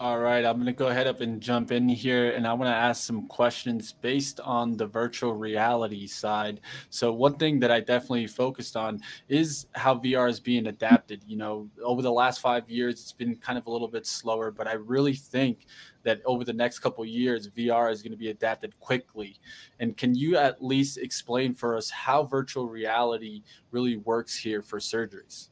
All 0.00 0.18
right, 0.18 0.46
I'm 0.46 0.54
going 0.54 0.64
to 0.64 0.72
go 0.72 0.86
ahead 0.86 1.06
up 1.06 1.20
and 1.20 1.42
jump 1.42 1.70
in 1.72 1.86
here 1.86 2.30
and 2.30 2.46
I 2.46 2.54
want 2.54 2.70
to 2.70 2.74
ask 2.74 3.04
some 3.04 3.28
questions 3.28 3.92
based 3.92 4.40
on 4.40 4.74
the 4.74 4.86
virtual 4.86 5.34
reality 5.34 6.06
side. 6.06 6.62
So 6.88 7.12
one 7.12 7.34
thing 7.34 7.60
that 7.60 7.70
I 7.70 7.80
definitely 7.80 8.26
focused 8.26 8.78
on 8.78 9.02
is 9.28 9.66
how 9.74 9.96
VR 9.96 10.30
is 10.30 10.40
being 10.40 10.68
adapted. 10.68 11.22
You 11.26 11.36
know, 11.36 11.68
over 11.84 12.00
the 12.00 12.10
last 12.10 12.40
5 12.40 12.70
years 12.70 12.94
it's 12.94 13.12
been 13.12 13.36
kind 13.36 13.58
of 13.58 13.66
a 13.66 13.70
little 13.70 13.88
bit 13.88 14.06
slower, 14.06 14.50
but 14.50 14.66
I 14.66 14.72
really 14.72 15.12
think 15.12 15.66
that 16.04 16.22
over 16.24 16.44
the 16.44 16.54
next 16.54 16.78
couple 16.78 17.04
years 17.04 17.50
VR 17.50 17.92
is 17.92 18.00
going 18.00 18.12
to 18.12 18.16
be 18.16 18.30
adapted 18.30 18.80
quickly. 18.80 19.38
And 19.80 19.98
can 19.98 20.14
you 20.14 20.38
at 20.38 20.64
least 20.64 20.96
explain 20.96 21.52
for 21.52 21.76
us 21.76 21.90
how 21.90 22.24
virtual 22.24 22.70
reality 22.70 23.42
really 23.70 23.98
works 23.98 24.34
here 24.34 24.62
for 24.62 24.78
surgeries? 24.78 25.50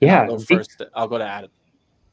Yeah, 0.00 0.22
I'll 0.22 0.28
go 0.28 0.38
first. 0.38 0.80
I'll 0.94 1.08
go 1.08 1.18
to 1.18 1.26
Adam. 1.26 1.50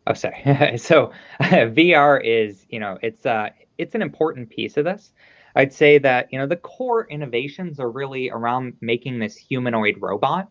Oh, 0.07 0.13
sorry. 0.13 0.77
so 0.77 1.11
VR 1.41 2.19
is, 2.23 2.65
you 2.69 2.79
know, 2.79 2.97
it's 3.01 3.25
uh, 3.25 3.49
it's 3.77 3.95
an 3.95 4.01
important 4.01 4.49
piece 4.49 4.77
of 4.77 4.85
this. 4.85 5.13
I'd 5.55 5.73
say 5.73 5.97
that 5.99 6.29
you 6.31 6.39
know 6.39 6.47
the 6.47 6.57
core 6.57 7.07
innovations 7.09 7.79
are 7.79 7.91
really 7.91 8.29
around 8.29 8.73
making 8.81 9.19
this 9.19 9.35
humanoid 9.35 9.95
robot, 9.99 10.49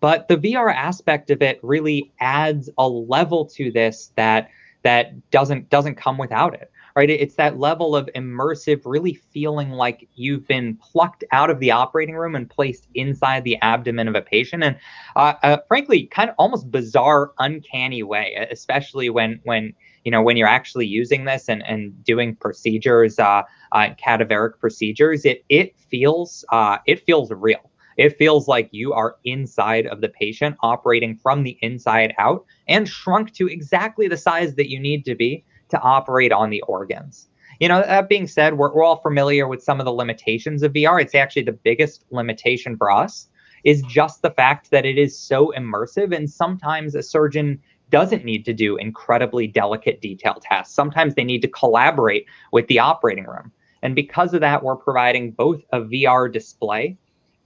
but 0.00 0.28
the 0.28 0.36
VR 0.36 0.74
aspect 0.74 1.30
of 1.30 1.42
it 1.42 1.60
really 1.62 2.12
adds 2.20 2.68
a 2.78 2.88
level 2.88 3.46
to 3.50 3.70
this 3.72 4.12
that 4.16 4.50
that 4.82 5.30
doesn't 5.30 5.70
doesn't 5.70 5.96
come 5.96 6.18
without 6.18 6.54
it 6.54 6.71
right? 6.94 7.08
It's 7.10 7.36
that 7.36 7.58
level 7.58 7.96
of 7.96 8.08
immersive, 8.14 8.82
really 8.84 9.14
feeling 9.14 9.70
like 9.70 10.08
you've 10.14 10.46
been 10.46 10.76
plucked 10.76 11.24
out 11.32 11.50
of 11.50 11.58
the 11.58 11.70
operating 11.70 12.14
room 12.14 12.34
and 12.34 12.48
placed 12.48 12.88
inside 12.94 13.44
the 13.44 13.56
abdomen 13.62 14.08
of 14.08 14.14
a 14.14 14.22
patient, 14.22 14.62
and 14.62 14.76
uh, 15.16 15.34
uh, 15.42 15.58
frankly, 15.68 16.06
kind 16.06 16.30
of 16.30 16.36
almost 16.38 16.70
bizarre, 16.70 17.32
uncanny 17.38 18.02
way, 18.02 18.46
especially 18.50 19.10
when 19.10 19.40
when 19.44 19.72
you 20.04 20.10
know 20.10 20.22
when 20.22 20.36
you're 20.36 20.48
actually 20.48 20.86
using 20.86 21.24
this 21.24 21.48
and 21.48 21.62
and 21.66 22.04
doing 22.04 22.36
procedures, 22.36 23.18
uh, 23.18 23.42
uh 23.72 23.88
cadaveric 24.02 24.58
procedures. 24.58 25.24
It 25.24 25.44
it 25.48 25.76
feels 25.78 26.44
uh, 26.52 26.78
it 26.86 27.04
feels 27.04 27.30
real. 27.30 27.70
It 27.98 28.16
feels 28.16 28.48
like 28.48 28.70
you 28.72 28.94
are 28.94 29.16
inside 29.24 29.86
of 29.86 30.00
the 30.00 30.08
patient, 30.08 30.56
operating 30.62 31.16
from 31.16 31.42
the 31.42 31.58
inside 31.60 32.14
out, 32.18 32.44
and 32.66 32.88
shrunk 32.88 33.34
to 33.34 33.48
exactly 33.48 34.08
the 34.08 34.16
size 34.16 34.54
that 34.54 34.70
you 34.70 34.80
need 34.80 35.04
to 35.04 35.14
be 35.14 35.44
to 35.72 35.80
operate 35.80 36.32
on 36.32 36.50
the 36.50 36.62
organs. 36.62 37.28
You 37.60 37.68
know, 37.68 37.82
that 37.82 38.08
being 38.08 38.26
said, 38.26 38.54
we're, 38.54 38.72
we're 38.72 38.84
all 38.84 39.00
familiar 39.02 39.46
with 39.46 39.62
some 39.62 39.80
of 39.80 39.84
the 39.84 39.92
limitations 39.92 40.62
of 40.62 40.72
VR. 40.72 41.02
It's 41.02 41.14
actually 41.14 41.42
the 41.42 41.52
biggest 41.52 42.04
limitation 42.10 42.76
for 42.76 42.90
us 42.90 43.28
is 43.64 43.82
just 43.82 44.22
the 44.22 44.30
fact 44.30 44.70
that 44.70 44.86
it 44.86 44.98
is 44.98 45.18
so 45.18 45.52
immersive 45.56 46.14
and 46.14 46.28
sometimes 46.28 46.94
a 46.94 47.02
surgeon 47.02 47.60
doesn't 47.90 48.24
need 48.24 48.44
to 48.46 48.54
do 48.54 48.76
incredibly 48.76 49.46
delicate 49.46 50.00
detail 50.00 50.38
tasks. 50.40 50.74
Sometimes 50.74 51.14
they 51.14 51.24
need 51.24 51.42
to 51.42 51.48
collaborate 51.48 52.26
with 52.50 52.66
the 52.68 52.78
operating 52.78 53.24
room. 53.24 53.52
And 53.82 53.94
because 53.94 54.32
of 54.32 54.40
that, 54.40 54.62
we're 54.62 54.76
providing 54.76 55.32
both 55.32 55.60
a 55.72 55.80
VR 55.80 56.32
display, 56.32 56.96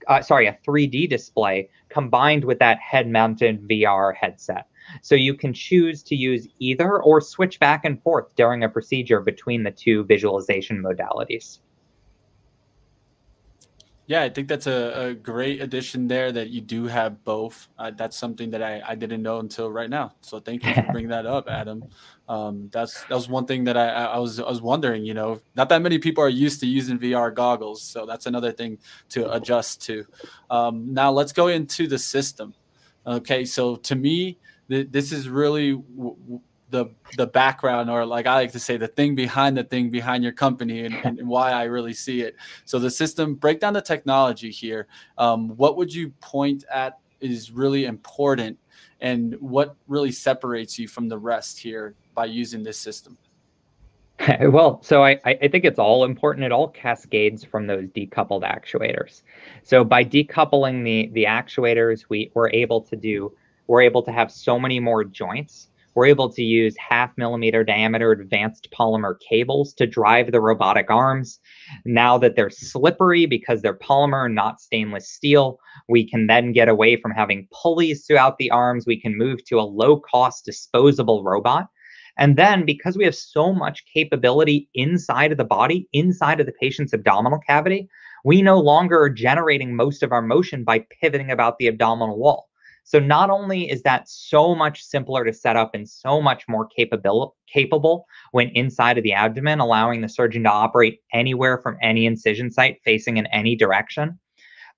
uh, 0.07 0.21
sorry, 0.21 0.47
a 0.47 0.57
3D 0.65 1.09
display 1.09 1.69
combined 1.89 2.45
with 2.45 2.59
that 2.59 2.79
head 2.79 3.09
mounted 3.09 3.67
VR 3.67 4.15
headset. 4.15 4.67
So 5.01 5.15
you 5.15 5.33
can 5.33 5.53
choose 5.53 6.03
to 6.03 6.15
use 6.15 6.47
either 6.59 7.01
or 7.01 7.21
switch 7.21 7.59
back 7.59 7.85
and 7.85 8.01
forth 8.01 8.35
during 8.35 8.63
a 8.63 8.69
procedure 8.69 9.19
between 9.21 9.63
the 9.63 9.71
two 9.71 10.03
visualization 10.05 10.81
modalities. 10.81 11.59
Yeah, 14.07 14.23
I 14.23 14.29
think 14.29 14.47
that's 14.47 14.67
a, 14.67 15.07
a 15.07 15.13
great 15.13 15.61
addition 15.61 16.07
there 16.07 16.31
that 16.31 16.49
you 16.49 16.61
do 16.61 16.85
have 16.85 17.25
both. 17.25 17.67
Uh, 17.77 17.91
that's 17.91 18.15
something 18.15 18.49
that 18.51 18.63
I, 18.63 18.81
I 18.87 18.95
didn't 18.95 19.21
know 19.21 19.39
until 19.39 19.69
right 19.69 19.89
now. 19.89 20.13
So 20.21 20.39
thank 20.39 20.65
you 20.65 20.73
for 20.73 20.81
bringing 20.93 21.09
that 21.09 21.25
up, 21.25 21.49
Adam. 21.49 21.83
Um, 22.29 22.69
that's 22.71 23.03
that 23.03 23.15
was 23.15 23.27
one 23.27 23.45
thing 23.45 23.65
that 23.65 23.75
I, 23.75 23.89
I 23.89 24.17
was 24.17 24.39
I 24.39 24.47
was 24.47 24.61
wondering. 24.61 25.03
You 25.03 25.13
know, 25.13 25.41
not 25.57 25.67
that 25.69 25.81
many 25.81 25.99
people 25.99 26.23
are 26.23 26.29
used 26.29 26.61
to 26.61 26.67
using 26.67 26.97
VR 26.97 27.33
goggles, 27.33 27.81
so 27.81 28.05
that's 28.05 28.27
another 28.27 28.53
thing 28.53 28.77
to 29.09 29.29
adjust 29.33 29.81
to. 29.87 30.05
Um, 30.49 30.93
now 30.93 31.11
let's 31.11 31.33
go 31.33 31.47
into 31.47 31.85
the 31.85 31.99
system. 31.99 32.53
Okay, 33.05 33.43
so 33.43 33.75
to 33.75 33.95
me, 33.95 34.37
this 34.67 35.11
is 35.11 35.29
really 35.29 35.81
the 36.69 36.87
the 37.15 37.27
background 37.27 37.89
or 37.89 38.05
like 38.05 38.25
i 38.25 38.33
like 38.35 38.51
to 38.51 38.59
say 38.59 38.77
the 38.77 38.87
thing 38.87 39.15
behind 39.15 39.57
the 39.57 39.63
thing 39.63 39.89
behind 39.89 40.23
your 40.23 40.33
company 40.33 40.85
and, 40.85 40.95
and 41.03 41.27
why 41.27 41.51
i 41.51 41.63
really 41.63 41.93
see 41.93 42.21
it 42.21 42.35
so 42.65 42.77
the 42.77 42.91
system 42.91 43.35
break 43.35 43.59
down 43.59 43.73
the 43.73 43.81
technology 43.81 44.51
here 44.51 44.87
um, 45.17 45.49
what 45.55 45.77
would 45.77 45.93
you 45.93 46.09
point 46.21 46.65
at 46.71 46.99
is 47.21 47.51
really 47.51 47.85
important 47.85 48.57
and 48.99 49.35
what 49.39 49.75
really 49.87 50.11
separates 50.11 50.77
you 50.77 50.87
from 50.87 51.07
the 51.07 51.17
rest 51.17 51.57
here 51.57 51.95
by 52.13 52.25
using 52.25 52.63
this 52.63 52.77
system 52.77 53.17
well, 54.41 54.81
so 54.81 55.03
I, 55.03 55.19
I 55.25 55.47
think 55.47 55.63
it's 55.63 55.77
all 55.77 56.03
important. 56.03 56.43
It 56.43 56.51
all 56.51 56.69
cascades 56.69 57.43
from 57.43 57.67
those 57.67 57.85
decoupled 57.89 58.41
actuators. 58.41 59.21
So 59.61 59.83
by 59.83 60.03
decoupling 60.03 60.83
the 60.83 61.11
the 61.13 61.25
actuators, 61.25 62.05
we 62.09 62.31
were 62.33 62.49
able 62.51 62.81
to 62.81 62.95
do 62.95 63.31
we're 63.67 63.81
able 63.81 64.03
to 64.03 64.11
have 64.11 64.31
so 64.31 64.59
many 64.59 64.79
more 64.79 65.03
joints. 65.03 65.69
We're 65.95 66.05
able 66.05 66.29
to 66.33 66.43
use 66.43 66.75
half 66.77 67.11
millimeter 67.17 67.63
diameter 67.63 68.11
advanced 68.11 68.69
polymer 68.71 69.15
cables 69.19 69.73
to 69.73 69.87
drive 69.87 70.31
the 70.31 70.39
robotic 70.39 70.91
arms. 70.91 71.39
Now 71.85 72.19
that 72.19 72.35
they're 72.35 72.51
slippery 72.51 73.25
because 73.25 73.63
they're 73.63 73.79
polymer, 73.79 74.31
not 74.31 74.61
stainless 74.61 75.09
steel, 75.09 75.57
we 75.89 76.07
can 76.07 76.27
then 76.27 76.51
get 76.51 76.69
away 76.69 77.01
from 77.01 77.11
having 77.11 77.47
pulleys 77.51 78.05
throughout 78.05 78.37
the 78.37 78.51
arms. 78.51 78.85
We 78.85 79.01
can 79.01 79.17
move 79.17 79.43
to 79.45 79.59
a 79.59 79.61
low 79.61 79.99
cost 79.99 80.45
disposable 80.45 81.23
robot. 81.23 81.67
And 82.19 82.35
then 82.35 82.63
because 82.63 82.95
we 82.95 83.05
have 83.05 83.15
so 83.15 83.51
much 83.51 83.83
capability 83.91 84.69
inside 84.75 85.31
of 85.31 85.39
the 85.39 85.43
body, 85.43 85.87
inside 85.93 86.39
of 86.39 86.45
the 86.45 86.53
patient's 86.61 86.93
abdominal 86.93 87.39
cavity, 87.39 87.89
we 88.23 88.41
no 88.41 88.59
longer 88.59 89.01
are 89.01 89.09
generating 89.09 89.75
most 89.75 90.03
of 90.03 90.11
our 90.11 90.21
motion 90.21 90.63
by 90.63 90.85
pivoting 91.01 91.31
about 91.31 91.57
the 91.57 91.67
abdominal 91.67 92.19
wall. 92.19 92.46
So 92.87 92.99
not 92.99 93.29
only 93.29 93.69
is 93.69 93.81
that 93.81 94.07
so 94.07 94.55
much 94.55 94.81
simpler 94.81 95.25
to 95.25 95.33
set 95.33 95.57
up 95.57 95.75
and 95.75 95.87
so 95.87 96.21
much 96.21 96.45
more 96.47 96.65
capable 96.65 97.35
capable 97.51 98.05
when 98.31 98.47
inside 98.51 98.97
of 98.97 99.03
the 99.03 99.11
abdomen, 99.11 99.59
allowing 99.59 99.99
the 99.99 100.07
surgeon 100.07 100.43
to 100.43 100.49
operate 100.49 101.01
anywhere 101.11 101.57
from 101.57 101.77
any 101.81 102.05
incision 102.05 102.49
site 102.49 102.79
facing 102.85 103.17
in 103.17 103.25
any 103.27 103.57
direction. 103.57 104.17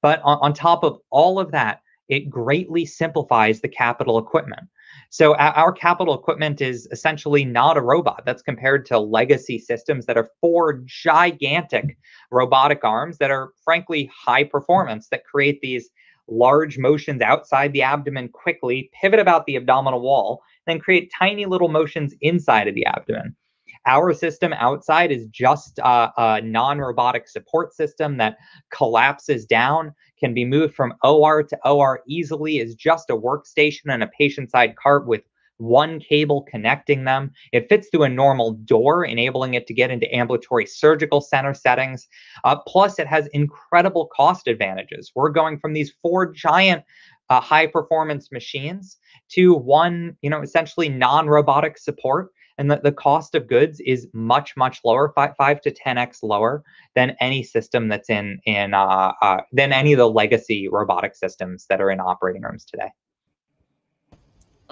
But 0.02 0.22
on, 0.24 0.40
on 0.42 0.54
top 0.54 0.84
of 0.84 0.98
all 1.12 1.40
of 1.40 1.52
that, 1.52 1.82
it 2.08 2.32
greatly 2.32 2.84
simplifies 2.84 3.62
the 3.62 3.68
capital 3.68 4.18
equipment. 4.18 4.64
So 5.12 5.36
our 5.36 5.72
capital 5.72 6.16
equipment 6.16 6.62
is 6.62 6.88
essentially 6.92 7.46
not 7.46 7.78
a 7.78 7.82
robot. 7.82 8.24
That's 8.26 8.42
compared 8.42 8.88
to 8.88 8.98
legacy 8.98 9.60
systems 9.60 10.08
that 10.08 10.18
are 10.18 10.32
four 10.42 10.82
gigantic 10.86 11.96
robotic 12.32 12.84
arms 12.84 13.20
that 13.20 13.30
are 13.30 13.52
frankly 13.64 14.10
high 14.12 14.46
performance 14.46 15.10
that 15.10 15.26
create 15.26 15.62
these 15.62 15.92
large 16.32 16.78
motions 16.78 17.22
outside 17.22 17.74
the 17.74 17.82
abdomen 17.82 18.30
quickly, 18.30 18.90
pivot 19.00 19.20
about 19.20 19.46
the 19.46 19.56
abdominal 19.56 20.02
wall, 20.02 20.42
then 20.68 20.80
create 20.80 21.12
tiny 21.18 21.46
little 21.46 21.70
motions 21.70 22.14
inside 22.22 22.68
of 22.68 22.76
the 22.76 22.86
abdomen. 22.86 23.36
Our 23.86 24.14
system 24.14 24.54
outside 24.54 25.12
is 25.12 25.26
just 25.28 25.80
a, 25.80 26.42
non 26.44 26.80
robotic 26.80 27.28
support 27.28 27.74
system 27.74 28.18
that 28.18 28.38
collapses 28.72 29.46
down, 29.46 29.94
can 30.20 30.34
be 30.34 30.46
moved 30.46 30.76
from 30.76 30.94
OR 31.04 31.44
to 31.44 31.58
OR 31.66 32.02
easily, 32.08 32.60
is 32.60 32.76
just 32.76 33.10
a 33.10 33.16
workstation 33.16 33.86
and 33.88 34.04
a 34.04 34.08
patient 34.08 34.52
side 34.52 34.76
cart 34.76 35.08
with 35.08 35.22
one 35.60 36.00
cable 36.00 36.42
connecting 36.50 37.04
them. 37.04 37.32
It 37.52 37.70
fits 37.70 37.90
through 37.90 38.04
a 38.04 38.10
normal 38.10 38.54
door, 38.54 39.06
enabling 39.06 39.54
it 39.54 39.68
to 39.68 39.74
get 39.74 39.92
into 39.92 40.14
ambulatory 40.16 40.66
surgical 40.66 41.22
center 41.22 41.54
settings. 41.54 42.08
Uh, 42.44 42.58
plus, 42.68 42.98
it 42.98 43.08
has 43.08 43.28
incredible 43.28 44.08
cost 44.08 44.48
advantages. 44.48 45.12
We're 45.16 45.30
going 45.30 45.60
from 45.60 45.74
these 45.74 45.94
four 46.02 46.32
giant 46.32 46.84
uh, 47.30 47.40
high 47.40 47.68
performance 47.68 48.32
machines 48.32 48.98
to 49.30 49.54
one, 49.54 50.18
you 50.22 50.30
know, 50.30 50.42
essentially 50.42 50.90
non 50.90 51.28
robotic 51.28 51.78
support. 51.78 52.30
And 52.58 52.70
the, 52.70 52.82
the 52.84 52.92
cost 52.92 53.36
of 53.36 53.48
goods 53.48 53.80
is 53.86 54.08
much, 54.12 54.58
much 54.58 54.82
lower, 54.84 55.14
five, 55.16 55.32
five 55.38 55.62
to 55.62 55.72
10x 55.72 56.24
lower 56.24 56.62
than 56.94 57.16
any 57.22 57.42
system 57.42 57.88
that's 57.88 58.10
in, 58.10 58.40
in 58.46 58.74
uh, 58.74 59.14
uh 59.22 59.42
than 59.54 59.72
any 59.72 59.94
of 59.94 59.98
the 59.98 60.10
legacy 60.10 60.68
robotic 60.68 61.16
systems 61.16 61.66
that 61.70 61.80
are 61.80 61.90
in 61.90 62.02
operating 62.02 62.42
rooms 62.42 62.66
today. 62.66 62.90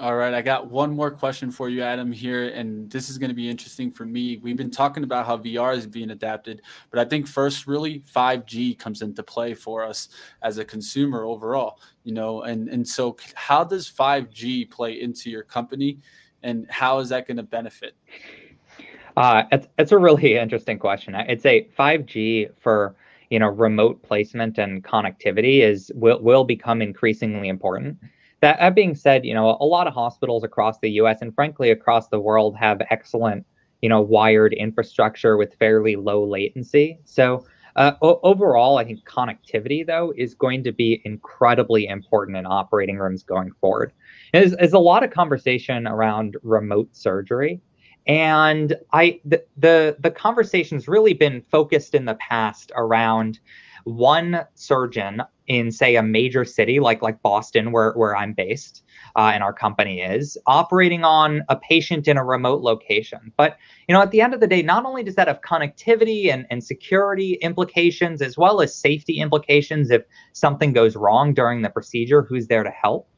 All 0.00 0.14
right, 0.14 0.32
I 0.32 0.42
got 0.42 0.70
one 0.70 0.94
more 0.94 1.10
question 1.10 1.50
for 1.50 1.68
you, 1.68 1.82
Adam, 1.82 2.12
here, 2.12 2.50
and 2.50 2.88
this 2.88 3.10
is 3.10 3.18
going 3.18 3.30
to 3.30 3.34
be 3.34 3.50
interesting 3.50 3.90
for 3.90 4.06
me. 4.06 4.36
We've 4.36 4.56
been 4.56 4.70
talking 4.70 5.02
about 5.02 5.26
how 5.26 5.38
VR 5.38 5.76
is 5.76 5.88
being 5.88 6.10
adapted, 6.10 6.62
but 6.90 7.00
I 7.00 7.04
think 7.04 7.26
first, 7.26 7.66
really, 7.66 8.04
5G 8.14 8.78
comes 8.78 9.02
into 9.02 9.24
play 9.24 9.54
for 9.54 9.82
us 9.82 10.10
as 10.42 10.58
a 10.58 10.64
consumer 10.64 11.24
overall. 11.24 11.80
You 12.04 12.14
know, 12.14 12.42
and 12.42 12.68
and 12.68 12.86
so 12.86 13.16
how 13.34 13.64
does 13.64 13.90
5G 13.90 14.70
play 14.70 15.00
into 15.00 15.30
your 15.30 15.42
company, 15.42 15.98
and 16.44 16.70
how 16.70 17.00
is 17.00 17.08
that 17.08 17.26
going 17.26 17.38
to 17.38 17.42
benefit? 17.42 17.96
Uh, 19.16 19.42
it's 19.50 19.66
it's 19.78 19.90
a 19.90 19.98
really 19.98 20.36
interesting 20.36 20.78
question. 20.78 21.16
I'd 21.16 21.42
say 21.42 21.70
5G 21.76 22.50
for 22.60 22.94
you 23.30 23.40
know 23.40 23.48
remote 23.48 24.00
placement 24.04 24.58
and 24.58 24.84
connectivity 24.84 25.62
is 25.62 25.90
will, 25.96 26.22
will 26.22 26.44
become 26.44 26.82
increasingly 26.82 27.48
important 27.48 27.98
that, 28.40 28.58
that 28.58 28.74
being 28.74 28.94
said 28.94 29.24
you 29.24 29.34
know 29.34 29.56
a 29.60 29.64
lot 29.64 29.86
of 29.86 29.94
hospitals 29.94 30.44
across 30.44 30.78
the 30.80 30.90
us 30.90 31.18
and 31.20 31.34
frankly 31.34 31.70
across 31.70 32.08
the 32.08 32.20
world 32.20 32.56
have 32.56 32.80
excellent 32.90 33.44
you 33.82 33.88
know 33.88 34.00
wired 34.00 34.52
infrastructure 34.54 35.36
with 35.36 35.54
fairly 35.54 35.96
low 35.96 36.24
latency. 36.24 36.98
So 37.04 37.44
uh, 37.76 37.92
o- 38.02 38.18
overall 38.24 38.78
i 38.78 38.84
think 38.84 39.04
connectivity 39.04 39.86
though 39.86 40.12
is 40.16 40.34
going 40.34 40.64
to 40.64 40.72
be 40.72 41.00
incredibly 41.04 41.86
important 41.86 42.36
in 42.36 42.46
operating 42.46 42.98
rooms 42.98 43.22
going 43.22 43.52
forward. 43.60 43.92
There's, 44.32 44.52
there's 44.56 44.72
a 44.72 44.78
lot 44.78 45.04
of 45.04 45.10
conversation 45.10 45.86
around 45.86 46.36
remote 46.42 46.88
surgery. 46.96 47.60
And 48.06 48.74
i 48.92 49.20
the, 49.24 49.44
the 49.56 49.96
the 50.00 50.10
conversation's 50.10 50.88
really 50.88 51.12
been 51.14 51.42
focused 51.50 51.94
in 51.94 52.04
the 52.06 52.14
past 52.14 52.72
around 52.74 53.38
one 53.84 54.44
surgeon 54.54 55.22
in 55.48 55.72
say 55.72 55.96
a 55.96 56.02
major 56.02 56.44
city 56.44 56.78
like 56.78 57.02
like 57.02 57.20
boston 57.22 57.72
where 57.72 57.92
where 57.92 58.16
i'm 58.16 58.32
based 58.32 58.84
uh, 59.16 59.30
and 59.34 59.42
our 59.42 59.52
company 59.52 60.00
is 60.00 60.38
operating 60.46 61.02
on 61.04 61.42
a 61.48 61.56
patient 61.56 62.06
in 62.06 62.16
a 62.16 62.24
remote 62.24 62.62
location 62.62 63.32
but 63.36 63.56
you 63.88 63.92
know 63.94 64.02
at 64.02 64.10
the 64.10 64.20
end 64.20 64.34
of 64.34 64.40
the 64.40 64.46
day 64.46 64.62
not 64.62 64.84
only 64.84 65.02
does 65.02 65.14
that 65.14 65.28
have 65.28 65.40
connectivity 65.40 66.32
and, 66.32 66.46
and 66.50 66.62
security 66.62 67.34
implications 67.42 68.22
as 68.22 68.36
well 68.36 68.60
as 68.60 68.74
safety 68.74 69.20
implications 69.20 69.90
if 69.90 70.02
something 70.32 70.72
goes 70.72 70.94
wrong 70.94 71.34
during 71.34 71.62
the 71.62 71.70
procedure 71.70 72.22
who's 72.22 72.46
there 72.46 72.62
to 72.62 72.70
help 72.70 73.08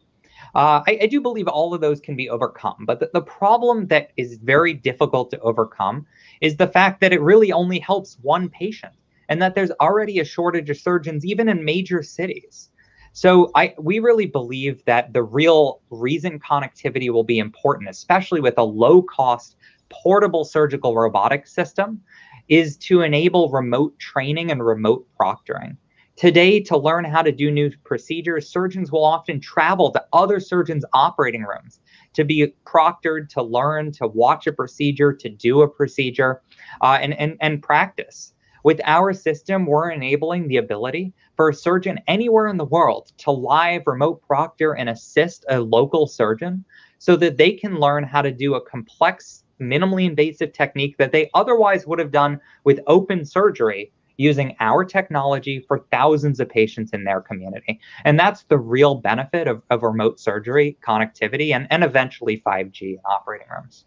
uh, 0.54 0.82
I, 0.86 0.98
I, 1.02 1.06
do 1.06 1.20
believe 1.20 1.46
all 1.46 1.74
of 1.74 1.80
those 1.80 2.00
can 2.00 2.16
be 2.16 2.28
overcome. 2.28 2.84
But 2.84 2.98
the, 2.98 3.10
the 3.12 3.22
problem 3.22 3.86
that 3.86 4.10
is 4.16 4.38
very 4.42 4.74
difficult 4.74 5.30
to 5.30 5.38
overcome 5.40 6.06
is 6.40 6.56
the 6.56 6.66
fact 6.66 7.00
that 7.00 7.12
it 7.12 7.20
really 7.20 7.52
only 7.52 7.78
helps 7.78 8.18
one 8.22 8.48
patient 8.48 8.94
and 9.30 9.40
that 9.40 9.54
there's 9.54 9.70
already 9.80 10.18
a 10.18 10.24
shortage 10.24 10.68
of 10.68 10.76
surgeons, 10.76 11.24
even 11.24 11.48
in 11.48 11.64
major 11.64 12.02
cities. 12.02 12.68
So 13.12 13.50
I 13.54 13.74
we 13.78 13.98
really 13.98 14.26
believe 14.26 14.84
that 14.84 15.12
the 15.12 15.22
real 15.22 15.80
reason 15.90 16.38
connectivity 16.38 17.10
will 17.10 17.24
be 17.24 17.38
important, 17.38 17.88
especially 17.88 18.40
with 18.40 18.58
a 18.58 18.62
low 18.62 19.02
cost 19.02 19.56
portable 19.88 20.44
surgical 20.44 20.94
robotic 20.94 21.46
system, 21.46 22.00
is 22.48 22.76
to 22.76 23.00
enable 23.02 23.50
remote 23.50 23.98
training 23.98 24.50
and 24.50 24.64
remote 24.64 25.06
proctoring. 25.18 25.76
Today, 26.16 26.60
to 26.60 26.76
learn 26.76 27.04
how 27.04 27.22
to 27.22 27.32
do 27.32 27.50
new 27.50 27.70
procedures, 27.82 28.48
surgeons 28.48 28.92
will 28.92 29.04
often 29.04 29.40
travel 29.40 29.90
to 29.92 30.04
other 30.12 30.38
surgeons' 30.38 30.84
operating 30.92 31.44
rooms 31.44 31.80
to 32.12 32.24
be 32.24 32.52
proctored, 32.66 33.28
to 33.30 33.42
learn, 33.42 33.90
to 33.92 34.06
watch 34.06 34.46
a 34.46 34.52
procedure, 34.52 35.12
to 35.14 35.28
do 35.28 35.62
a 35.62 35.68
procedure, 35.68 36.42
uh, 36.82 36.98
and, 37.00 37.14
and, 37.14 37.36
and 37.40 37.62
practice. 37.62 38.34
With 38.62 38.80
our 38.84 39.12
system, 39.14 39.64
we're 39.64 39.90
enabling 39.90 40.48
the 40.48 40.58
ability 40.58 41.14
for 41.36 41.48
a 41.48 41.54
surgeon 41.54 41.98
anywhere 42.06 42.48
in 42.48 42.58
the 42.58 42.64
world 42.64 43.12
to 43.18 43.30
live 43.30 43.82
remote 43.86 44.20
proctor 44.26 44.72
and 44.76 44.90
assist 44.90 45.46
a 45.48 45.60
local 45.60 46.06
surgeon 46.06 46.64
so 46.98 47.16
that 47.16 47.38
they 47.38 47.52
can 47.52 47.80
learn 47.80 48.04
how 48.04 48.20
to 48.20 48.30
do 48.30 48.54
a 48.54 48.60
complex, 48.60 49.44
minimally 49.60 50.04
invasive 50.04 50.52
technique 50.52 50.98
that 50.98 51.12
they 51.12 51.30
otherwise 51.32 51.86
would 51.86 51.98
have 51.98 52.12
done 52.12 52.38
with 52.64 52.80
open 52.86 53.24
surgery 53.24 53.92
using 54.18 54.54
our 54.60 54.84
technology 54.84 55.64
for 55.66 55.86
thousands 55.90 56.40
of 56.40 56.48
patients 56.50 56.92
in 56.92 57.04
their 57.04 57.22
community. 57.22 57.80
And 58.04 58.20
that's 58.20 58.42
the 58.42 58.58
real 58.58 58.96
benefit 58.96 59.48
of, 59.48 59.62
of 59.70 59.82
remote 59.82 60.20
surgery, 60.20 60.76
connectivity, 60.86 61.54
and, 61.54 61.66
and 61.70 61.82
eventually 61.82 62.42
5G 62.44 62.82
in 62.82 62.98
operating 63.06 63.46
rooms. 63.48 63.86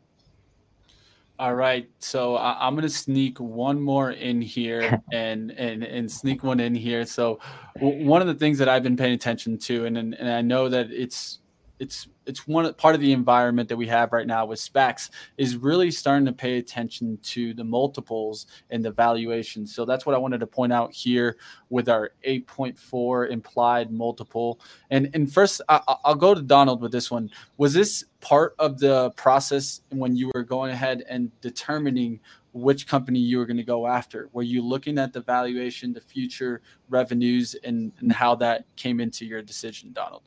All 1.39 1.55
right, 1.55 1.89
so 1.99 2.35
I, 2.35 2.67
am 2.67 2.75
gonna 2.75 2.87
sneak 2.87 3.39
one 3.39 3.81
more 3.81 4.11
in 4.11 4.41
here 4.41 5.01
and 5.13 5.51
and 5.51 5.83
and 5.83 6.09
sneak 6.09 6.43
one 6.43 6.59
in 6.59 6.75
here. 6.75 7.05
So 7.05 7.39
w- 7.75 8.05
one 8.05 8.21
of 8.21 8.27
the 8.27 8.35
things 8.35 8.59
that 8.59 8.69
I've 8.69 8.83
been 8.83 8.95
paying 8.95 9.13
attention 9.13 9.57
to, 9.59 9.85
and 9.85 9.97
and, 9.97 10.13
and 10.13 10.29
I 10.29 10.41
know 10.41 10.69
that 10.69 10.91
it's 10.91 11.39
it's 11.79 12.07
it's 12.25 12.47
one 12.47 12.71
part 12.75 12.95
of 12.95 13.01
the 13.01 13.11
environment 13.11 13.67
that 13.67 13.75
we 13.75 13.87
have 13.87 14.13
right 14.13 14.25
now 14.25 14.45
with 14.45 14.59
SPACs 14.59 15.09
is 15.37 15.57
really 15.57 15.91
starting 15.91 16.25
to 16.25 16.31
pay 16.31 16.57
attention 16.57 17.17
to 17.21 17.53
the 17.53 17.63
multiples 17.63 18.47
and 18.69 18.85
the 18.85 18.91
valuation. 18.91 19.67
So 19.67 19.83
that's 19.83 20.05
what 20.05 20.15
I 20.15 20.17
wanted 20.17 20.39
to 20.39 20.47
point 20.47 20.71
out 20.71 20.93
here 20.93 21.35
with 21.69 21.89
our 21.89 22.11
8.4 22.25 23.29
implied 23.29 23.91
multiple. 23.91 24.59
And 24.89 25.09
and 25.13 25.31
first, 25.31 25.61
I, 25.67 25.81
will 26.05 26.15
go 26.15 26.33
to 26.33 26.41
Donald 26.41 26.81
with 26.81 26.91
this 26.91 27.11
one. 27.11 27.29
Was 27.57 27.73
this 27.73 28.05
part 28.21 28.55
of 28.59 28.79
the 28.79 29.11
process 29.11 29.81
when 29.89 30.15
you 30.15 30.31
were 30.33 30.43
going 30.43 30.71
ahead 30.71 31.03
and 31.09 31.29
determining 31.41 32.21
which 32.53 32.87
company 32.87 33.19
you 33.19 33.39
were 33.39 33.45
going 33.45 33.57
to 33.57 33.63
go 33.63 33.87
after? 33.87 34.29
Were 34.31 34.43
you 34.43 34.61
looking 34.61 34.97
at 34.97 35.11
the 35.11 35.21
valuation, 35.21 35.91
the 35.91 36.01
future 36.01 36.61
revenues, 36.87 37.55
and, 37.63 37.91
and 37.99 38.11
how 38.11 38.35
that 38.35 38.65
came 38.75 38.99
into 38.99 39.25
your 39.25 39.41
decision, 39.41 39.91
Donald? 39.91 40.21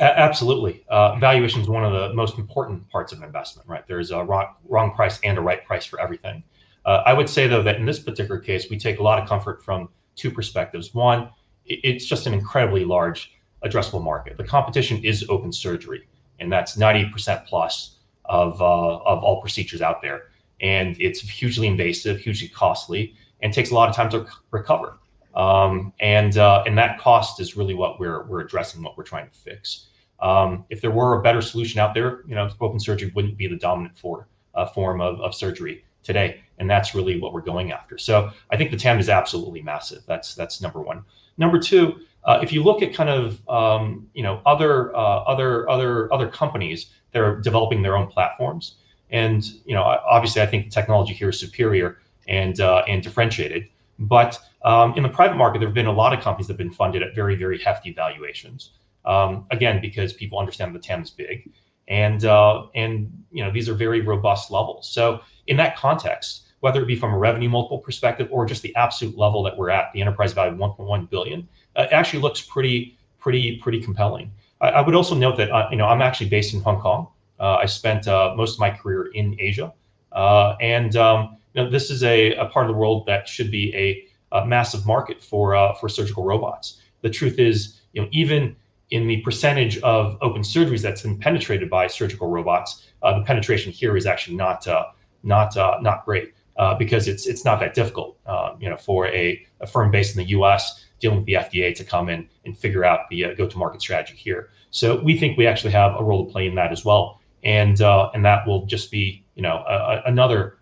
Absolutely. 0.00 0.84
Uh, 0.88 1.16
valuation 1.16 1.60
is 1.60 1.68
one 1.68 1.84
of 1.84 1.92
the 1.92 2.14
most 2.14 2.38
important 2.38 2.88
parts 2.90 3.12
of 3.12 3.22
investment, 3.22 3.68
right? 3.68 3.86
There's 3.86 4.10
a 4.10 4.22
wrong, 4.22 4.54
wrong 4.68 4.92
price 4.94 5.20
and 5.24 5.38
a 5.38 5.40
right 5.40 5.64
price 5.64 5.84
for 5.84 6.00
everything. 6.00 6.42
Uh, 6.84 7.02
I 7.06 7.12
would 7.14 7.28
say, 7.28 7.46
though, 7.46 7.62
that 7.62 7.76
in 7.76 7.86
this 7.86 7.98
particular 7.98 8.38
case, 8.38 8.68
we 8.68 8.78
take 8.78 8.98
a 8.98 9.02
lot 9.02 9.22
of 9.22 9.28
comfort 9.28 9.64
from 9.64 9.88
two 10.16 10.30
perspectives. 10.30 10.94
One, 10.94 11.30
it's 11.66 12.04
just 12.04 12.26
an 12.26 12.34
incredibly 12.34 12.84
large 12.84 13.32
addressable 13.64 14.02
market. 14.04 14.36
The 14.36 14.44
competition 14.44 15.02
is 15.02 15.24
open 15.28 15.52
surgery, 15.52 16.06
and 16.40 16.52
that's 16.52 16.76
90% 16.76 17.46
plus 17.46 17.96
of, 18.26 18.60
uh, 18.60 18.96
of 18.98 19.24
all 19.24 19.40
procedures 19.40 19.80
out 19.80 20.02
there. 20.02 20.24
And 20.60 20.96
it's 21.00 21.20
hugely 21.20 21.66
invasive, 21.66 22.20
hugely 22.20 22.48
costly, 22.48 23.14
and 23.40 23.52
takes 23.52 23.70
a 23.70 23.74
lot 23.74 23.88
of 23.88 23.96
time 23.96 24.10
to 24.10 24.26
recover. 24.50 24.98
Um, 25.34 25.92
and 26.00 26.36
uh, 26.38 26.62
and 26.66 26.78
that 26.78 26.98
cost 26.98 27.40
is 27.40 27.56
really 27.56 27.74
what 27.74 27.98
we're 27.98 28.24
we're 28.26 28.40
addressing, 28.40 28.82
what 28.82 28.96
we're 28.96 29.04
trying 29.04 29.28
to 29.28 29.36
fix. 29.36 29.86
Um, 30.20 30.64
if 30.70 30.80
there 30.80 30.90
were 30.90 31.18
a 31.18 31.22
better 31.22 31.42
solution 31.42 31.80
out 31.80 31.92
there, 31.92 32.22
you 32.26 32.34
know, 32.34 32.48
open 32.60 32.78
surgery 32.78 33.12
wouldn't 33.14 33.36
be 33.36 33.46
the 33.46 33.56
dominant 33.56 33.98
for, 33.98 34.28
uh, 34.54 34.64
form 34.64 35.00
of, 35.00 35.20
of 35.20 35.34
surgery 35.34 35.84
today, 36.02 36.40
and 36.58 36.70
that's 36.70 36.94
really 36.94 37.20
what 37.20 37.32
we're 37.32 37.40
going 37.40 37.72
after. 37.72 37.98
So 37.98 38.30
I 38.50 38.56
think 38.56 38.70
the 38.70 38.76
TAM 38.76 39.00
is 39.00 39.08
absolutely 39.08 39.62
massive. 39.62 40.02
That's 40.06 40.34
that's 40.34 40.60
number 40.60 40.80
one. 40.80 41.02
Number 41.36 41.58
two, 41.58 42.00
uh, 42.24 42.38
if 42.42 42.52
you 42.52 42.62
look 42.62 42.82
at 42.82 42.94
kind 42.94 43.10
of 43.10 43.48
um, 43.48 44.08
you 44.14 44.22
know 44.22 44.40
other 44.46 44.94
uh, 44.94 45.24
other 45.24 45.68
other 45.68 46.12
other 46.12 46.28
companies 46.28 46.90
that 47.12 47.22
are 47.22 47.40
developing 47.40 47.82
their 47.82 47.96
own 47.96 48.06
platforms, 48.06 48.76
and 49.10 49.44
you 49.64 49.74
know 49.74 49.82
obviously 49.82 50.42
I 50.42 50.46
think 50.46 50.66
the 50.66 50.70
technology 50.70 51.14
here 51.14 51.30
is 51.30 51.40
superior 51.40 51.98
and 52.28 52.60
uh, 52.60 52.84
and 52.86 53.02
differentiated, 53.02 53.68
but 53.98 54.38
um, 54.64 54.94
in 54.96 55.02
the 55.02 55.08
private 55.08 55.36
market, 55.36 55.58
there 55.58 55.68
have 55.68 55.74
been 55.74 55.86
a 55.86 55.92
lot 55.92 56.12
of 56.12 56.20
companies 56.22 56.46
that 56.48 56.54
have 56.54 56.58
been 56.58 56.70
funded 56.70 57.02
at 57.02 57.14
very, 57.14 57.36
very 57.36 57.58
hefty 57.58 57.92
valuations. 57.92 58.70
Um, 59.04 59.46
again, 59.50 59.80
because 59.80 60.12
people 60.12 60.38
understand 60.38 60.74
the 60.74 60.78
TAM 60.78 61.02
is 61.02 61.10
big, 61.10 61.50
and 61.88 62.24
uh, 62.24 62.66
and 62.74 63.12
you 63.30 63.44
know 63.44 63.50
these 63.50 63.68
are 63.68 63.74
very 63.74 64.00
robust 64.00 64.50
levels. 64.50 64.88
So 64.88 65.20
in 65.46 65.56
that 65.58 65.76
context, 65.76 66.44
whether 66.60 66.80
it 66.80 66.86
be 66.86 66.96
from 66.96 67.12
a 67.12 67.18
revenue 67.18 67.50
multiple 67.50 67.78
perspective 67.78 68.28
or 68.30 68.46
just 68.46 68.62
the 68.62 68.74
absolute 68.76 69.18
level 69.18 69.42
that 69.42 69.56
we're 69.56 69.68
at, 69.68 69.92
the 69.92 70.00
enterprise 70.00 70.32
value 70.32 70.52
of 70.52 70.58
1.1 70.58 71.10
billion, 71.10 71.46
uh, 71.76 71.82
it 71.82 71.92
actually 71.92 72.22
looks 72.22 72.40
pretty, 72.40 72.96
pretty, 73.18 73.58
pretty 73.58 73.82
compelling. 73.82 74.32
I, 74.62 74.68
I 74.70 74.80
would 74.80 74.94
also 74.94 75.14
note 75.14 75.36
that 75.36 75.50
uh, 75.50 75.68
you 75.70 75.76
know 75.76 75.86
I'm 75.86 76.00
actually 76.00 76.30
based 76.30 76.54
in 76.54 76.62
Hong 76.62 76.80
Kong. 76.80 77.08
Uh, 77.38 77.56
I 77.56 77.66
spent 77.66 78.08
uh, 78.08 78.32
most 78.36 78.54
of 78.54 78.60
my 78.60 78.70
career 78.70 79.10
in 79.12 79.36
Asia, 79.38 79.72
uh, 80.12 80.54
and 80.60 80.96
um, 80.96 81.36
know, 81.62 81.70
this 81.70 81.90
is 81.90 82.02
a, 82.02 82.34
a 82.34 82.46
part 82.46 82.66
of 82.66 82.72
the 82.74 82.78
world 82.78 83.06
that 83.06 83.28
should 83.28 83.50
be 83.50 83.74
a 83.74 84.08
a 84.34 84.44
massive 84.44 84.84
market 84.84 85.22
for 85.22 85.54
uh, 85.54 85.74
for 85.74 85.88
surgical 85.88 86.24
robots. 86.24 86.80
The 87.02 87.10
truth 87.10 87.38
is, 87.38 87.80
you 87.92 88.02
know, 88.02 88.08
even 88.10 88.56
in 88.90 89.06
the 89.06 89.20
percentage 89.22 89.78
of 89.78 90.18
open 90.20 90.42
surgeries 90.42 90.82
that's 90.82 91.02
been 91.02 91.18
penetrated 91.18 91.70
by 91.70 91.86
surgical 91.86 92.28
robots, 92.28 92.86
uh, 93.02 93.18
the 93.18 93.24
penetration 93.24 93.72
here 93.72 93.96
is 93.96 94.06
actually 94.06 94.36
not 94.36 94.66
uh, 94.66 94.86
not 95.22 95.56
uh, 95.56 95.78
not 95.80 96.04
great 96.04 96.34
uh, 96.56 96.74
because 96.74 97.08
it's 97.08 97.26
it's 97.26 97.44
not 97.44 97.60
that 97.60 97.74
difficult, 97.74 98.18
uh, 98.26 98.54
you 98.58 98.68
know, 98.68 98.76
for 98.76 99.06
a, 99.08 99.44
a 99.60 99.66
firm 99.66 99.90
based 99.90 100.16
in 100.16 100.22
the 100.22 100.30
U.S. 100.30 100.84
dealing 101.00 101.18
with 101.18 101.26
the 101.26 101.34
FDA 101.34 101.74
to 101.76 101.84
come 101.84 102.08
in 102.08 102.28
and 102.44 102.56
figure 102.56 102.84
out 102.84 103.08
the 103.10 103.34
go-to-market 103.36 103.80
strategy 103.80 104.16
here. 104.16 104.50
So 104.70 105.00
we 105.02 105.16
think 105.16 105.38
we 105.38 105.46
actually 105.46 105.72
have 105.72 105.98
a 105.98 106.02
role 106.02 106.26
to 106.26 106.32
play 106.32 106.46
in 106.46 106.54
that 106.56 106.72
as 106.72 106.84
well, 106.84 107.20
and 107.42 107.80
and 107.80 108.24
that 108.24 108.46
will 108.46 108.66
just 108.66 108.90
be 108.90 109.24
you 109.34 109.42
know 109.42 109.64
a, 109.68 109.74
a, 109.74 110.02
another 110.06 110.58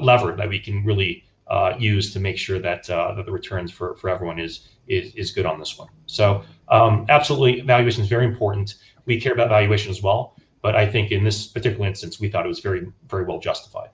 lever 0.00 0.34
that 0.36 0.48
we 0.48 0.58
can 0.58 0.84
really 0.84 1.24
uh, 1.48 1.74
use 1.78 2.12
to 2.12 2.20
make 2.20 2.38
sure 2.38 2.58
that 2.58 2.88
uh, 2.88 3.14
that 3.14 3.26
the 3.26 3.32
returns 3.32 3.70
for, 3.70 3.96
for 3.96 4.08
everyone 4.08 4.38
is, 4.38 4.68
is 4.88 5.14
is 5.14 5.30
good 5.30 5.46
on 5.46 5.58
this 5.58 5.78
one. 5.78 5.88
So 6.06 6.42
um, 6.68 7.06
absolutely, 7.08 7.60
valuation 7.60 8.02
is 8.02 8.08
very 8.08 8.26
important. 8.26 8.76
We 9.06 9.20
care 9.20 9.32
about 9.32 9.48
valuation 9.48 9.90
as 9.90 10.02
well, 10.02 10.36
but 10.62 10.74
I 10.74 10.86
think 10.86 11.10
in 11.10 11.24
this 11.24 11.46
particular 11.46 11.86
instance, 11.86 12.18
we 12.18 12.28
thought 12.28 12.46
it 12.46 12.48
was 12.48 12.60
very 12.60 12.86
very 13.08 13.24
well 13.24 13.38
justified. 13.38 13.90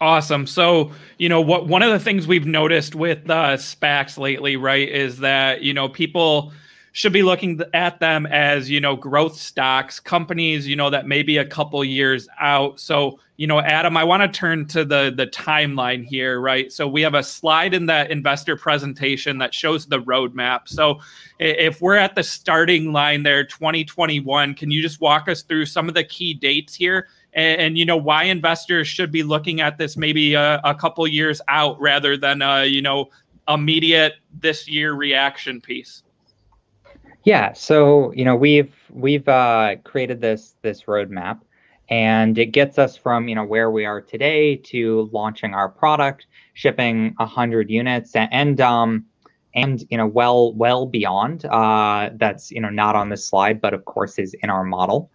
Awesome. 0.00 0.46
So, 0.46 0.90
you 1.18 1.28
know, 1.28 1.40
what 1.40 1.66
one 1.66 1.82
of 1.82 1.90
the 1.90 2.00
things 2.00 2.26
we've 2.26 2.46
noticed 2.46 2.94
with 2.94 3.30
uh, 3.30 3.56
SPACs 3.56 4.18
lately, 4.18 4.56
right, 4.56 4.88
is 4.88 5.18
that 5.18 5.62
you 5.62 5.72
know 5.72 5.88
people 5.88 6.52
should 6.92 7.12
be 7.12 7.22
looking 7.22 7.60
at 7.72 7.98
them 8.00 8.26
as 8.26 8.68
you 8.68 8.80
know 8.80 8.94
growth 8.94 9.36
stocks 9.36 9.98
companies 9.98 10.66
you 10.68 10.76
know 10.76 10.90
that 10.90 11.06
may 11.08 11.24
be 11.24 11.38
a 11.38 11.44
couple 11.44 11.84
years 11.84 12.28
out 12.40 12.78
so 12.78 13.18
you 13.36 13.46
know 13.46 13.60
adam 13.60 13.96
i 13.96 14.04
want 14.04 14.22
to 14.22 14.38
turn 14.38 14.66
to 14.66 14.84
the 14.84 15.12
the 15.16 15.26
timeline 15.26 16.04
here 16.04 16.34
right? 16.44 16.70
So 16.70 16.86
we 16.86 17.00
have 17.02 17.14
a 17.14 17.22
slide 17.22 17.74
in 17.74 17.86
that 17.86 18.10
investor 18.10 18.56
presentation 18.56 19.38
that 19.38 19.54
shows 19.54 19.86
the 19.86 20.00
roadmap. 20.00 20.68
So 20.68 21.00
if 21.38 21.80
we're 21.80 21.96
at 21.96 22.14
the 22.14 22.22
starting 22.22 22.92
line 22.92 23.22
there 23.22 23.44
2021 23.44 24.54
can 24.54 24.70
you 24.70 24.82
just 24.82 25.00
walk 25.00 25.28
us 25.28 25.42
through 25.42 25.66
some 25.66 25.88
of 25.88 25.94
the 25.94 26.04
key 26.04 26.34
dates 26.34 26.74
here? 26.74 27.08
And, 27.32 27.60
and 27.60 27.78
you 27.78 27.84
know 27.84 27.96
why 27.96 28.24
investors 28.24 28.86
should 28.86 29.10
be 29.10 29.22
looking 29.22 29.60
at 29.60 29.78
this 29.78 29.96
maybe 29.96 30.34
a, 30.34 30.60
a 30.64 30.74
couple 30.74 31.06
years 31.06 31.40
out 31.48 31.80
rather 31.80 32.16
than 32.16 32.42
uh, 32.42 32.60
you 32.60 32.82
know 32.82 33.08
immediate 33.48 34.14
this 34.38 34.68
year 34.68 34.92
reaction 34.92 35.60
piece? 35.60 36.02
Yeah, 37.24 37.54
so 37.54 38.12
you 38.12 38.24
know 38.24 38.36
we've 38.36 38.74
we've 38.90 39.26
uh, 39.28 39.76
created 39.84 40.20
this 40.20 40.56
this 40.62 40.82
roadmap, 40.82 41.40
and 41.88 42.38
it 42.38 42.46
gets 42.46 42.78
us 42.78 42.96
from 42.96 43.28
you 43.28 43.34
know 43.34 43.44
where 43.44 43.70
we 43.70 43.84
are 43.84 44.00
today 44.00 44.56
to 44.56 45.08
launching 45.12 45.54
our 45.54 45.68
product, 45.68 46.26
shipping 46.54 47.14
hundred 47.18 47.70
units, 47.70 48.16
and, 48.16 48.32
and 48.32 48.60
um 48.60 49.04
and 49.54 49.84
you 49.90 49.98
know 49.98 50.06
well 50.06 50.52
well 50.54 50.86
beyond. 50.86 51.44
Uh, 51.44 52.10
that's 52.14 52.50
you 52.50 52.60
know 52.60 52.70
not 52.70 52.96
on 52.96 53.08
this 53.08 53.26
slide, 53.26 53.60
but 53.60 53.74
of 53.74 53.84
course 53.84 54.18
is 54.18 54.34
in 54.42 54.50
our 54.50 54.64
model, 54.64 55.10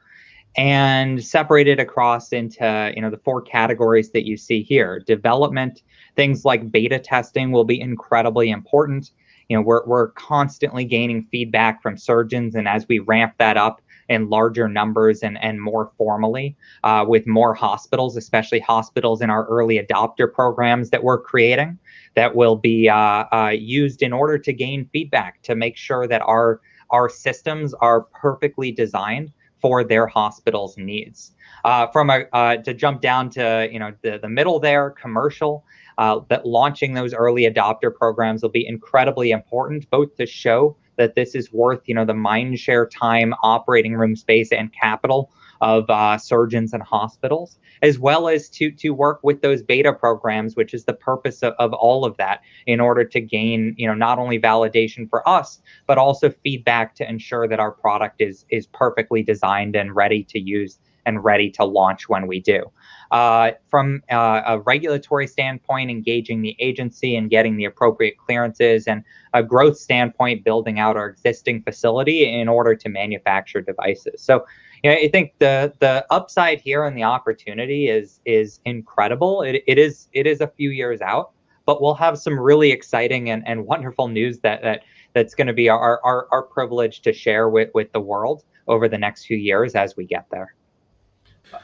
and 0.57 1.24
separated 1.24 1.80
across 1.80 2.32
into 2.32 2.91
you 2.95 3.01
know 3.01 3.09
the 3.09 3.17
four 3.17 3.41
categories 3.41 4.11
that 4.11 4.26
you 4.26 4.38
see 4.38 4.61
here. 4.61 4.99
Development, 4.99 5.82
things 6.15 6.45
like 6.45 6.72
beta 6.72 6.99
testing 6.99 7.51
will 7.51 7.65
be 7.65 7.80
incredibly 7.80 8.49
important 8.49 9.11
you 9.49 9.57
know 9.57 9.61
we're, 9.61 9.86
we're 9.86 10.09
constantly 10.09 10.86
gaining 10.86 11.28
feedback 11.32 11.82
from 11.82 11.97
surgeons 11.97 12.55
and 12.55 12.67
as 12.67 12.88
we 12.88 12.99
ramp 12.99 13.34
that 13.39 13.57
up 13.57 13.82
in 14.10 14.30
larger 14.30 14.68
numbers 14.68 15.22
and, 15.22 15.41
and 15.41 15.62
more 15.62 15.91
formally 15.97 16.55
uh, 16.84 17.05
with 17.07 17.26
more 17.28 17.53
hospitals 17.53 18.18
especially 18.18 18.60
hospitals 18.60 19.22
in 19.22 19.30
our 19.30 19.45
early 19.45 19.80
adopter 19.80 20.32
programs 20.32 20.89
that 20.89 21.03
we're 21.03 21.20
creating 21.20 21.78
that 22.16 22.36
will 22.36 22.55
be 22.55 22.89
uh, 22.89 23.26
uh, 23.32 23.53
used 23.55 24.01
in 24.01 24.12
order 24.12 24.38
to 24.38 24.51
gain 24.51 24.89
feedback 24.91 25.41
to 25.43 25.55
make 25.55 25.78
sure 25.78 26.07
that 26.07 26.22
our 26.22 26.60
our 26.91 27.07
systems 27.07 27.74
are 27.76 28.01
perfectly 28.01 28.72
designed 28.72 29.32
for 29.62 29.84
their 29.84 30.07
hospital's 30.07 30.78
needs. 30.78 31.34
Uh, 31.66 31.88
from 31.88 32.10
a 32.10 32.26
uh, 32.34 32.55
to 32.57 32.74
jump 32.74 33.01
down 33.01 33.30
to 33.30 33.68
you 33.72 33.80
know 33.80 33.93
the, 34.01 34.18
the 34.22 34.30
middle 34.30 34.60
there 34.60 34.91
commercial 34.91 35.66
uh, 35.97 36.20
that 36.30 36.45
launching 36.45 36.93
those 36.93 37.14
early 37.14 37.43
adopter 37.43 37.93
programs 37.93 38.41
will 38.41 38.49
be 38.49 38.66
incredibly 38.66 39.32
important, 39.32 39.89
both 39.89 40.16
to 40.16 40.26
show 40.26 40.76
that 41.00 41.16
this 41.16 41.34
is 41.34 41.52
worth, 41.52 41.82
you 41.86 41.95
know, 41.95 42.06
the 42.06 42.14
mind 42.14 42.60
share 42.60 42.86
time, 42.86 43.34
operating 43.41 43.95
room 43.95 44.16
space, 44.16 44.52
and 44.52 44.72
capital 44.72 45.32
of 45.62 45.89
uh, 45.89 46.18
surgeons 46.18 46.74
and 46.74 46.84
hospitals, 46.84 47.58
as 47.82 47.97
well 47.97 48.28
as 48.28 48.50
to 48.50 48.70
to 48.72 48.89
work 48.91 49.20
with 49.24 49.41
those 49.41 49.64
beta 49.64 49.91
programs, 49.91 50.56
which 50.56 50.74
is 50.74 50.86
the 50.86 50.93
purpose 50.93 51.41
of, 51.41 51.54
of 51.58 51.74
all 51.74 52.06
of 52.06 52.16
that, 52.18 52.41
in 52.68 52.80
order 52.80 53.04
to 53.04 53.20
gain, 53.20 53.74
you 53.78 53.88
know, 53.88 53.95
not 53.95 54.20
only 54.20 54.39
validation 54.39 55.10
for 55.10 55.28
us, 55.28 55.62
but 55.88 55.97
also 55.97 56.30
feedback 56.30 56.93
to 56.95 57.10
ensure 57.10 57.47
that 57.47 57.60
our 57.60 57.72
product 57.72 58.22
is 58.22 58.45
is 58.50 58.68
perfectly 58.68 59.24
designed 59.24 59.76
and 59.76 59.95
ready 59.95 60.24
to 60.24 60.39
use 60.39 60.80
and 61.10 61.24
ready 61.24 61.49
to 61.51 61.66
launch 61.66 62.07
when 62.07 62.28
we 62.28 62.39
do. 62.39 62.64
Uh, 63.12 63.51
from 63.70 64.01
uh, 64.12 64.41
a 64.45 64.60
regulatory 64.62 65.26
standpoint, 65.26 65.89
engaging 65.89 66.41
the 66.41 66.55
agency 66.60 67.16
and 67.16 67.30
getting 67.30 67.57
the 67.57 67.66
appropriate 67.66 68.16
clearances, 68.18 68.88
and 68.88 69.03
a 69.34 69.41
growth 69.41 69.78
standpoint, 69.78 70.43
building 70.43 70.80
out 70.80 70.95
our 70.95 71.10
existing 71.10 71.64
facility 71.64 72.20
in 72.39 72.47
order 72.47 72.76
to 72.76 72.88
manufacture 72.88 73.62
devices. 73.62 74.22
So, 74.22 74.45
you 74.84 74.91
know, 74.91 74.95
I 74.95 75.10
think 75.10 75.34
the 75.39 75.74
the 75.80 76.05
upside 76.12 76.62
here 76.62 76.86
and 76.86 76.95
the 76.95 77.03
opportunity 77.03 77.89
is 77.89 78.22
is 78.26 78.60
incredible. 78.66 79.41
It, 79.41 79.64
it 79.66 79.80
is 79.80 80.07
it 80.14 80.28
is 80.28 80.39
a 80.39 80.47
few 80.47 80.70
years 80.70 81.01
out, 81.01 81.32
but 81.66 81.82
we'll 81.82 81.95
have 81.95 82.18
some 82.20 82.39
really 82.39 82.72
exciting 82.72 83.32
and, 83.32 83.41
and 83.47 83.66
wonderful 83.66 84.07
news 84.07 84.39
that 84.41 84.62
that 84.62 84.82
that's 85.14 85.34
going 85.34 85.47
to 85.47 85.53
be 85.53 85.68
our, 85.68 85.99
our 86.03 86.28
our 86.32 86.43
privilege 86.43 87.01
to 87.01 87.12
share 87.12 87.49
with 87.49 87.70
with 87.74 87.91
the 87.91 87.99
world 87.99 88.43
over 88.68 88.88
the 88.88 88.99
next 88.99 89.26
few 89.26 89.38
years 89.38 89.74
as 89.74 89.97
we 89.97 90.05
get 90.05 90.28
there. 90.30 90.53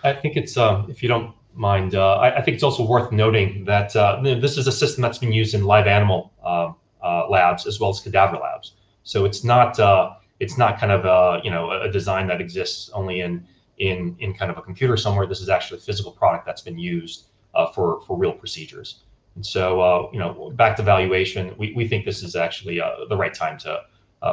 I 0.03 0.13
think 0.13 0.37
it's, 0.37 0.57
um, 0.57 0.89
if 0.89 1.01
you 1.01 1.09
don't 1.09 1.33
mind, 1.55 1.95
uh, 1.95 2.15
I, 2.15 2.37
I, 2.37 2.41
think 2.41 2.55
it's 2.55 2.63
also 2.63 2.85
worth 2.85 3.11
noting 3.11 3.65
that 3.65 3.95
uh, 3.95 4.21
this 4.21 4.57
is 4.57 4.67
a 4.67 4.71
system 4.71 5.01
that's 5.01 5.17
been 5.17 5.31
used 5.31 5.53
in 5.53 5.63
live 5.63 5.87
animal 5.87 6.33
um, 6.43 6.75
uh, 7.01 7.27
labs 7.29 7.65
as 7.65 7.79
well 7.79 7.89
as 7.89 7.99
cadaver 7.99 8.37
labs. 8.37 8.73
So 9.03 9.25
it's 9.25 9.43
not 9.43 9.79
uh, 9.79 10.13
it's 10.39 10.57
not 10.57 10.79
kind 10.79 10.91
of 10.91 11.05
a 11.05 11.41
you 11.43 11.51
know 11.51 11.71
a 11.71 11.89
design 11.91 12.27
that 12.27 12.41
exists 12.41 12.89
only 12.93 13.21
in 13.21 13.45
in 13.77 14.15
in 14.19 14.33
kind 14.33 14.51
of 14.51 14.57
a 14.57 14.61
computer 14.61 14.97
somewhere. 14.97 15.25
This 15.25 15.41
is 15.41 15.49
actually 15.49 15.77
a 15.77 15.81
physical 15.81 16.11
product 16.11 16.45
that's 16.45 16.61
been 16.61 16.77
used 16.77 17.27
uh, 17.53 17.67
for 17.67 18.01
for 18.01 18.17
real 18.17 18.33
procedures. 18.33 19.03
And 19.35 19.45
so 19.45 19.81
uh, 19.81 20.09
you 20.11 20.19
know 20.19 20.51
back 20.55 20.75
to 20.77 20.83
valuation, 20.83 21.53
we, 21.57 21.73
we 21.73 21.87
think 21.87 22.05
this 22.05 22.23
is 22.23 22.35
actually 22.35 22.81
the 23.09 23.17
right 23.17 23.33
time 23.33 23.57
to 23.59 23.81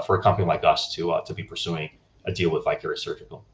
for 0.07 0.19
a 0.19 0.23
company 0.23 0.47
like 0.47 0.65
us 0.65 0.93
to 0.95 1.21
to 1.27 1.35
be 1.35 1.43
pursuing 1.43 1.91
a 2.25 2.33
deal 2.33 2.51
with 2.51 2.65
Vicarious 2.65 3.03
Surgical. 3.03 3.45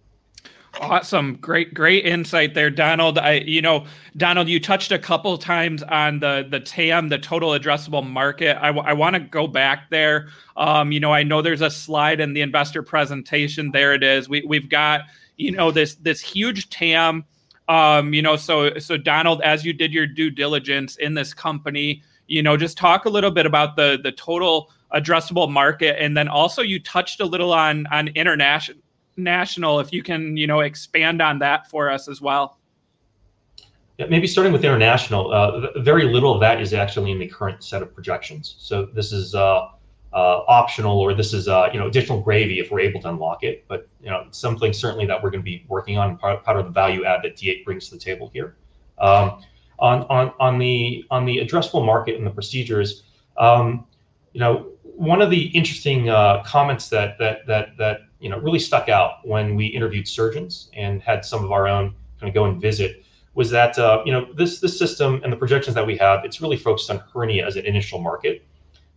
Awesome. 0.81 1.35
Great, 1.41 1.74
great 1.74 2.05
insight 2.05 2.55
there, 2.55 2.70
Donald. 2.70 3.18
I, 3.18 3.35
you 3.35 3.61
know, 3.61 3.87
Donald, 4.16 4.49
you 4.49 4.61
touched 4.61 4.93
a 4.93 4.99
couple 4.99 5.37
times 5.37 5.83
on 5.83 6.20
the 6.20 6.47
the 6.49 6.61
TAM, 6.61 7.09
the 7.09 7.18
total 7.18 7.51
addressable 7.51 8.09
market. 8.09 8.57
I, 8.62 8.68
I 8.68 8.93
want 8.93 9.14
to 9.14 9.20
go 9.20 9.49
back 9.49 9.91
there. 9.91 10.29
Um, 10.57 10.93
you 10.93 11.01
know, 11.01 11.12
I 11.12 11.24
know 11.24 11.43
there's 11.43 11.62
a 11.62 11.70
slide 11.70 12.20
in 12.20 12.33
the 12.33 12.43
investor 12.43 12.83
presentation. 12.83 13.72
There 13.72 13.93
it 13.93 14.05
is. 14.05 14.29
We 14.29 14.45
we've 14.47 14.68
got, 14.68 15.03
you 15.37 15.51
know, 15.51 15.72
this 15.72 15.97
this 15.97 16.20
huge 16.20 16.70
TAM. 16.70 17.24
Um, 17.68 18.14
you 18.14 18.22
know, 18.22 18.37
so 18.37 18.79
so 18.79 18.97
Donald, 18.97 19.43
as 19.43 19.64
you 19.64 19.72
did 19.72 19.93
your 19.93 20.07
due 20.07 20.31
diligence 20.31 20.97
in 20.97 21.14
this 21.14 21.35
company, 21.35 22.03
you 22.29 22.43
know, 22.43 22.57
just 22.57 22.79
talk 22.79 23.05
a 23.05 23.11
little 23.11 23.33
bit 23.33 23.47
about 23.47 23.74
the 23.74 23.99
the 24.01 24.12
total 24.12 24.70
addressable 24.95 25.51
market, 25.51 26.01
and 26.01 26.16
then 26.16 26.29
also 26.29 26.62
you 26.62 26.79
touched 26.79 27.18
a 27.20 27.26
little 27.26 27.53
on 27.53 27.87
on 27.89 28.09
international 28.09 28.79
national, 29.19 29.81
if 29.81 29.93
you 29.93 30.03
can, 30.03 30.37
you 30.37 30.47
know, 30.47 30.61
expand 30.61 31.21
on 31.21 31.39
that 31.41 31.69
for 31.69 31.91
us 31.91 32.09
as 32.09 32.21
well. 32.21 32.59
Yeah, 33.99 34.07
maybe 34.07 34.29
starting 34.29 34.53
with 34.53 34.64
international, 34.64 35.33
uh, 35.33 35.81
very 35.81 36.05
little 36.05 36.33
of 36.33 36.41
that 36.41 36.61
is 36.61 36.73
actually 36.73 37.11
in 37.11 37.19
the 37.19 37.27
current 37.27 37.64
set 37.64 37.83
of 37.83 37.93
projections. 37.93 38.55
So 38.59 38.87
this 38.87 39.12
is 39.12 39.35
uh, 39.35 39.71
uh, 40.12 40.45
optional, 40.47 41.01
or 41.01 41.14
this 41.14 41.35
is 41.35 41.49
uh, 41.49 41.69
you 41.73 41.81
know 41.81 41.89
additional 41.89 42.21
gravy 42.21 42.61
if 42.61 42.71
we're 42.71 42.81
able 42.81 43.01
to 43.03 43.09
unlock 43.09 43.43
it. 43.43 43.64
But 43.66 43.89
you 44.01 44.09
know 44.09 44.29
something 44.31 44.73
certainly 44.73 45.05
that 45.07 45.21
we're 45.21 45.31
going 45.31 45.41
to 45.41 45.45
be 45.45 45.66
working 45.69 45.99
on, 45.99 46.16
part, 46.16 46.45
part 46.45 46.59
of 46.59 46.66
the 46.66 46.71
value 46.71 47.05
add 47.05 47.23
that 47.25 47.37
D8 47.37 47.64
brings 47.64 47.89
to 47.89 47.97
the 47.97 48.01
table 48.01 48.31
here. 48.33 48.57
Um, 48.99 49.43
on 49.81 50.05
on 50.05 50.33
on 50.39 50.59
the 50.59 51.05
on 51.11 51.25
the 51.25 51.39
addressable 51.39 51.85
market 51.85 52.16
and 52.16 52.27
the 52.27 52.31
procedures, 52.31 53.03
um, 53.37 53.85
you 54.33 54.41
know 54.41 54.69
one 54.83 55.23
of 55.23 55.31
the 55.31 55.47
interesting 55.57 56.09
uh, 56.09 56.43
comments 56.45 56.89
that 56.89 57.19
that 57.19 57.47
that 57.47 57.77
that 57.79 58.01
you 58.21 58.29
know 58.29 58.39
really 58.39 58.59
stuck 58.59 58.89
out 58.89 59.27
when 59.27 59.55
we 59.55 59.66
interviewed 59.66 60.07
surgeons 60.09 60.71
and 60.75 61.03
had 61.03 61.25
some 61.25 61.45
of 61.45 61.53
our 61.53 61.69
own 61.69 61.95
kind 62.21 62.29
of 62.29 62.35
go 62.35 62.45
and 62.45 62.61
visit 62.61 63.05
was 63.35 63.51
that 63.51 63.79
uh, 63.79 64.03
you 64.05 64.12
know 64.12 64.33
this 64.35 64.61
this 64.61 64.79
system 64.79 65.21
and 65.23 65.33
the 65.33 65.37
projections 65.37 65.75
that 65.75 65.87
we 65.87 65.97
have 65.97 66.25
it's 66.25 66.41
really 66.41 66.57
focused 66.57 66.91
on 66.91 67.03
hernia 67.12 67.47
as 67.47 67.57
an 67.57 67.64
initial 67.64 68.01
market 68.01 68.45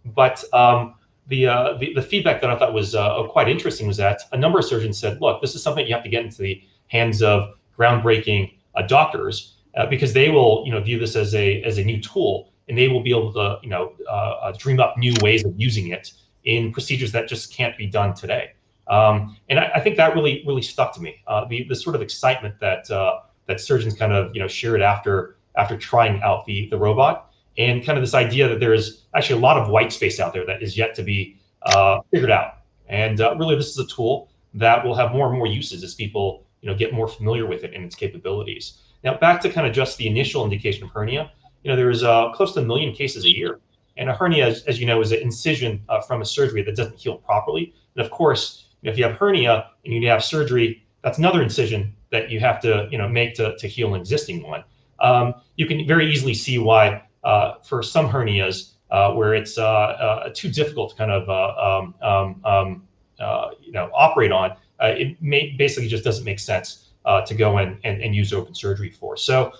but 0.05 0.43
um, 0.53 0.95
the, 1.27 1.47
uh, 1.47 1.77
the, 1.77 1.93
the 1.93 2.01
feedback 2.01 2.41
that 2.41 2.49
I 2.49 2.57
thought 2.57 2.73
was 2.73 2.95
uh, 2.95 3.23
quite 3.29 3.47
interesting 3.47 3.87
was 3.87 3.97
that 3.97 4.21
a 4.31 4.37
number 4.37 4.59
of 4.59 4.65
surgeons 4.65 4.99
said, 4.99 5.21
"Look, 5.21 5.41
this 5.41 5.55
is 5.55 5.63
something 5.63 5.85
you 5.85 5.93
have 5.93 6.03
to 6.03 6.09
get 6.09 6.25
into 6.25 6.41
the 6.41 6.61
hands 6.87 7.21
of 7.21 7.51
groundbreaking 7.77 8.53
uh, 8.75 8.81
doctors 8.83 9.57
uh, 9.77 9.85
because 9.85 10.13
they 10.13 10.29
will, 10.29 10.63
you 10.65 10.71
know, 10.71 10.81
view 10.81 10.99
this 10.99 11.15
as 11.15 11.33
a 11.35 11.61
as 11.63 11.77
a 11.77 11.83
new 11.83 12.01
tool 12.01 12.51
and 12.67 12.77
they 12.77 12.87
will 12.87 13.01
be 13.01 13.11
able 13.11 13.33
to, 13.33 13.57
you 13.63 13.69
know, 13.69 13.93
uh, 14.09 14.51
dream 14.57 14.79
up 14.79 14.97
new 14.97 15.13
ways 15.21 15.43
of 15.45 15.53
using 15.57 15.89
it 15.89 16.11
in 16.43 16.71
procedures 16.71 17.11
that 17.11 17.27
just 17.27 17.53
can't 17.55 17.77
be 17.77 17.87
done 17.87 18.13
today." 18.13 18.51
Um, 18.91 19.37
and 19.49 19.57
I, 19.57 19.71
I, 19.75 19.79
think 19.79 19.95
that 19.95 20.13
really 20.13 20.43
really 20.45 20.61
stuck 20.61 20.93
to 20.95 21.01
me. 21.01 21.15
Uh, 21.25 21.45
the 21.45 21.63
the 21.69 21.75
sort 21.75 21.95
of 21.95 22.01
excitement 22.01 22.55
that 22.59 22.91
uh, 22.91 23.21
that 23.47 23.61
surgeons 23.61 23.95
kind 23.95 24.11
of 24.11 24.35
you 24.35 24.41
know 24.41 24.49
shared 24.49 24.81
after 24.81 25.37
after 25.55 25.77
trying 25.77 26.21
out 26.21 26.45
the 26.45 26.67
the 26.69 26.77
robot, 26.77 27.31
and 27.57 27.85
kind 27.85 27.97
of 27.97 28.03
this 28.03 28.13
idea 28.13 28.49
that 28.49 28.59
there 28.59 28.73
is 28.73 29.03
actually 29.15 29.39
a 29.39 29.41
lot 29.41 29.57
of 29.57 29.69
white 29.69 29.93
space 29.93 30.19
out 30.19 30.33
there 30.33 30.45
that 30.45 30.61
is 30.61 30.77
yet 30.77 30.93
to 30.95 31.03
be 31.03 31.39
uh, 31.61 32.01
figured 32.11 32.31
out. 32.31 32.55
And 32.89 33.21
uh, 33.21 33.33
really, 33.39 33.55
this 33.55 33.69
is 33.69 33.77
a 33.79 33.87
tool 33.87 34.29
that 34.55 34.83
will 34.83 34.95
have 34.95 35.13
more 35.13 35.29
and 35.29 35.37
more 35.37 35.47
uses 35.47 35.85
as 35.85 35.95
people 35.95 36.45
you 36.59 36.69
know 36.69 36.75
get 36.75 36.93
more 36.93 37.07
familiar 37.07 37.45
with 37.45 37.63
it 37.63 37.73
and 37.73 37.85
its 37.85 37.95
capabilities. 37.95 38.81
Now, 39.05 39.17
back 39.17 39.39
to 39.43 39.49
kind 39.49 39.65
of 39.65 39.73
just 39.73 39.97
the 39.99 40.07
initial 40.07 40.43
indication 40.43 40.83
of 40.83 40.89
hernia. 40.89 41.31
You 41.63 41.71
know, 41.71 41.77
there's 41.77 42.03
uh, 42.03 42.31
close 42.33 42.53
to 42.55 42.59
a 42.59 42.65
million 42.65 42.93
cases 42.93 43.23
a 43.23 43.29
year, 43.29 43.61
and 43.95 44.09
a 44.09 44.13
hernia, 44.13 44.47
as, 44.47 44.63
as 44.63 44.81
you 44.81 44.85
know, 44.85 44.99
is 44.99 45.13
an 45.13 45.19
incision 45.19 45.81
uh, 45.87 46.01
from 46.01 46.21
a 46.21 46.25
surgery 46.25 46.61
that 46.63 46.75
doesn't 46.75 46.99
heal 46.99 47.15
properly. 47.15 47.73
And 47.95 48.05
of 48.05 48.11
course, 48.11 48.60
if 48.83 48.97
you 48.97 49.03
have 49.03 49.13
hernia 49.13 49.67
and 49.85 49.93
you 49.93 50.07
have 50.09 50.23
surgery, 50.23 50.83
that's 51.03 51.17
another 51.17 51.41
incision 51.41 51.95
that 52.11 52.29
you 52.29 52.39
have 52.39 52.59
to 52.61 52.87
you 52.91 52.97
know 52.97 53.07
make 53.07 53.33
to, 53.35 53.57
to 53.57 53.67
heal 53.67 53.93
an 53.93 54.01
existing 54.01 54.43
one. 54.43 54.63
Um, 54.99 55.33
you 55.55 55.65
can 55.65 55.87
very 55.87 56.11
easily 56.11 56.33
see 56.33 56.57
why 56.59 57.03
uh, 57.23 57.55
for 57.63 57.81
some 57.81 58.07
hernias 58.07 58.73
uh, 58.91 59.13
where 59.13 59.33
it's 59.33 59.57
uh, 59.57 59.63
uh 59.63 60.31
too 60.33 60.49
difficult 60.49 60.91
to 60.91 60.95
kind 60.95 61.11
of 61.11 61.29
uh, 61.29 61.79
um, 61.79 61.95
um, 62.01 62.41
um 62.45 62.87
uh, 63.19 63.51
you 63.61 63.71
know 63.71 63.89
operate 63.93 64.31
on, 64.31 64.55
it 64.79 65.21
may, 65.21 65.55
basically 65.57 65.87
just 65.87 66.03
doesn't 66.03 66.25
make 66.25 66.39
sense 66.39 66.89
to 67.25 67.33
go 67.33 67.57
in 67.57 67.77
and, 67.83 68.01
and 68.01 68.15
use 68.15 68.33
open 68.33 68.53
surgery 68.53 68.89
for. 68.89 69.17
So 69.17 69.53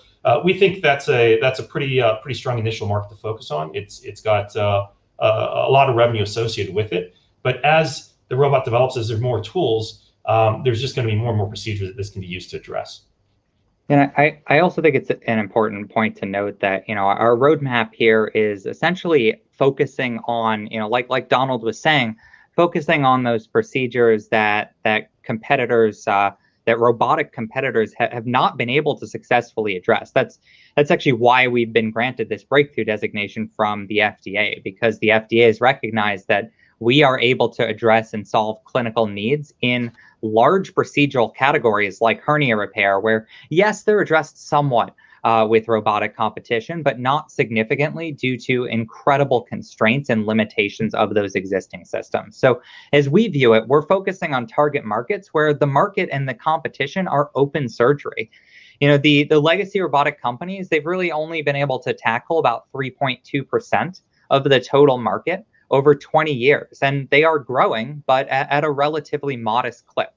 we 0.44 0.58
think 0.58 0.82
that's 0.82 1.08
a 1.08 1.38
that's 1.40 1.58
a 1.60 1.62
pretty 1.62 2.02
pretty 2.22 2.38
strong 2.38 2.58
initial 2.58 2.86
market 2.86 3.10
to 3.10 3.16
focus 3.16 3.50
on. 3.50 3.74
It's 3.74 4.00
it's 4.02 4.20
got 4.20 4.54
a 4.56 4.88
lot 5.18 5.88
of 5.88 5.96
revenue 5.96 6.22
associated 6.22 6.74
with 6.74 6.92
it, 6.92 7.14
but 7.42 7.64
as 7.64 8.11
the 8.32 8.38
robot 8.38 8.64
develops, 8.64 8.96
as 8.96 9.08
there's 9.08 9.20
more 9.20 9.42
tools, 9.42 10.10
um, 10.24 10.62
there's 10.64 10.80
just 10.80 10.96
going 10.96 11.06
to 11.06 11.12
be 11.12 11.18
more 11.18 11.28
and 11.28 11.36
more 11.36 11.46
procedures 11.46 11.86
that 11.86 11.98
this 11.98 12.08
can 12.08 12.22
be 12.22 12.26
used 12.26 12.48
to 12.48 12.56
address. 12.56 13.02
And 13.90 14.10
I, 14.16 14.40
I 14.46 14.60
also 14.60 14.80
think 14.80 14.94
it's 14.96 15.10
an 15.10 15.38
important 15.38 15.90
point 15.90 16.16
to 16.16 16.24
note 16.24 16.58
that 16.60 16.88
you 16.88 16.94
know 16.94 17.02
our 17.02 17.36
roadmap 17.36 17.92
here 17.92 18.28
is 18.28 18.64
essentially 18.64 19.42
focusing 19.50 20.18
on 20.26 20.66
you 20.68 20.78
know 20.78 20.88
like 20.88 21.10
like 21.10 21.28
Donald 21.28 21.62
was 21.62 21.78
saying, 21.78 22.16
focusing 22.56 23.04
on 23.04 23.22
those 23.22 23.46
procedures 23.46 24.28
that 24.28 24.76
that 24.82 25.10
competitors 25.24 26.08
uh, 26.08 26.30
that 26.64 26.78
robotic 26.78 27.32
competitors 27.32 27.92
ha- 27.98 28.08
have 28.12 28.26
not 28.26 28.56
been 28.56 28.70
able 28.70 28.98
to 28.98 29.06
successfully 29.06 29.76
address. 29.76 30.10
That's 30.12 30.38
that's 30.74 30.90
actually 30.90 31.12
why 31.12 31.48
we've 31.48 31.72
been 31.72 31.90
granted 31.90 32.30
this 32.30 32.44
breakthrough 32.44 32.84
designation 32.84 33.50
from 33.54 33.88
the 33.88 33.98
FDA 33.98 34.62
because 34.64 35.00
the 35.00 35.08
FDA 35.08 35.44
has 35.48 35.60
recognized 35.60 36.28
that 36.28 36.50
we 36.82 37.02
are 37.02 37.18
able 37.20 37.48
to 37.48 37.66
address 37.66 38.12
and 38.12 38.26
solve 38.26 38.62
clinical 38.64 39.06
needs 39.06 39.54
in 39.60 39.92
large 40.22 40.74
procedural 40.74 41.34
categories 41.34 42.00
like 42.00 42.20
hernia 42.20 42.56
repair, 42.56 42.98
where 42.98 43.28
yes, 43.50 43.84
they're 43.84 44.00
addressed 44.00 44.48
somewhat 44.48 44.94
uh, 45.24 45.46
with 45.48 45.68
robotic 45.68 46.16
competition, 46.16 46.82
but 46.82 46.98
not 46.98 47.30
significantly 47.30 48.10
due 48.10 48.36
to 48.36 48.64
incredible 48.64 49.42
constraints 49.42 50.10
and 50.10 50.26
limitations 50.26 50.94
of 50.94 51.14
those 51.14 51.36
existing 51.36 51.84
systems. 51.84 52.36
So, 52.36 52.60
as 52.92 53.08
we 53.08 53.28
view 53.28 53.54
it, 53.54 53.68
we're 53.68 53.86
focusing 53.86 54.34
on 54.34 54.48
target 54.48 54.84
markets 54.84 55.28
where 55.32 55.54
the 55.54 55.66
market 55.66 56.08
and 56.10 56.28
the 56.28 56.34
competition 56.34 57.06
are 57.06 57.30
open 57.36 57.68
surgery. 57.68 58.30
You 58.80 58.88
know, 58.88 58.98
the, 58.98 59.22
the 59.24 59.38
legacy 59.38 59.80
robotic 59.80 60.20
companies, 60.20 60.68
they've 60.68 60.84
really 60.84 61.12
only 61.12 61.42
been 61.42 61.54
able 61.54 61.78
to 61.80 61.94
tackle 61.94 62.40
about 62.40 62.64
3.2% 62.74 64.00
of 64.30 64.42
the 64.44 64.58
total 64.58 64.98
market 64.98 65.46
over 65.72 65.94
20 65.94 66.32
years, 66.32 66.78
and 66.82 67.08
they 67.10 67.24
are 67.24 67.38
growing, 67.38 68.02
but 68.06 68.28
at, 68.28 68.50
at 68.50 68.64
a 68.64 68.70
relatively 68.70 69.36
modest 69.36 69.86
clip. 69.86 70.14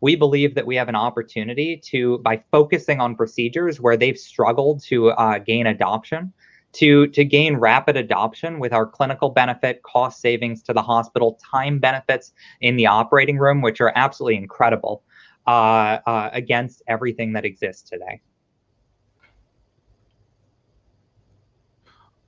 We 0.00 0.16
believe 0.16 0.54
that 0.54 0.66
we 0.66 0.76
have 0.76 0.88
an 0.88 0.96
opportunity 0.96 1.76
to, 1.86 2.18
by 2.18 2.42
focusing 2.50 3.00
on 3.00 3.14
procedures 3.14 3.80
where 3.80 3.96
they've 3.96 4.18
struggled 4.18 4.82
to 4.84 5.10
uh, 5.10 5.38
gain 5.38 5.66
adoption, 5.66 6.32
to, 6.72 7.06
to 7.08 7.24
gain 7.24 7.56
rapid 7.56 7.96
adoption 7.96 8.58
with 8.58 8.72
our 8.72 8.86
clinical 8.86 9.30
benefit, 9.30 9.82
cost 9.82 10.20
savings 10.20 10.62
to 10.64 10.72
the 10.72 10.82
hospital, 10.82 11.38
time 11.50 11.78
benefits 11.78 12.32
in 12.60 12.76
the 12.76 12.86
operating 12.86 13.38
room, 13.38 13.62
which 13.62 13.80
are 13.80 13.92
absolutely 13.94 14.36
incredible 14.36 15.04
uh, 15.46 15.98
uh, 16.06 16.30
against 16.32 16.82
everything 16.88 17.32
that 17.34 17.44
exists 17.44 17.88
today. 17.88 18.20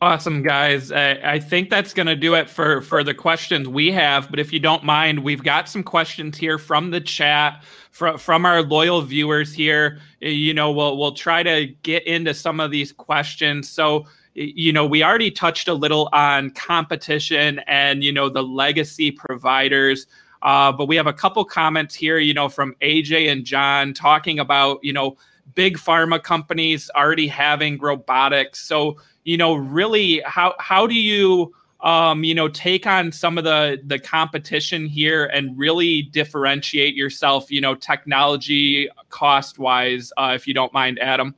Awesome, 0.02 0.42
guys. 0.42 0.92
I, 0.92 1.12
I 1.24 1.38
think 1.38 1.70
that's 1.70 1.94
going 1.94 2.06
to 2.06 2.16
do 2.16 2.34
it 2.34 2.50
for 2.50 2.82
for 2.82 3.02
the 3.02 3.14
questions 3.14 3.66
we 3.66 3.90
have. 3.92 4.28
But 4.28 4.38
if 4.38 4.52
you 4.52 4.60
don't 4.60 4.84
mind, 4.84 5.20
we've 5.24 5.42
got 5.42 5.70
some 5.70 5.82
questions 5.82 6.36
here 6.36 6.58
from 6.58 6.90
the 6.90 7.00
chat 7.00 7.64
from 7.92 8.18
from 8.18 8.44
our 8.44 8.62
loyal 8.62 9.00
viewers 9.00 9.54
here. 9.54 9.98
You 10.20 10.52
know, 10.52 10.70
we'll 10.70 10.98
we'll 10.98 11.14
try 11.14 11.42
to 11.42 11.68
get 11.82 12.06
into 12.06 12.34
some 12.34 12.60
of 12.60 12.70
these 12.70 12.92
questions. 12.92 13.70
So, 13.70 14.04
you 14.34 14.70
know, 14.70 14.84
we 14.86 15.02
already 15.02 15.30
touched 15.30 15.66
a 15.66 15.72
little 15.74 16.10
on 16.12 16.50
competition 16.50 17.60
and 17.66 18.04
you 18.04 18.12
know 18.12 18.28
the 18.28 18.42
legacy 18.42 19.10
providers. 19.10 20.06
Uh, 20.42 20.70
but 20.72 20.88
we 20.88 20.96
have 20.96 21.06
a 21.06 21.12
couple 21.12 21.42
comments 21.42 21.94
here, 21.94 22.18
you 22.18 22.34
know, 22.34 22.50
from 22.50 22.74
AJ 22.82 23.32
and 23.32 23.46
John 23.46 23.94
talking 23.94 24.40
about 24.40 24.78
you 24.82 24.92
know 24.92 25.16
big 25.54 25.78
pharma 25.78 26.22
companies 26.22 26.90
already 26.94 27.28
having 27.28 27.78
robotics. 27.78 28.60
So 28.60 28.98
you 29.26 29.36
know, 29.36 29.54
really 29.54 30.22
how 30.24 30.54
how 30.58 30.86
do 30.86 30.94
you 30.94 31.52
um, 31.80 32.24
you 32.24 32.34
know, 32.34 32.48
take 32.48 32.86
on 32.86 33.12
some 33.12 33.36
of 33.36 33.44
the 33.44 33.80
the 33.84 33.98
competition 33.98 34.86
here 34.86 35.26
and 35.26 35.56
really 35.58 36.02
differentiate 36.02 36.94
yourself, 36.94 37.50
you 37.50 37.60
know, 37.60 37.74
technology 37.74 38.88
cost 39.10 39.58
wise, 39.58 40.12
uh, 40.16 40.32
if 40.34 40.46
you 40.46 40.54
don't 40.54 40.72
mind, 40.72 40.98
Adam. 41.00 41.34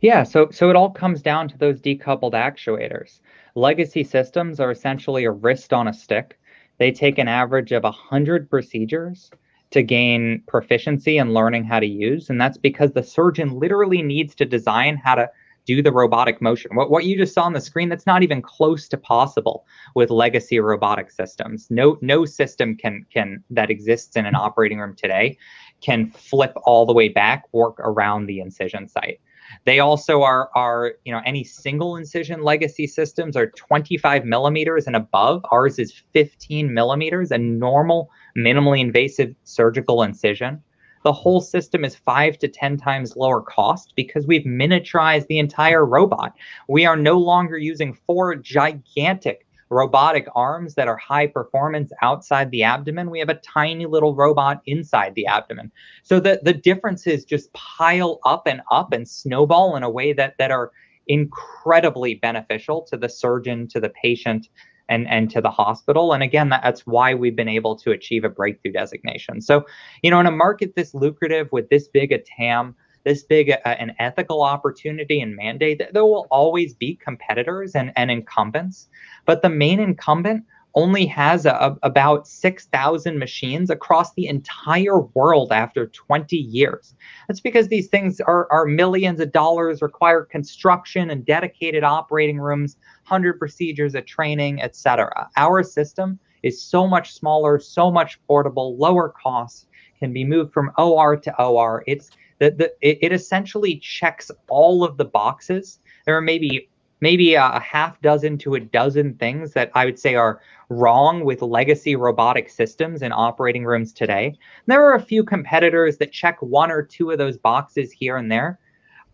Yeah, 0.00 0.22
so 0.22 0.48
so 0.50 0.70
it 0.70 0.76
all 0.76 0.90
comes 0.90 1.20
down 1.20 1.48
to 1.48 1.58
those 1.58 1.80
decoupled 1.80 2.32
actuators. 2.32 3.20
Legacy 3.54 4.02
systems 4.02 4.60
are 4.60 4.70
essentially 4.70 5.24
a 5.24 5.30
wrist 5.30 5.72
on 5.72 5.88
a 5.88 5.92
stick. 5.92 6.38
They 6.78 6.90
take 6.90 7.18
an 7.18 7.28
average 7.28 7.72
of 7.72 7.84
100 7.84 8.48
procedures 8.48 9.30
to 9.70 9.82
gain 9.82 10.42
proficiency 10.46 11.18
in 11.18 11.32
learning 11.32 11.64
how 11.64 11.80
to 11.80 11.86
use, 11.86 12.30
and 12.30 12.40
that's 12.40 12.58
because 12.58 12.92
the 12.92 13.02
surgeon 13.02 13.58
literally 13.58 14.02
needs 14.02 14.34
to 14.36 14.44
design 14.44 14.96
how 14.96 15.16
to 15.16 15.28
do 15.66 15.82
the 15.82 15.92
robotic 15.92 16.40
motion. 16.42 16.74
What, 16.74 16.90
what 16.90 17.04
you 17.04 17.16
just 17.16 17.34
saw 17.34 17.42
on 17.42 17.52
the 17.52 17.60
screen, 17.60 17.88
that's 17.88 18.06
not 18.06 18.22
even 18.22 18.42
close 18.42 18.88
to 18.88 18.96
possible 18.96 19.66
with 19.94 20.10
legacy 20.10 20.60
robotic 20.60 21.10
systems. 21.10 21.66
No, 21.70 21.98
no 22.00 22.24
system 22.24 22.76
can 22.76 23.06
can 23.12 23.42
that 23.50 23.70
exists 23.70 24.16
in 24.16 24.26
an 24.26 24.34
operating 24.34 24.78
room 24.78 24.94
today 24.94 25.38
can 25.80 26.10
flip 26.10 26.54
all 26.64 26.86
the 26.86 26.92
way 26.92 27.08
back, 27.08 27.44
work 27.52 27.78
around 27.80 28.26
the 28.26 28.40
incision 28.40 28.88
site. 28.88 29.20
They 29.64 29.78
also 29.78 30.22
are 30.22 30.48
are 30.54 30.94
you 31.04 31.12
know 31.12 31.20
any 31.26 31.44
single 31.44 31.96
incision 31.96 32.42
legacy 32.42 32.86
systems 32.86 33.36
are 33.36 33.48
25 33.50 34.24
millimeters 34.24 34.86
and 34.86 34.96
above. 34.96 35.44
Ours 35.50 35.78
is 35.78 36.02
15 36.12 36.72
millimeters, 36.72 37.30
a 37.30 37.38
normal 37.38 38.10
minimally 38.36 38.80
invasive 38.80 39.34
surgical 39.44 40.02
incision 40.02 40.62
the 41.04 41.12
whole 41.12 41.40
system 41.40 41.84
is 41.84 41.94
five 41.94 42.38
to 42.38 42.48
10 42.48 42.78
times 42.78 43.14
lower 43.14 43.42
cost 43.42 43.92
because 43.94 44.26
we've 44.26 44.44
miniaturized 44.44 45.26
the 45.28 45.38
entire 45.38 45.84
robot. 45.84 46.34
We 46.68 46.86
are 46.86 46.96
no 46.96 47.18
longer 47.18 47.58
using 47.58 47.94
four 48.06 48.34
gigantic 48.34 49.46
robotic 49.70 50.26
arms 50.34 50.74
that 50.74 50.88
are 50.88 50.96
high 50.96 51.26
performance 51.26 51.92
outside 52.00 52.50
the 52.50 52.62
abdomen. 52.62 53.10
We 53.10 53.18
have 53.18 53.28
a 53.28 53.34
tiny 53.34 53.86
little 53.86 54.14
robot 54.14 54.62
inside 54.66 55.14
the 55.14 55.26
abdomen. 55.26 55.70
So 56.02 56.20
the, 56.20 56.40
the 56.42 56.54
differences 56.54 57.24
just 57.24 57.52
pile 57.52 58.18
up 58.24 58.46
and 58.46 58.62
up 58.70 58.92
and 58.92 59.06
snowball 59.06 59.76
in 59.76 59.82
a 59.82 59.90
way 59.90 60.12
that, 60.14 60.36
that 60.38 60.50
are 60.50 60.72
incredibly 61.08 62.14
beneficial 62.14 62.82
to 62.82 62.96
the 62.96 63.08
surgeon, 63.08 63.68
to 63.68 63.80
the 63.80 63.90
patient, 63.90 64.48
and 64.88 65.08
and 65.08 65.30
to 65.30 65.40
the 65.40 65.50
hospital. 65.50 66.12
And 66.12 66.22
again 66.22 66.48
that's 66.48 66.86
why 66.86 67.14
we've 67.14 67.36
been 67.36 67.48
able 67.48 67.76
to 67.76 67.90
achieve 67.90 68.24
a 68.24 68.28
breakthrough 68.28 68.72
designation. 68.72 69.40
So 69.40 69.64
you 70.02 70.10
know 70.10 70.20
in 70.20 70.26
a 70.26 70.30
market 70.30 70.74
this 70.74 70.94
lucrative 70.94 71.48
with 71.52 71.68
this 71.68 71.88
big 71.88 72.12
a 72.12 72.18
tam 72.18 72.74
this 73.04 73.22
big 73.22 73.52
an 73.64 73.94
ethical 73.98 74.42
opportunity 74.42 75.20
and 75.20 75.36
mandate 75.36 75.82
there 75.92 76.04
will 76.04 76.26
always 76.30 76.74
be 76.74 76.96
competitors 76.96 77.74
and, 77.74 77.92
and 77.96 78.10
incumbents. 78.10 78.88
But 79.26 79.42
the 79.42 79.50
main 79.50 79.80
incumbent 79.80 80.44
only 80.74 81.06
has 81.06 81.46
a, 81.46 81.76
about 81.82 82.26
6,000 82.26 83.18
machines 83.18 83.70
across 83.70 84.12
the 84.14 84.26
entire 84.26 85.00
world 85.00 85.52
after 85.52 85.86
20 85.86 86.36
years. 86.36 86.94
That's 87.28 87.40
because 87.40 87.68
these 87.68 87.88
things 87.88 88.20
are, 88.20 88.50
are 88.50 88.66
millions 88.66 89.20
of 89.20 89.32
dollars, 89.32 89.82
require 89.82 90.24
construction 90.24 91.10
and 91.10 91.24
dedicated 91.24 91.84
operating 91.84 92.40
rooms, 92.40 92.76
100 93.06 93.38
procedures 93.38 93.94
of 93.94 94.06
training, 94.06 94.62
etc. 94.62 95.28
Our 95.36 95.62
system 95.62 96.18
is 96.42 96.62
so 96.62 96.86
much 96.86 97.14
smaller, 97.14 97.58
so 97.58 97.90
much 97.90 98.20
portable, 98.26 98.76
lower 98.76 99.08
cost, 99.08 99.68
can 99.98 100.12
be 100.12 100.24
moved 100.24 100.52
from 100.52 100.72
OR 100.76 101.16
to 101.16 101.42
OR. 101.42 101.84
It's 101.86 102.10
the, 102.40 102.50
the 102.50 102.72
it, 102.80 102.98
it 103.00 103.12
essentially 103.12 103.76
checks 103.76 104.30
all 104.48 104.84
of 104.84 104.96
the 104.96 105.04
boxes. 105.04 105.78
There 106.04 106.16
are 106.16 106.20
maybe 106.20 106.68
maybe 107.04 107.34
a, 107.34 107.44
a 107.44 107.60
half 107.60 108.00
dozen 108.00 108.38
to 108.38 108.54
a 108.54 108.60
dozen 108.60 109.12
things 109.16 109.52
that 109.52 109.70
I 109.74 109.84
would 109.84 109.98
say 109.98 110.14
are 110.14 110.40
wrong 110.70 111.22
with 111.22 111.42
legacy 111.42 111.96
robotic 111.96 112.48
systems 112.48 113.02
in 113.02 113.12
operating 113.12 113.66
rooms 113.66 113.92
today. 113.92 114.38
There 114.64 114.82
are 114.82 114.94
a 114.94 115.02
few 115.02 115.22
competitors 115.22 115.98
that 115.98 116.12
check 116.12 116.40
one 116.40 116.70
or 116.70 116.82
two 116.82 117.10
of 117.10 117.18
those 117.18 117.36
boxes 117.36 117.92
here 117.92 118.16
and 118.16 118.32
there. 118.32 118.58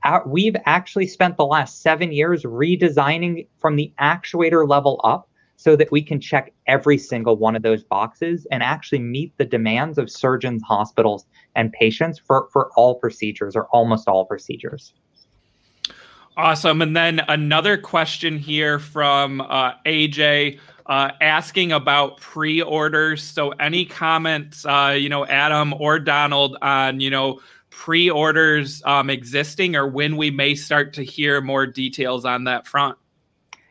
Uh, 0.05 0.21
we've 0.25 0.55
actually 0.67 1.09
spent 1.09 1.37
the 1.37 1.45
last 1.45 1.83
seven 1.83 2.13
years 2.13 2.45
redesigning 2.45 3.49
from 3.59 3.75
the 3.75 3.93
actuator 4.01 4.69
level 4.69 5.01
up 5.03 5.29
so 5.57 5.75
that 5.75 5.91
we 5.91 6.01
can 6.01 6.21
check 6.21 6.53
every 6.69 6.97
single 6.97 7.37
one 7.37 7.57
of 7.57 7.63
those 7.63 7.83
boxes 7.83 8.47
and 8.53 8.63
actually 8.63 9.01
meet 9.01 9.37
the 9.37 9.45
demands 9.45 9.99
of 9.99 10.09
surgeons, 10.09 10.63
hospitals, 10.63 11.27
and 11.57 11.73
patients 11.73 12.21
for, 12.21 12.49
for 12.53 12.71
all 12.77 12.95
procedures 12.95 13.57
or 13.57 13.67
almost 13.73 14.07
all 14.07 14.25
procedures. 14.25 14.95
Awesome. 16.37 16.81
And 16.81 16.97
then 16.97 17.21
another 17.29 17.77
question 17.77 18.39
here 18.39 18.79
from 18.79 19.41
uh, 19.43 19.73
AJ 19.85 20.59
uh, 20.87 21.11
asking 21.21 21.73
about 21.73 22.19
pre-orders. 22.19 23.23
So 23.23 23.51
any 23.51 23.85
comments, 23.85 24.65
uh, 24.65 24.97
you 24.99 25.09
know, 25.09 25.27
Adam 25.27 25.75
or 25.75 25.99
Donald 25.99 26.57
on, 26.63 27.01
you 27.01 27.11
know, 27.11 27.41
pre-orders 27.71 28.83
um, 28.85 29.09
existing 29.11 29.77
or 29.77 29.87
when 29.87 30.17
we 30.17 30.31
may 30.31 30.55
start 30.55 30.93
to 30.95 31.05
hear 31.05 31.41
more 31.41 31.67
details 31.67 32.25
on 32.25 32.45
that 32.45 32.67
front? 32.67 32.97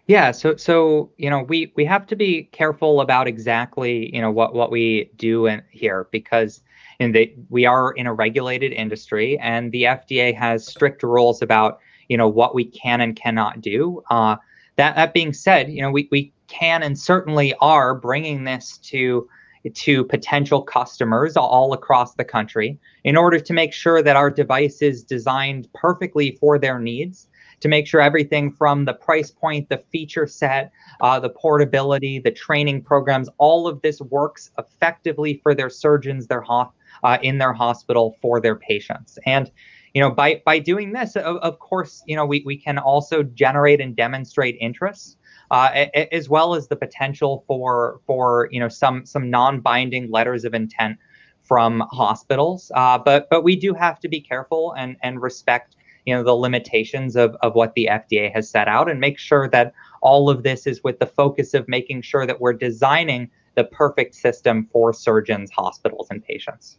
Yeah, 0.08 0.32
so 0.32 0.56
so 0.56 1.12
you 1.18 1.30
know 1.30 1.44
we 1.44 1.72
we 1.76 1.86
have 1.86 2.08
to 2.08 2.16
be 2.16 2.46
careful 2.52 3.00
about 3.02 3.28
exactly 3.28 4.10
you 4.12 4.20
know 4.20 4.32
what 4.32 4.56
what 4.56 4.72
we 4.72 5.12
do 5.18 5.46
in 5.46 5.62
here 5.70 6.08
because 6.10 6.64
in 7.00 7.12
the 7.12 7.32
we 7.50 7.68
are 7.68 7.92
in 7.92 8.08
a 8.08 8.14
regulated 8.14 8.72
industry 8.72 9.38
and 9.38 9.72
the 9.72 9.84
FDA 9.84 10.36
has 10.36 10.66
strict 10.66 11.04
rules 11.04 11.44
about 11.44 11.80
you 12.10 12.18
know 12.18 12.28
what 12.28 12.54
we 12.54 12.66
can 12.66 13.02
and 13.02 13.16
cannot 13.16 13.62
do. 13.62 14.04
Uh, 14.10 14.36
that 14.76 14.96
that 14.96 15.14
being 15.14 15.34
said, 15.34 15.70
you 15.72 15.82
know 15.82 15.92
we 15.92 16.08
we 16.12 16.34
can 16.48 16.84
and 16.84 17.00
certainly 17.00 17.54
are 17.62 17.96
bringing 17.96 18.44
this 18.44 18.78
to 18.80 19.28
to 19.74 20.06
potential 20.06 20.62
customers 20.62 21.36
all 21.36 21.74
across 21.74 22.16
the 22.16 22.24
country 22.24 22.78
in 23.04 23.18
order 23.18 23.40
to 23.40 23.54
make 23.54 23.74
sure 23.74 24.02
that 24.02 24.16
our 24.16 24.30
device 24.30 24.82
is 24.82 25.04
designed 25.04 25.68
perfectly 25.74 26.38
for 26.40 26.58
their 26.58 26.80
needs 26.80 27.28
to 27.60 27.68
make 27.68 27.88
sure 27.88 28.02
everything 28.02 28.52
from 28.52 28.86
the 28.86 28.94
price 28.94 29.32
point, 29.32 29.70
the 29.70 29.78
feature 29.78 30.28
set, 30.28 30.72
uh, 31.02 31.20
the 31.20 31.30
portability, 31.30 32.20
the 32.20 32.32
training 32.32 32.82
programs, 32.82 33.30
all 33.38 33.68
of 33.68 33.82
this 33.82 34.02
works 34.02 34.52
effectively 34.58 35.40
for 35.44 35.54
their 35.54 35.70
surgeons, 35.70 36.28
their 36.28 36.42
ho- 36.42 36.72
uh, 37.04 37.18
in 37.22 37.38
their 37.38 37.54
hospital 37.54 38.16
for 38.22 38.40
their 38.40 38.56
patients. 38.56 39.18
And 39.26 39.52
you 39.94 40.02
know, 40.02 40.12
by 40.12 40.42
by 40.46 40.60
doing 40.60 40.92
this, 40.94 41.16
of, 41.16 41.38
of 41.38 41.60
course, 41.60 42.04
you 42.06 42.16
know, 42.16 42.26
we, 42.26 42.44
we 42.46 42.58
can 42.58 42.78
also 42.78 43.24
generate 43.24 43.82
and 43.82 43.96
demonstrate 43.96 44.58
interest. 44.60 45.18
Uh, 45.52 45.88
as 46.12 46.30
well 46.30 46.54
as 46.54 46.68
the 46.68 46.76
potential 46.76 47.44
for 47.48 48.02
for 48.06 48.48
you 48.52 48.60
know 48.60 48.70
some 48.70 49.04
some 49.04 49.32
non-binding 49.32 50.12
letters 50.12 50.46
of 50.46 50.54
intent 50.54 50.96
from 51.42 51.84
hospitals. 51.92 52.72
Uh, 52.76 53.00
but 53.00 53.28
but 53.32 53.44
we 53.44 53.56
do 53.56 53.74
have 53.74 54.00
to 54.00 54.08
be 54.08 54.22
careful 54.22 54.74
and 54.78 54.96
and 55.02 55.24
respect 55.24 55.76
you 56.06 56.14
know 56.14 56.24
the 56.24 56.34
limitations 56.34 57.16
of, 57.16 57.36
of 57.42 57.56
what 57.56 57.74
the 57.74 57.90
FDA 57.92 58.32
has 58.32 58.50
set 58.50 58.68
out 58.68 58.90
and 58.90 59.00
make 59.00 59.18
sure 59.18 59.50
that 59.50 59.74
all 60.02 60.30
of 60.30 60.44
this 60.44 60.68
is 60.68 60.84
with 60.84 61.00
the 61.00 61.08
focus 61.08 61.54
of 61.54 61.68
making 61.68 62.04
sure 62.04 62.26
that 62.26 62.40
we're 62.40 62.54
designing 62.54 63.30
the 63.56 63.64
perfect 63.64 64.16
system 64.16 64.68
for 64.72 64.94
surgeons, 64.94 65.52
hospitals, 65.52 66.08
and 66.10 66.24
patients. 66.24 66.78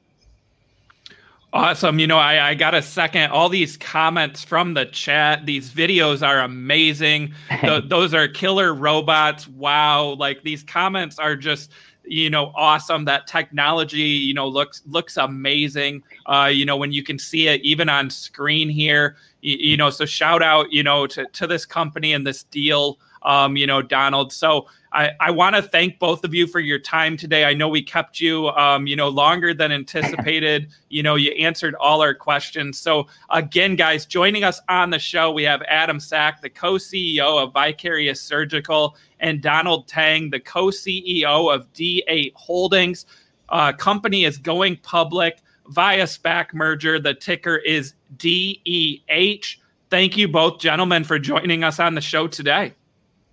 Awesome. 1.53 1.99
You 1.99 2.07
know, 2.07 2.19
I, 2.19 2.51
I 2.51 2.55
got 2.55 2.75
a 2.75 2.83
second. 2.83 3.33
All 3.33 3.49
these 3.49 3.77
comments 3.77 4.45
from 4.45 4.75
the 4.75 4.87
chat, 4.87 5.47
these 5.47 5.71
videos 5.71 6.25
are 6.27 6.41
amazing. 6.41 7.35
Th- 7.61 7.83
those 7.87 8.15
are 8.15 8.29
killer 8.29 8.73
robots. 8.73 9.49
Wow. 9.49 10.15
Like 10.17 10.43
these 10.43 10.63
comments 10.63 11.19
are 11.19 11.35
just 11.35 11.73
you 12.05 12.31
know 12.31 12.51
awesome 12.57 13.05
that 13.05 13.27
technology 13.27 14.01
you 14.01 14.33
know 14.33 14.49
looks 14.49 14.83
looks 14.87 15.19
amazing 15.19 16.03
uh 16.27 16.51
you 16.51 16.65
know 16.65 16.77
when 16.77 16.91
you 16.91 17.03
can 17.03 17.19
see 17.19 17.47
it 17.47 17.61
even 17.63 17.91
on 17.91 18.09
screen 18.09 18.71
here 18.71 19.17
you, 19.43 19.57
you 19.59 19.77
know 19.77 19.91
so 19.91 20.07
shout 20.07 20.43
out 20.43 20.73
you 20.73 20.83
know 20.83 21.07
to 21.07 21.27
to 21.27 21.47
this 21.47 21.67
company 21.67 22.15
and 22.15 22.27
this 22.27 22.45
deal 22.45 22.99
um, 23.23 23.57
you 23.57 23.66
know, 23.66 23.83
Donald. 23.83 24.33
So 24.33 24.66
I, 24.93 25.11
I 25.21 25.31
want 25.31 25.55
to 25.55 25.62
thank 25.62 25.99
both 25.99 26.25
of 26.25 26.35
you 26.35 26.47
for 26.47 26.59
your 26.59 26.79
time 26.79 27.16
today. 27.16 27.45
I 27.45 27.55
know 27.55 27.68
we 27.68 27.83
kept 27.83 28.21
you, 28.21 28.49
um, 28.49 28.87
you 28.87 28.97
know, 28.97 29.09
longer 29.09 29.55
than 29.55 29.71
anticipated. 29.71 30.71
you 30.89 31.03
know, 31.03 31.14
you 31.14 31.31
answered 31.33 31.75
all 31.77 32.03
our 32.03 32.14
questions. 32.14 32.79
So 32.79 33.07
again, 33.31 33.77
guys, 33.77 34.05
joining 34.05 34.43
us 34.43 34.61
on 34.68 34.91
the 34.91 34.99
show, 34.99 35.31
we 35.31 35.45
have 35.45 35.62
Adam 35.68 36.01
Sach, 36.01 36.41
the 36.41 36.51
co-CEO 36.51 37.43
of 37.43 37.53
Vicarious 37.53 38.21
Surgical, 38.21 38.97
and 39.21 39.41
Donald 39.41 39.87
Tang, 39.87 40.31
the 40.31 40.41
co-CEO 40.41 41.55
of 41.55 41.73
D8 41.73 42.33
Holdings. 42.35 43.07
Uh, 43.49 43.73
company 43.73 44.25
is 44.25 44.39
going 44.39 44.77
public 44.79 45.41
via 45.68 46.05
SPAC 46.05 46.53
merger. 46.53 46.99
The 46.99 47.14
ticker 47.14 47.57
is 47.57 47.95
DEH. 48.16 49.57
Thank 49.89 50.16
you 50.16 50.29
both, 50.29 50.61
gentlemen, 50.61 51.05
for 51.05 51.18
joining 51.18 51.64
us 51.64 51.81
on 51.81 51.95
the 51.95 52.01
show 52.01 52.29
today. 52.29 52.75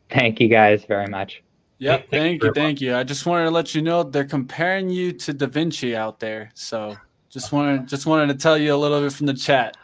Thank 0.09 0.39
you 0.39 0.47
guys 0.47 0.85
very 0.85 1.07
much. 1.07 1.43
Yep, 1.79 2.09
thank 2.09 2.43
you, 2.43 2.51
thank 2.53 2.81
you. 2.81 2.95
I 2.95 3.03
just 3.03 3.25
wanted 3.25 3.45
to 3.45 3.51
let 3.51 3.75
you 3.75 3.81
know 3.81 4.01
they're 4.01 4.25
comparing 4.25 4.89
you 4.89 5.11
to 5.13 5.33
Da 5.33 5.45
Vinci 5.45 5.95
out 5.95 6.19
there. 6.19 6.49
So 6.55 6.95
just 7.29 7.51
wanted 7.51 7.87
just 7.87 8.05
wanted 8.05 8.27
to 8.27 8.35
tell 8.35 8.57
you 8.57 8.73
a 8.73 8.77
little 8.77 8.99
bit 8.99 9.13
from 9.13 9.27
the 9.27 9.33
chat. 9.33 9.77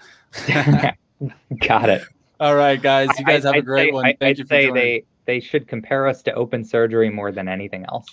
Got 1.67 1.89
it. 1.89 2.03
All 2.39 2.55
right, 2.55 2.81
guys. 2.81 3.09
You 3.19 3.25
guys 3.25 3.43
have 3.43 3.53
I'd 3.53 3.59
a 3.59 3.61
great 3.61 3.89
say, 3.89 3.91
one. 3.91 4.03
Thank 4.03 4.21
I'd 4.21 4.37
you 4.39 4.45
say 4.47 4.71
they 4.71 5.05
they 5.25 5.39
should 5.39 5.67
compare 5.67 6.07
us 6.07 6.21
to 6.23 6.33
open 6.33 6.65
surgery 6.65 7.09
more 7.09 7.31
than 7.31 7.47
anything 7.47 7.85
else. 7.85 8.05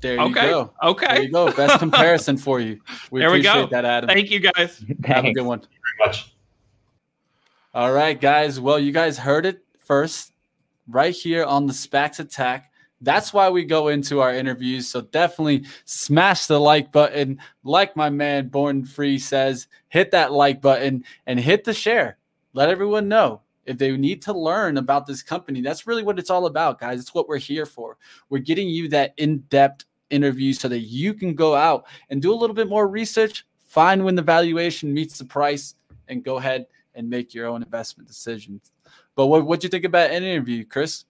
There 0.00 0.14
you 0.14 0.20
okay. 0.20 0.50
go. 0.50 0.72
Okay. 0.82 1.06
There 1.06 1.22
you 1.24 1.32
go. 1.32 1.52
Best 1.52 1.78
comparison 1.78 2.36
for 2.36 2.60
you. 2.60 2.80
We 3.10 3.20
there 3.20 3.30
we 3.30 3.42
go. 3.42 3.66
that, 3.66 3.84
Adam. 3.84 4.08
Thank 4.08 4.30
you, 4.30 4.40
guys. 4.40 4.82
Have 5.04 5.24
a 5.24 5.32
good 5.32 5.44
one. 5.44 5.60
Thank 5.60 5.72
you 5.72 5.78
Very 5.98 6.08
much. 6.08 6.34
All 7.74 7.92
right, 7.92 8.18
guys. 8.18 8.58
Well, 8.58 8.78
you 8.78 8.92
guys 8.92 9.18
heard 9.18 9.44
it 9.44 9.62
first 9.84 10.31
right 10.88 11.14
here 11.14 11.44
on 11.44 11.66
the 11.66 11.72
SPACs 11.72 12.18
Attack. 12.18 12.70
That's 13.00 13.32
why 13.32 13.50
we 13.50 13.64
go 13.64 13.88
into 13.88 14.20
our 14.20 14.32
interviews. 14.32 14.88
So 14.88 15.00
definitely 15.00 15.64
smash 15.84 16.46
the 16.46 16.60
like 16.60 16.92
button. 16.92 17.38
Like 17.64 17.96
my 17.96 18.10
man 18.10 18.48
Born 18.48 18.84
Free 18.84 19.18
says, 19.18 19.66
hit 19.88 20.12
that 20.12 20.32
like 20.32 20.60
button 20.60 21.04
and 21.26 21.40
hit 21.40 21.64
the 21.64 21.74
share. 21.74 22.18
Let 22.52 22.68
everyone 22.68 23.08
know 23.08 23.40
if 23.64 23.78
they 23.78 23.96
need 23.96 24.22
to 24.22 24.32
learn 24.32 24.76
about 24.76 25.06
this 25.06 25.22
company. 25.22 25.60
That's 25.62 25.86
really 25.86 26.02
what 26.02 26.18
it's 26.18 26.30
all 26.30 26.46
about, 26.46 26.80
guys. 26.80 27.00
It's 27.00 27.14
what 27.14 27.28
we're 27.28 27.38
here 27.38 27.66
for. 27.66 27.96
We're 28.28 28.38
getting 28.38 28.68
you 28.68 28.88
that 28.88 29.14
in 29.16 29.38
depth 29.48 29.84
interview 30.10 30.52
so 30.52 30.68
that 30.68 30.80
you 30.80 31.14
can 31.14 31.34
go 31.34 31.54
out 31.54 31.86
and 32.10 32.20
do 32.20 32.32
a 32.32 32.36
little 32.36 32.54
bit 32.54 32.68
more 32.68 32.86
research, 32.86 33.46
find 33.66 34.04
when 34.04 34.14
the 34.14 34.22
valuation 34.22 34.92
meets 34.92 35.18
the 35.18 35.24
price, 35.24 35.74
and 36.08 36.22
go 36.22 36.36
ahead 36.36 36.66
and 36.94 37.08
make 37.08 37.34
your 37.34 37.46
own 37.46 37.62
investment 37.62 38.08
decisions. 38.08 38.70
But 39.14 39.26
what 39.26 39.44
what 39.44 39.62
you 39.62 39.68
think 39.68 39.84
about 39.84 40.10
an 40.10 40.22
interview, 40.22 40.64
Chris? 40.64 41.04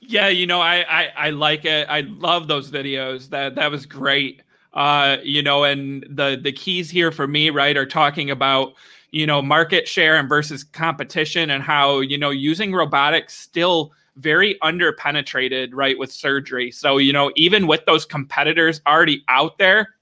Yeah, 0.00 0.28
you 0.28 0.46
know, 0.46 0.60
I, 0.60 0.84
I 0.88 1.12
I 1.16 1.30
like 1.30 1.64
it. 1.64 1.86
I 1.88 2.00
love 2.02 2.48
those 2.48 2.70
videos. 2.70 3.28
That 3.30 3.54
that 3.56 3.70
was 3.70 3.86
great. 3.86 4.42
Uh, 4.72 5.18
you 5.22 5.42
know, 5.42 5.64
and 5.64 6.04
the 6.10 6.38
the 6.42 6.52
keys 6.52 6.90
here 6.90 7.12
for 7.12 7.26
me, 7.26 7.50
right, 7.50 7.76
are 7.76 7.86
talking 7.86 8.30
about 8.30 8.74
you 9.14 9.26
know 9.26 9.40
market 9.40 9.86
share 9.86 10.16
and 10.16 10.28
versus 10.28 10.64
competition 10.64 11.50
and 11.50 11.62
how 11.62 12.00
you 12.00 12.18
know 12.18 12.30
using 12.30 12.72
robotics 12.72 13.32
still 13.32 13.92
very 14.16 14.58
underpenetrated 14.62 15.70
right 15.72 15.98
with 15.98 16.10
surgery 16.10 16.70
so 16.70 16.98
you 16.98 17.12
know 17.12 17.30
even 17.36 17.68
with 17.68 17.84
those 17.86 18.04
competitors 18.04 18.80
already 18.88 19.24
out 19.28 19.56
there 19.58 19.94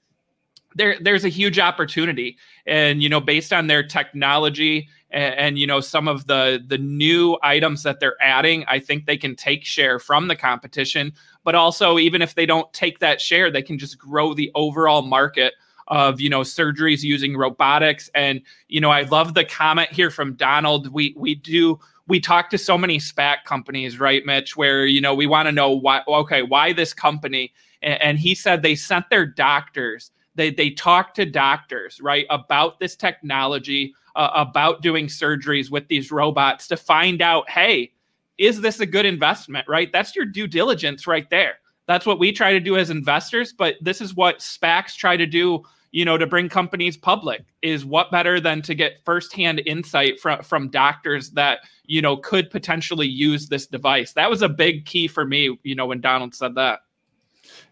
there 0.75 0.97
there's 0.99 1.23
a 1.23 1.29
huge 1.29 1.59
opportunity 1.59 2.35
and 2.65 3.03
you 3.03 3.09
know 3.09 3.21
based 3.21 3.53
on 3.53 3.67
their 3.67 3.83
technology 3.83 4.87
and, 5.13 5.35
and, 5.35 5.59
you 5.59 5.67
know 5.67 5.79
some 5.79 6.07
of 6.07 6.27
the 6.27 6.63
the 6.67 6.77
new 6.77 7.37
items 7.43 7.83
that 7.83 7.99
they're 7.99 8.21
adding 8.21 8.65
i 8.67 8.79
think 8.79 9.05
they 9.05 9.17
can 9.17 9.35
take 9.35 9.63
share 9.63 9.99
from 9.99 10.27
the 10.27 10.35
competition. 10.35 11.13
But 11.43 11.55
also 11.55 11.99
even 11.99 12.21
if 12.21 12.35
they 12.35 12.45
don't 12.45 12.71
take 12.73 12.99
that 12.99 13.21
share 13.21 13.51
they 13.51 13.61
can 13.61 13.77
just 13.77 13.97
grow 13.97 14.33
the 14.33 14.51
overall 14.55 15.01
market 15.01 15.53
of 15.87 16.19
you 16.19 16.29
know 16.29 16.41
surgeries 16.41 17.03
using 17.03 17.37
robotics. 17.37 18.09
And 18.15 18.41
you 18.67 18.81
know 18.81 18.89
i 18.89 19.03
love 19.03 19.33
the 19.33 19.45
comment 19.45 19.91
here 19.91 20.09
from 20.09 20.33
donald. 20.33 20.91
We 20.91 21.13
we 21.17 21.35
do 21.35 21.79
we 22.07 22.19
talk 22.19 22.49
to 22.49 22.57
so 22.57 22.77
many 22.77 22.97
SPAC 22.99 23.45
companies, 23.45 23.99
right, 23.99 24.25
Mitch, 24.25 24.57
where 24.57 24.85
you 24.85 25.01
know 25.01 25.13
we 25.13 25.27
want 25.27 25.47
to 25.47 25.51
know 25.51 25.71
why 25.71 26.01
okay, 26.07 26.43
why 26.43 26.73
this 26.73 26.93
company? 26.93 27.53
And, 27.81 28.01
and, 28.01 28.19
he 28.19 28.33
said 28.33 28.61
they 28.61 28.75
sent 28.75 29.09
their 29.09 29.25
doctors, 29.25 30.11
they 30.35 30.51
they 30.51 30.69
talked 30.69 31.15
to 31.17 31.25
doctors, 31.25 31.99
right, 32.01 32.25
about 32.29 32.79
this 32.79 32.95
technology, 32.95 33.93
uh, 34.15 34.29
about 34.33 34.81
doing 34.81 35.07
surgeries 35.07 35.71
with 35.71 35.87
these 35.87 36.11
robots 36.11 36.67
to 36.67 36.77
find 36.77 37.21
out, 37.21 37.49
hey, 37.49 37.91
is 38.37 38.61
this 38.61 38.79
a 38.79 38.85
good 38.85 39.05
investment, 39.05 39.67
right? 39.67 39.91
That's 39.91 40.15
your 40.15 40.25
due 40.25 40.47
diligence 40.47 41.07
right 41.07 41.29
there. 41.29 41.55
That's 41.87 42.05
what 42.05 42.19
we 42.19 42.31
try 42.31 42.53
to 42.53 42.59
do 42.59 42.77
as 42.77 42.89
investors, 42.89 43.53
but 43.53 43.75
this 43.81 44.01
is 44.01 44.15
what 44.15 44.39
SPACs 44.39 44.95
try 44.95 45.17
to 45.17 45.25
do, 45.25 45.63
you 45.91 46.05
know, 46.05 46.17
to 46.17 46.25
bring 46.25 46.47
companies 46.49 46.95
public. 46.95 47.43
Is 47.61 47.85
what 47.85 48.09
better 48.09 48.39
than 48.39 48.61
to 48.63 48.73
get 48.73 49.03
firsthand 49.03 49.61
insight 49.65 50.19
from 50.19 50.41
from 50.41 50.69
doctors 50.69 51.31
that, 51.31 51.59
you 51.85 52.01
know, 52.01 52.17
could 52.17 52.49
potentially 52.49 53.07
use 53.07 53.49
this 53.49 53.67
device. 53.67 54.13
That 54.13 54.29
was 54.29 54.41
a 54.41 54.49
big 54.49 54.85
key 54.85 55.07
for 55.07 55.25
me, 55.25 55.57
you 55.63 55.75
know, 55.75 55.85
when 55.85 56.01
Donald 56.01 56.33
said 56.33 56.55
that. 56.55 56.79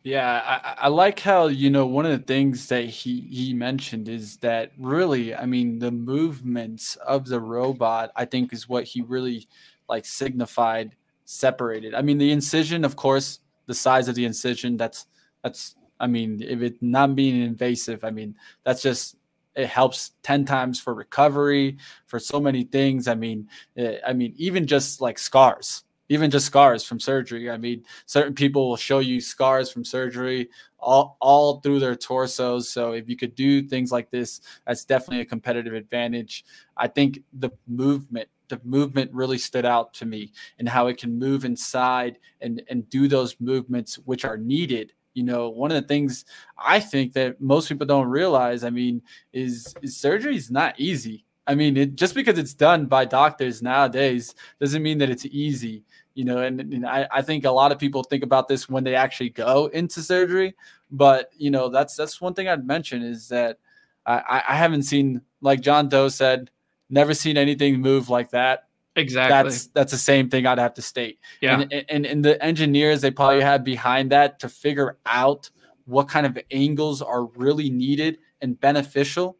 Yeah, 0.03 0.41
I, 0.79 0.85
I, 0.85 0.87
like 0.87 1.19
how 1.19 1.45
you 1.47 1.69
know 1.69 1.85
one 1.85 2.07
of 2.07 2.11
the 2.11 2.25
things 2.25 2.67
that 2.69 2.85
he 2.85 3.21
he 3.21 3.53
mentioned 3.53 4.09
is 4.09 4.37
that 4.37 4.71
really, 4.79 5.35
I 5.35 5.45
mean, 5.45 5.77
the 5.77 5.91
movements 5.91 6.95
of 6.95 7.27
the 7.27 7.39
robot, 7.39 8.11
I 8.15 8.25
think, 8.25 8.51
is 8.51 8.67
what 8.67 8.85
he 8.85 9.01
really 9.03 9.47
like 9.87 10.05
signified 10.05 10.95
separated. 11.25 11.93
I 11.93 12.01
mean, 12.01 12.17
the 12.17 12.31
incision, 12.31 12.83
of 12.83 12.95
course, 12.95 13.39
the 13.67 13.75
size 13.75 14.07
of 14.07 14.15
the 14.15 14.25
incision. 14.25 14.75
That's 14.77 15.05
that's. 15.43 15.75
I 15.99 16.07
mean, 16.07 16.41
if 16.41 16.61
it 16.63 16.81
not 16.81 17.13
being 17.15 17.39
invasive, 17.43 18.03
I 18.03 18.09
mean, 18.09 18.35
that's 18.63 18.81
just 18.81 19.17
it 19.53 19.67
helps 19.67 20.13
10 20.23 20.45
times 20.45 20.79
for 20.79 20.93
recovery 20.95 21.77
for 22.07 22.19
so 22.19 22.39
many 22.39 22.63
things 22.63 23.09
i 23.09 23.13
mean 23.13 23.49
it, 23.75 24.01
i 24.07 24.13
mean 24.13 24.33
even 24.37 24.65
just 24.65 25.01
like 25.01 25.19
scars 25.19 25.83
even 26.11 26.29
just 26.29 26.45
scars 26.45 26.83
from 26.83 26.99
surgery. 26.99 27.49
I 27.49 27.55
mean 27.55 27.85
certain 28.05 28.33
people 28.33 28.67
will 28.67 28.75
show 28.75 28.99
you 28.99 29.21
scars 29.21 29.71
from 29.71 29.85
surgery 29.85 30.49
all, 30.77 31.15
all 31.21 31.61
through 31.61 31.79
their 31.79 31.95
torsos. 31.95 32.67
So 32.67 32.91
if 32.91 33.07
you 33.07 33.15
could 33.15 33.33
do 33.33 33.63
things 33.65 33.93
like 33.93 34.11
this 34.11 34.41
that's 34.67 34.83
definitely 34.83 35.21
a 35.21 35.25
competitive 35.25 35.73
advantage. 35.73 36.43
I 36.75 36.87
think 36.87 37.19
the 37.39 37.51
movement 37.65 38.27
the 38.49 38.59
movement 38.65 39.09
really 39.13 39.37
stood 39.37 39.65
out 39.65 39.93
to 39.93 40.05
me 40.05 40.33
and 40.59 40.67
how 40.67 40.87
it 40.87 40.97
can 40.97 41.17
move 41.17 41.45
inside 41.45 42.19
and 42.41 42.61
and 42.69 42.89
do 42.89 43.07
those 43.07 43.37
movements 43.39 43.95
which 43.99 44.25
are 44.25 44.37
needed. 44.37 44.91
You 45.13 45.23
know 45.23 45.47
one 45.47 45.71
of 45.71 45.81
the 45.81 45.87
things 45.87 46.25
i 46.57 46.79
think 46.79 47.13
that 47.13 47.39
most 47.41 47.67
people 47.67 47.85
don't 47.85 48.07
realize 48.07 48.63
i 48.63 48.69
mean 48.69 49.01
is, 49.33 49.73
is 49.81 49.97
surgery 49.97 50.35
is 50.35 50.49
not 50.51 50.77
easy. 50.77 51.25
I 51.47 51.55
mean 51.55 51.75
it, 51.75 51.95
just 51.95 52.15
because 52.15 52.37
it's 52.37 52.53
done 52.53 52.85
by 52.85 53.05
doctors 53.05 53.61
nowadays 53.61 54.35
doesn't 54.59 54.83
mean 54.83 54.97
that 54.99 55.09
it's 55.09 55.25
easy 55.25 55.83
you 56.13 56.25
know 56.25 56.39
and, 56.39 56.59
and 56.59 56.85
I, 56.85 57.07
I 57.11 57.21
think 57.21 57.45
a 57.45 57.51
lot 57.51 57.71
of 57.71 57.79
people 57.79 58.03
think 58.03 58.23
about 58.23 58.47
this 58.47 58.69
when 58.69 58.83
they 58.83 58.95
actually 58.95 59.29
go 59.29 59.67
into 59.67 60.01
surgery 60.01 60.55
but 60.89 61.31
you 61.37 61.51
know 61.51 61.69
that's 61.69 61.95
that's 61.95 62.19
one 62.19 62.33
thing 62.33 62.47
i'd 62.47 62.65
mention 62.65 63.01
is 63.01 63.29
that 63.29 63.59
i 64.05 64.43
i 64.49 64.55
haven't 64.55 64.83
seen 64.83 65.21
like 65.41 65.61
john 65.61 65.89
doe 65.89 66.09
said 66.09 66.51
never 66.89 67.13
seen 67.13 67.37
anything 67.37 67.79
move 67.79 68.09
like 68.09 68.31
that 68.31 68.67
Exactly. 68.95 69.49
That's 69.49 69.67
that's 69.67 69.91
the 69.91 69.97
same 69.97 70.29
thing 70.29 70.45
I'd 70.45 70.57
have 70.57 70.73
to 70.73 70.81
state. 70.81 71.19
Yeah. 71.39 71.61
And, 71.61 71.85
and 71.89 72.05
and 72.05 72.25
the 72.25 72.43
engineers 72.43 73.01
they 73.01 73.11
probably 73.11 73.41
had 73.41 73.63
behind 73.63 74.11
that 74.11 74.39
to 74.39 74.49
figure 74.49 74.97
out 75.05 75.49
what 75.85 76.07
kind 76.09 76.25
of 76.25 76.37
angles 76.51 77.01
are 77.01 77.25
really 77.25 77.69
needed 77.69 78.19
and 78.41 78.59
beneficial. 78.59 79.37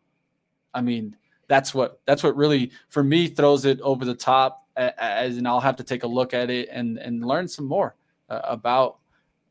I 0.74 0.82
mean, 0.82 1.18
that's 1.48 1.74
what 1.74 2.00
that's 2.06 2.24
what 2.24 2.36
really 2.38 2.72
for 2.88 3.04
me 3.04 3.28
throws 3.28 3.66
it 3.66 3.82
over 3.82 4.06
the 4.06 4.16
top. 4.16 4.61
As 4.76 5.38
and 5.38 5.48
I'll 5.48 5.60
have 5.60 5.76
to 5.78 5.84
take 5.84 6.04
a 6.04 6.08
look 6.08 6.34
at 6.34 6.50
it 6.50 6.70
and 6.72 6.98
and 6.98 7.26
learn 7.26 7.48
some 7.48 7.66
more 7.66 7.96
uh, 8.30 8.42
about 8.44 8.98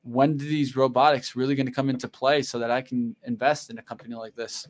when 0.03 0.37
do 0.37 0.45
these 0.45 0.77
robotics 0.77 1.37
really 1.37 1.55
going 1.55 1.67
to 1.67 1.73
come 1.73 1.91
into 1.91 2.09
play 2.09 2.43
so 2.43 2.59
that 2.59 2.71
I 2.71 2.81
can 2.81 3.15
invest 3.25 3.71
in 3.71 3.79
a 3.79 3.83
company 3.83 4.15
like 4.15 4.35
this? 4.35 4.67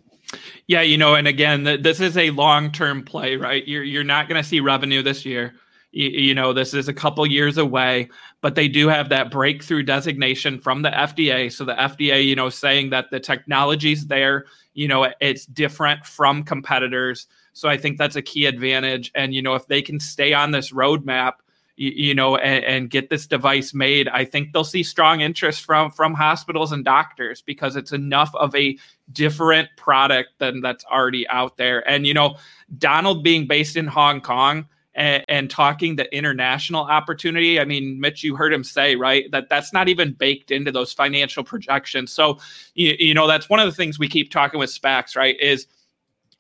Yeah, 0.67 0.83
you 0.83 0.99
know, 0.99 1.15
and 1.15 1.29
again, 1.29 1.65
this 1.65 2.01
is 2.01 2.17
a 2.17 2.31
long-term 2.31 3.05
play, 3.05 3.37
right? 3.37 3.67
You're 3.67 3.85
you're 3.85 4.05
not 4.05 4.29
going 4.29 4.43
to 4.43 4.49
see 4.49 4.61
revenue 4.61 5.03
this 5.03 5.25
year. 5.25 5.55
You, 5.93 6.09
you, 6.09 6.35
know, 6.35 6.53
this 6.53 6.73
is 6.73 6.87
a 6.87 6.95
couple 6.95 7.27
years 7.27 7.59
away, 7.59 8.11
but 8.43 8.55
they 8.55 8.69
do 8.69 8.87
have 8.87 9.09
that 9.09 9.33
breakthrough 9.33 9.83
designation 9.83 10.61
from 10.61 10.83
the 10.83 10.91
FDA. 10.91 11.53
So 11.53 11.65
the 11.65 11.75
FDA, 11.75 12.25
you 12.25 12.37
know, 12.37 12.49
saying 12.49 12.91
that 12.91 13.11
the 13.11 13.19
technology's 13.19 14.07
there, 14.07 14.45
you 14.73 14.87
know, 14.87 15.13
it's 15.21 15.47
different 15.47 16.07
from 16.07 16.45
competitors. 16.45 17.27
So 17.53 17.69
I 17.69 17.77
think 17.77 17.99
that's 17.99 18.17
a 18.17 18.23
key 18.23 18.47
advantage. 18.47 19.11
And 19.15 19.35
you 19.35 19.43
know, 19.43 19.55
if 19.55 19.67
they 19.67 19.83
can 19.83 20.01
stay 20.01 20.33
on 20.33 20.51
this 20.51 20.73
roadmap 20.73 21.35
you, 21.81 22.15
know, 22.15 22.37
and, 22.37 22.63
and, 22.65 22.91
get 22.91 23.09
this 23.09 23.27
device 23.27 23.73
made, 23.73 24.07
I 24.09 24.23
think 24.23 24.53
they'll 24.53 24.65
see 24.65 24.83
strong 24.83 25.23
interest 25.23 25.65
from 25.65 25.91
from 25.91 26.13
hospitals 26.13 26.73
and 26.73 26.85
doctors 26.85 27.41
because 27.41 27.75
it's 27.75 27.93
enough 27.93 28.35
of 28.35 28.55
a 28.55 28.77
different 29.13 29.71
product 29.79 30.29
than 30.39 30.61
that's 30.61 30.85
already 30.85 31.27
out 31.29 31.57
there. 31.57 31.89
And 31.89 32.07
you 32.07 32.13
know, 32.13 32.37
Donald 32.77 33.25
being 33.25 33.47
based 33.47 33.77
in 33.77 33.87
Hong 33.87 34.21
Kong. 34.21 34.69
And, 34.93 35.25
and, 35.29 35.49
talking 35.49 35.95
the 35.95 36.13
international 36.15 36.83
opportunity. 36.83 37.61
I 37.61 37.65
mean, 37.65 38.01
Mitch, 38.01 38.25
you 38.25 38.35
heard 38.35 38.53
him 38.53 38.65
say, 38.65 38.97
right, 38.97 39.31
that 39.31 39.49
that's 39.49 39.73
not 39.73 39.89
even 39.89 40.13
baked 40.13 40.51
into 40.51 40.73
those 40.73 40.93
financial 40.93 41.45
projections. 41.45 42.11
So, 42.11 42.41
you, 42.75 42.97
you 42.99 43.15
know, 43.15 43.29
that's 43.29 43.49
one 43.49 43.61
of 43.61 43.67
the 43.67 43.73
things 43.73 44.01
we 44.01 44.09
keep 44.09 44.33
talking 44.33 44.59
with 44.59 44.69
SPACs, 44.69 45.17
right, 45.17 45.39
is 45.39 45.69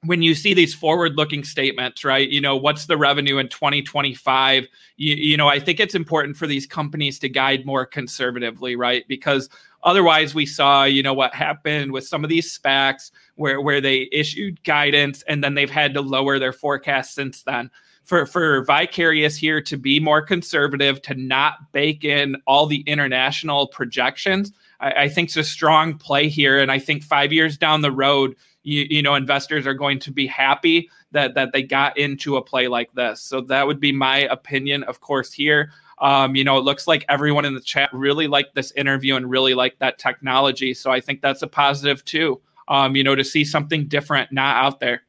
when 0.04 0.22
you 0.22 0.34
see 0.34 0.54
these 0.54 0.74
forward 0.74 1.16
looking 1.16 1.44
statements 1.44 2.04
right 2.04 2.30
you 2.30 2.40
know 2.40 2.56
what's 2.56 2.86
the 2.86 2.96
revenue 2.96 3.36
in 3.36 3.48
2025 3.48 4.66
you, 4.96 5.14
you 5.14 5.36
know 5.36 5.48
i 5.48 5.60
think 5.60 5.78
it's 5.78 5.94
important 5.94 6.36
for 6.36 6.46
these 6.46 6.66
companies 6.66 7.18
to 7.18 7.28
guide 7.28 7.66
more 7.66 7.84
conservatively 7.84 8.76
right 8.76 9.06
because 9.08 9.50
otherwise 9.82 10.34
we 10.34 10.46
saw 10.46 10.84
you 10.84 11.02
know 11.02 11.14
what 11.14 11.34
happened 11.34 11.92
with 11.92 12.06
some 12.06 12.24
of 12.24 12.30
these 12.30 12.58
SPACs 12.58 13.10
where 13.36 13.60
where 13.60 13.80
they 13.80 14.08
issued 14.12 14.62
guidance 14.64 15.22
and 15.28 15.42
then 15.42 15.54
they've 15.54 15.70
had 15.70 15.94
to 15.94 16.00
lower 16.00 16.38
their 16.38 16.52
forecast 16.52 17.14
since 17.14 17.42
then. 17.42 17.70
For 18.04 18.26
for 18.26 18.64
vicarious 18.64 19.36
here 19.36 19.60
to 19.62 19.76
be 19.76 20.00
more 20.00 20.22
conservative 20.22 21.00
to 21.02 21.14
not 21.14 21.72
bake 21.72 22.04
in 22.04 22.36
all 22.46 22.66
the 22.66 22.80
international 22.80 23.68
projections 23.68 24.52
I, 24.80 24.90
I 24.92 25.08
think 25.08 25.28
it's 25.28 25.36
a 25.36 25.44
strong 25.44 25.96
play 25.96 26.28
here 26.28 26.58
and 26.58 26.72
i 26.72 26.78
think 26.80 27.04
five 27.04 27.32
years 27.32 27.56
down 27.56 27.82
the 27.82 27.92
road 27.92 28.34
you, 28.62 28.86
you 28.90 29.02
know 29.02 29.14
investors 29.14 29.66
are 29.66 29.74
going 29.74 29.98
to 30.00 30.10
be 30.10 30.26
happy 30.26 30.90
that 31.12 31.34
that 31.34 31.52
they 31.52 31.62
got 31.62 31.96
into 31.96 32.36
a 32.36 32.42
play 32.42 32.68
like 32.68 32.92
this. 32.94 33.20
So 33.20 33.40
that 33.42 33.66
would 33.66 33.80
be 33.80 33.92
my 33.92 34.18
opinion, 34.18 34.82
of 34.84 35.00
course. 35.00 35.32
Here, 35.32 35.72
um, 35.98 36.34
you 36.34 36.44
know, 36.44 36.58
it 36.58 36.64
looks 36.64 36.86
like 36.86 37.04
everyone 37.08 37.44
in 37.44 37.54
the 37.54 37.60
chat 37.60 37.90
really 37.92 38.26
liked 38.26 38.54
this 38.54 38.72
interview 38.72 39.16
and 39.16 39.28
really 39.28 39.54
liked 39.54 39.78
that 39.80 39.98
technology. 39.98 40.74
So 40.74 40.90
I 40.90 41.00
think 41.00 41.20
that's 41.20 41.42
a 41.42 41.46
positive 41.46 42.04
too. 42.04 42.40
Um, 42.68 42.96
you 42.96 43.04
know, 43.04 43.14
to 43.14 43.24
see 43.24 43.44
something 43.44 43.88
different 43.88 44.32
not 44.32 44.56
out 44.56 44.80
there. 44.80 45.02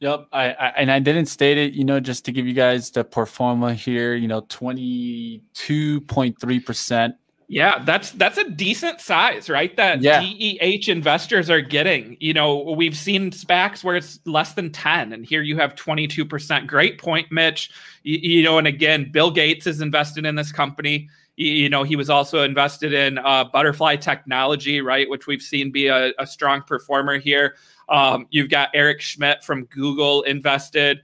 Yep, 0.00 0.26
I, 0.32 0.52
I, 0.52 0.66
and 0.76 0.90
I 0.90 0.98
didn't 0.98 1.26
state 1.26 1.56
it, 1.56 1.72
you 1.72 1.84
know, 1.84 2.00
just 2.00 2.24
to 2.26 2.32
give 2.32 2.46
you 2.46 2.52
guys 2.52 2.90
the 2.90 3.04
pro 3.04 3.24
forma 3.24 3.72
here, 3.74 4.14
you 4.14 4.28
know, 4.28 4.42
22.3% 4.42 7.14
yeah, 7.48 7.82
that's 7.84 8.12
that's 8.12 8.38
a 8.38 8.48
decent 8.50 9.00
size, 9.00 9.50
right? 9.50 9.76
That 9.76 10.00
yeah. 10.00 10.20
DEH 10.20 10.88
investors 10.88 11.50
are 11.50 11.60
getting. 11.60 12.16
You 12.20 12.32
know, 12.32 12.74
we've 12.76 12.96
seen 12.96 13.30
SPACs 13.30 13.84
where 13.84 13.96
it's 13.96 14.18
less 14.24 14.54
than 14.54 14.70
10, 14.72 15.12
and 15.12 15.26
here 15.26 15.42
you 15.42 15.56
have 15.58 15.74
22%. 15.74 16.66
Great 16.66 16.98
point, 16.98 17.30
Mitch. 17.30 17.70
You, 18.02 18.18
you 18.18 18.42
know, 18.42 18.58
and 18.58 18.66
again, 18.66 19.10
Bill 19.12 19.30
Gates 19.30 19.66
is 19.66 19.80
invested 19.80 20.24
in 20.24 20.34
this 20.34 20.52
company. 20.52 21.08
You, 21.36 21.50
you 21.50 21.68
know, 21.68 21.82
he 21.82 21.96
was 21.96 22.08
also 22.08 22.42
invested 22.42 22.92
in 22.92 23.18
uh, 23.18 23.44
Butterfly 23.44 23.96
Technology, 23.96 24.80
right, 24.80 25.08
which 25.08 25.26
we've 25.26 25.42
seen 25.42 25.70
be 25.70 25.88
a, 25.88 26.12
a 26.18 26.26
strong 26.26 26.62
performer 26.62 27.18
here. 27.18 27.56
Um, 27.90 28.26
you've 28.30 28.48
got 28.48 28.70
Eric 28.72 29.02
Schmidt 29.02 29.44
from 29.44 29.64
Google 29.66 30.22
invested 30.22 31.02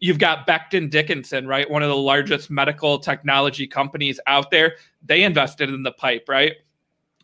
you've 0.00 0.18
got 0.18 0.46
Becton 0.46 0.90
Dickinson, 0.90 1.46
right? 1.46 1.68
One 1.68 1.82
of 1.82 1.88
the 1.88 1.96
largest 1.96 2.50
medical 2.50 2.98
technology 2.98 3.66
companies 3.66 4.20
out 4.26 4.50
there. 4.50 4.76
They 5.04 5.22
invested 5.22 5.70
in 5.70 5.82
the 5.82 5.92
pipe, 5.92 6.26
right? 6.28 6.56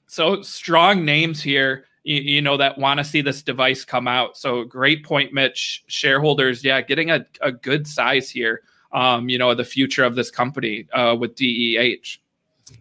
So 0.07 0.43
strong 0.43 1.05
names 1.05 1.43
here, 1.43 1.87
you, 2.03 2.21
you 2.21 2.43
know, 2.43 2.57
that 2.57 2.79
want 2.79 2.99
to 2.99 3.05
see 3.05 3.21
this 3.21 3.43
device 3.43 3.85
come 3.85 4.07
out. 4.07 4.37
So 4.37 4.65
great 4.65 5.05
point, 5.05 5.33
Mitch. 5.33 5.85
Shareholders, 5.87 6.65
yeah, 6.65 6.81
getting 6.81 7.11
a, 7.11 7.25
a 7.41 7.53
good 7.53 7.87
size 7.87 8.31
here. 8.31 8.63
Um, 8.93 9.29
you 9.29 9.39
know, 9.39 9.55
the 9.55 9.65
future 9.65 10.05
of 10.05 10.15
this 10.15 10.31
company 10.31 10.87
uh, 10.93 11.17
with 11.19 11.35
DEH. 11.35 12.19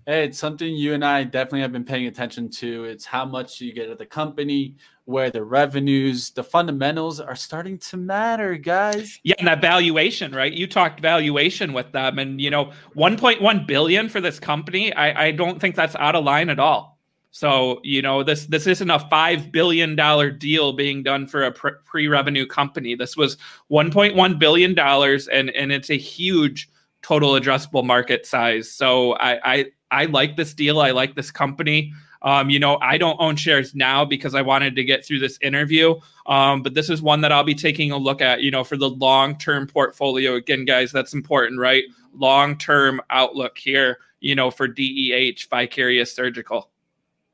Hey, 0.05 0.25
it's 0.25 0.37
something 0.37 0.75
you 0.75 0.93
and 0.93 1.03
I 1.03 1.23
definitely 1.23 1.61
have 1.61 1.71
been 1.71 1.83
paying 1.83 2.07
attention 2.07 2.49
to. 2.51 2.85
It's 2.85 3.05
how 3.05 3.25
much 3.25 3.59
you 3.59 3.73
get 3.73 3.89
at 3.89 3.97
the 3.97 4.05
company, 4.05 4.75
where 5.06 5.30
the 5.30 5.43
revenues, 5.43 6.30
the 6.32 6.43
fundamentals 6.43 7.20
are 7.20 7.36
starting 7.36 7.78
to 7.78 7.97
matter, 7.97 8.56
guys. 8.56 9.20
Yeah, 9.24 9.36
and 9.38 9.47
that 9.47 9.62
valuation, 9.62 10.34
right? 10.34 10.54
You 10.54 10.66
talked 10.66 11.01
valuation 11.01 11.74
with 11.74 11.91
them, 11.91 12.20
and 12.20 12.39
you 12.39 12.49
know, 12.49 12.72
1.1 12.95 13.68
billion 13.68 14.10
for 14.10 14.22
this 14.22 14.39
company. 14.39 14.93
I, 14.93 15.26
I 15.26 15.32
don't 15.32 15.60
think 15.60 15.76
that's 15.76 15.95
out 15.95 16.16
of 16.16 16.24
line 16.24 16.49
at 16.49 16.60
all. 16.60 16.93
So 17.32 17.80
you 17.84 18.01
know, 18.01 18.24
this 18.24 18.45
this 18.45 18.68
isn't 18.68 18.91
a 18.91 18.99
five 18.99 19.51
billion 19.51 19.95
dollar 19.95 20.30
deal 20.30 20.72
being 20.72 21.01
done 21.01 21.28
for 21.28 21.43
a 21.43 21.51
pre 21.51 22.08
revenue 22.08 22.45
company. 22.45 22.93
This 22.95 23.18
was 23.18 23.38
1.1 23.72 24.39
billion 24.39 24.76
dollars, 24.76 25.28
and 25.28 25.49
and 25.49 25.72
it's 25.72 25.89
a 25.89 25.97
huge 25.97 26.70
total 27.01 27.32
addressable 27.32 27.84
market 27.84 28.28
size. 28.28 28.72
So 28.72 29.14
I 29.14 29.54
I, 29.54 29.66
I 29.89 30.06
like 30.06 30.38
this 30.38 30.54
deal. 30.54 30.80
I 30.80 30.91
like 30.91 31.16
this 31.16 31.32
company. 31.32 31.91
Um, 32.24 32.49
you 32.49 32.59
know, 32.59 32.78
I 32.82 32.97
don't 32.97 33.17
own 33.19 33.36
shares 33.36 33.76
now 33.76 34.05
because 34.05 34.34
I 34.34 34.41
wanted 34.41 34.76
to 34.78 34.84
get 34.84 35.05
through 35.05 35.19
this 35.19 35.38
interview. 35.41 35.95
Um, 36.26 36.61
but 36.61 36.74
this 36.74 36.89
is 36.89 37.01
one 37.01 37.21
that 37.21 37.32
I'll 37.32 37.43
be 37.43 37.55
taking 37.55 37.91
a 37.91 37.97
look 37.97 38.21
at, 38.21 38.41
you 38.41 38.49
know, 38.49 38.63
for 38.63 38.78
the 38.78 38.89
long 38.89 39.38
term 39.38 39.67
portfolio. 39.67 40.36
Again, 40.36 40.65
guys, 40.65 40.91
that's 40.91 41.13
important, 41.13 41.59
right? 41.59 41.84
Long 42.15 42.57
term 42.57 43.01
outlook 43.09 43.57
here, 43.57 43.97
you 44.21 44.36
know, 44.36 44.51
for 44.51 44.67
DEH, 44.67 45.47
Vicarious 45.49 46.15
Surgical. 46.15 46.69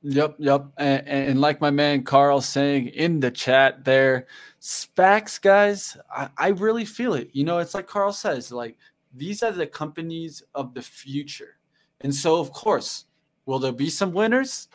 Yep, 0.02 0.36
yep. 0.40 0.66
And, 0.78 1.08
and, 1.08 1.42
like 1.42 1.60
my 1.60 1.72
man 1.72 2.04
Carl 2.04 2.40
saying 2.40 2.88
in 2.88 3.20
the 3.20 3.30
chat 3.30 3.84
there, 3.84 4.28
SPACs, 4.62 5.42
guys, 5.42 5.98
I, 6.10 6.30
I 6.38 6.48
really 6.50 6.86
feel 6.86 7.16
it. 7.16 7.30
You 7.34 7.44
know, 7.44 7.60
it's 7.60 7.74
like 7.74 7.86
Carl 7.86 8.14
says, 8.14 8.50
like 8.50 8.78
these 9.14 9.44
are 9.44 9.52
the 9.52 9.68
companies 9.68 10.42
of 10.56 10.74
the 10.74 10.82
future. 10.82 11.58
And 12.00 12.16
so, 12.16 12.40
of 12.40 12.54
course, 12.54 13.06
will 13.46 13.60
there 13.60 13.74
be 13.74 13.90
some 13.90 14.14
winners? 14.14 14.70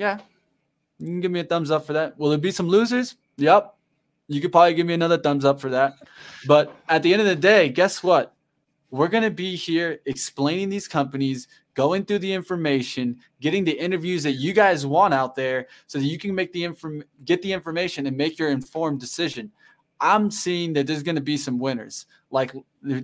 Yeah. 0.00 0.18
You 0.98 1.06
can 1.08 1.20
give 1.20 1.30
me 1.30 1.40
a 1.40 1.44
thumbs 1.44 1.70
up 1.70 1.86
for 1.86 1.92
that. 1.92 2.18
Will 2.18 2.30
there 2.30 2.38
be 2.38 2.50
some 2.50 2.68
losers? 2.68 3.16
Yep. 3.36 3.74
You 4.28 4.40
could 4.40 4.50
probably 4.50 4.72
give 4.72 4.86
me 4.86 4.94
another 4.94 5.18
thumbs 5.18 5.44
up 5.44 5.60
for 5.60 5.68
that. 5.68 5.92
But 6.46 6.74
at 6.88 7.02
the 7.02 7.12
end 7.12 7.20
of 7.20 7.28
the 7.28 7.36
day, 7.36 7.68
guess 7.68 8.02
what? 8.02 8.34
We're 8.90 9.08
going 9.08 9.24
to 9.24 9.30
be 9.30 9.56
here 9.56 10.00
explaining 10.06 10.70
these 10.70 10.88
companies, 10.88 11.48
going 11.74 12.06
through 12.06 12.20
the 12.20 12.32
information, 12.32 13.18
getting 13.42 13.62
the 13.62 13.78
interviews 13.78 14.22
that 14.22 14.32
you 14.32 14.54
guys 14.54 14.86
want 14.86 15.12
out 15.12 15.34
there 15.34 15.66
so 15.86 15.98
that 15.98 16.06
you 16.06 16.16
can 16.16 16.34
make 16.34 16.54
the 16.54 16.64
inform 16.64 17.04
get 17.26 17.42
the 17.42 17.52
information 17.52 18.06
and 18.06 18.16
make 18.16 18.38
your 18.38 18.48
informed 18.48 19.00
decision. 19.00 19.52
I'm 20.00 20.30
seeing 20.30 20.72
that 20.72 20.86
there's 20.86 21.02
going 21.02 21.16
to 21.16 21.20
be 21.20 21.36
some 21.36 21.58
winners. 21.58 22.06
Like 22.30 22.54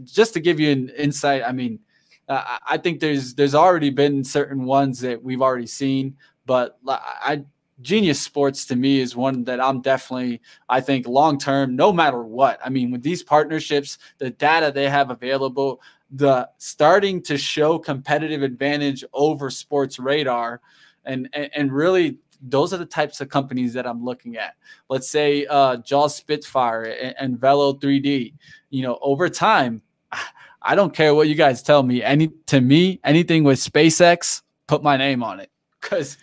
just 0.04 0.32
to 0.32 0.40
give 0.40 0.58
you 0.58 0.70
an 0.70 0.88
insight, 0.96 1.42
I 1.46 1.52
mean, 1.52 1.78
uh, 2.26 2.56
I 2.66 2.78
think 2.78 3.00
there's 3.00 3.34
there's 3.34 3.54
already 3.54 3.90
been 3.90 4.24
certain 4.24 4.64
ones 4.64 4.98
that 5.00 5.22
we've 5.22 5.42
already 5.42 5.66
seen, 5.66 6.16
but 6.46 6.78
I 6.86 7.44
Genius 7.82 8.20
Sports 8.20 8.64
to 8.66 8.76
me 8.76 9.00
is 9.00 9.14
one 9.14 9.44
that 9.44 9.60
I'm 9.60 9.82
definitely, 9.82 10.40
I 10.68 10.80
think, 10.80 11.06
long 11.06 11.38
term, 11.38 11.76
no 11.76 11.92
matter 11.92 12.22
what. 12.22 12.58
I 12.64 12.70
mean, 12.70 12.90
with 12.90 13.02
these 13.02 13.22
partnerships, 13.22 13.98
the 14.18 14.30
data 14.30 14.72
they 14.74 14.88
have 14.88 15.10
available, 15.10 15.82
the 16.10 16.48
starting 16.56 17.20
to 17.22 17.36
show 17.36 17.78
competitive 17.78 18.42
advantage 18.42 19.04
over 19.12 19.50
Sportradar, 19.50 20.60
and 21.04 21.28
and, 21.32 21.50
and 21.54 21.72
really 21.72 22.18
those 22.42 22.72
are 22.72 22.78
the 22.78 22.86
types 22.86 23.20
of 23.20 23.28
companies 23.28 23.72
that 23.72 23.86
I'm 23.86 24.04
looking 24.04 24.36
at. 24.36 24.54
Let's 24.88 25.08
say 25.08 25.46
uh, 25.46 25.78
Jaws 25.78 26.14
Spitfire 26.14 26.82
and, 26.82 27.14
and 27.18 27.38
Velo 27.40 27.74
3D. 27.74 28.34
You 28.70 28.82
know, 28.82 28.98
over 29.02 29.28
time, 29.28 29.82
I 30.62 30.74
don't 30.74 30.94
care 30.94 31.14
what 31.14 31.28
you 31.28 31.34
guys 31.34 31.62
tell 31.62 31.82
me. 31.82 32.02
Any 32.02 32.28
to 32.46 32.60
me, 32.60 33.00
anything 33.04 33.44
with 33.44 33.58
SpaceX, 33.58 34.42
put 34.66 34.82
my 34.82 34.96
name 34.96 35.22
on 35.22 35.40
it 35.40 35.50
because 35.80 36.18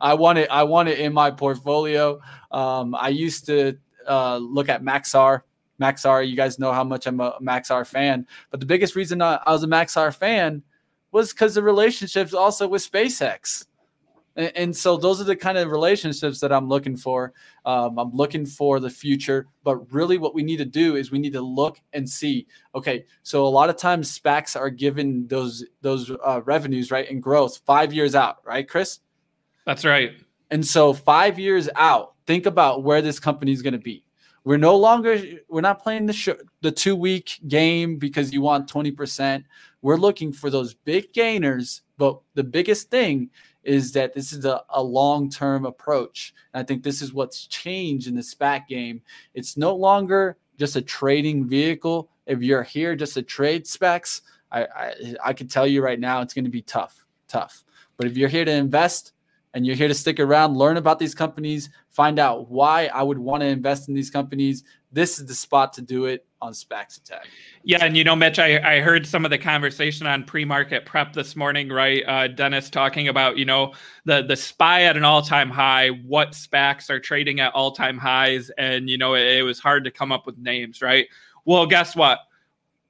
I 0.00 0.14
want 0.14 0.38
it. 0.38 0.48
I 0.50 0.62
want 0.62 0.88
it 0.88 0.98
in 0.98 1.12
my 1.12 1.30
portfolio. 1.30 2.20
Um, 2.50 2.94
I 2.94 3.08
used 3.08 3.46
to 3.46 3.78
uh, 4.06 4.36
look 4.36 4.68
at 4.68 4.82
Maxar. 4.82 5.42
Maxar, 5.80 6.28
you 6.28 6.36
guys 6.36 6.58
know 6.58 6.72
how 6.72 6.84
much 6.84 7.06
I'm 7.06 7.20
a 7.20 7.38
Maxar 7.40 7.86
fan. 7.86 8.26
But 8.50 8.60
the 8.60 8.66
biggest 8.66 8.96
reason 8.96 9.20
I, 9.20 9.40
I 9.46 9.52
was 9.52 9.62
a 9.62 9.68
Maxar 9.68 10.14
fan 10.14 10.62
was 11.12 11.32
because 11.32 11.54
the 11.54 11.62
relationships 11.62 12.34
also 12.34 12.66
with 12.68 12.90
SpaceX. 12.90 13.66
And, 14.36 14.52
and, 14.54 14.76
so 14.76 14.96
those 14.96 15.20
are 15.20 15.24
the 15.24 15.34
kind 15.34 15.56
of 15.56 15.70
relationships 15.70 16.40
that 16.40 16.52
I'm 16.52 16.68
looking 16.68 16.96
for. 16.96 17.32
Um, 17.64 17.98
I'm 17.98 18.12
looking 18.12 18.44
for 18.46 18.78
the 18.80 18.90
future, 18.90 19.46
but 19.64 19.90
really 19.92 20.18
what 20.18 20.34
we 20.34 20.42
need 20.42 20.58
to 20.58 20.64
do 20.64 20.96
is 20.96 21.10
we 21.10 21.18
need 21.18 21.32
to 21.32 21.40
look 21.40 21.80
and 21.92 22.08
see. 22.08 22.46
Okay, 22.74 23.06
so 23.22 23.46
a 23.46 23.48
lot 23.48 23.70
of 23.70 23.76
times 23.76 24.18
SPACs 24.18 24.54
are 24.54 24.70
given 24.70 25.26
those 25.26 25.64
those 25.80 26.10
uh, 26.24 26.42
revenues 26.44 26.90
right 26.90 27.10
and 27.10 27.22
growth 27.22 27.60
five 27.64 27.92
years 27.92 28.14
out, 28.14 28.36
right, 28.44 28.68
Chris? 28.68 29.00
That's 29.64 29.84
right. 29.84 30.12
And 30.50 30.64
so 30.64 30.92
five 30.92 31.38
years 31.38 31.68
out, 31.74 32.14
think 32.26 32.46
about 32.46 32.84
where 32.84 33.02
this 33.02 33.18
company 33.18 33.52
is 33.52 33.62
going 33.62 33.72
to 33.72 33.78
be. 33.78 34.04
We're 34.44 34.58
no 34.58 34.76
longer 34.76 35.20
we're 35.48 35.60
not 35.60 35.82
playing 35.82 36.06
the 36.06 36.12
sh- 36.12 36.28
the 36.60 36.70
two 36.70 36.94
week 36.94 37.40
game 37.48 37.96
because 37.96 38.32
you 38.32 38.42
want 38.42 38.70
20%. 38.72 39.42
We're 39.82 39.96
looking 39.96 40.32
for 40.32 40.50
those 40.50 40.72
big 40.72 41.12
gainers, 41.12 41.82
but 41.98 42.20
the 42.34 42.44
biggest 42.44 42.88
thing 42.88 43.30
is 43.66 43.92
that 43.92 44.14
this 44.14 44.32
is 44.32 44.44
a, 44.44 44.62
a 44.70 44.82
long 44.82 45.28
term 45.28 45.66
approach. 45.66 46.34
And 46.54 46.60
I 46.60 46.64
think 46.64 46.82
this 46.82 47.02
is 47.02 47.12
what's 47.12 47.46
changed 47.46 48.06
in 48.06 48.14
the 48.14 48.22
SPAC 48.22 48.68
game. 48.68 49.02
It's 49.34 49.56
no 49.56 49.74
longer 49.74 50.36
just 50.56 50.76
a 50.76 50.82
trading 50.82 51.46
vehicle. 51.46 52.08
If 52.26 52.42
you're 52.42 52.62
here 52.62 52.96
just 52.96 53.14
to 53.14 53.22
trade 53.22 53.64
SPACs, 53.64 54.22
I, 54.52 54.62
I, 54.64 54.94
I 55.24 55.32
can 55.32 55.48
tell 55.48 55.66
you 55.66 55.82
right 55.82 55.98
now 55.98 56.22
it's 56.22 56.34
going 56.34 56.44
to 56.44 56.50
be 56.50 56.62
tough, 56.62 57.04
tough. 57.28 57.64
But 57.96 58.06
if 58.06 58.16
you're 58.16 58.28
here 58.28 58.44
to 58.44 58.52
invest, 58.52 59.12
and 59.56 59.66
you're 59.66 59.74
here 59.74 59.88
to 59.88 59.94
stick 59.94 60.20
around, 60.20 60.54
learn 60.54 60.76
about 60.76 60.98
these 60.98 61.14
companies, 61.14 61.70
find 61.88 62.18
out 62.18 62.50
why 62.50 62.90
I 62.92 63.02
would 63.02 63.18
want 63.18 63.40
to 63.40 63.46
invest 63.46 63.88
in 63.88 63.94
these 63.94 64.10
companies, 64.10 64.64
this 64.92 65.18
is 65.18 65.24
the 65.24 65.34
spot 65.34 65.72
to 65.72 65.82
do 65.82 66.04
it 66.04 66.26
on 66.42 66.52
SPACs 66.52 66.98
Attack. 66.98 67.26
Yeah, 67.64 67.82
and 67.82 67.96
you 67.96 68.04
know, 68.04 68.14
Mitch, 68.14 68.38
I, 68.38 68.76
I 68.76 68.80
heard 68.80 69.06
some 69.06 69.24
of 69.24 69.30
the 69.30 69.38
conversation 69.38 70.06
on 70.06 70.24
pre-market 70.24 70.84
prep 70.84 71.14
this 71.14 71.36
morning, 71.36 71.70
right? 71.70 72.04
Uh, 72.06 72.28
Dennis 72.28 72.68
talking 72.68 73.08
about 73.08 73.38
you 73.38 73.46
know 73.46 73.72
the 74.04 74.22
the 74.22 74.36
SPY 74.36 74.82
at 74.82 74.94
an 74.98 75.04
all-time 75.04 75.48
high, 75.48 75.88
what 75.88 76.32
SPACs 76.32 76.90
are 76.90 77.00
trading 77.00 77.40
at 77.40 77.54
all-time 77.54 77.96
highs, 77.96 78.50
and 78.58 78.90
you 78.90 78.98
know 78.98 79.14
it, 79.14 79.38
it 79.38 79.42
was 79.42 79.58
hard 79.58 79.84
to 79.84 79.90
come 79.90 80.12
up 80.12 80.26
with 80.26 80.36
names, 80.36 80.82
right? 80.82 81.06
Well, 81.46 81.64
guess 81.64 81.96
what? 81.96 82.18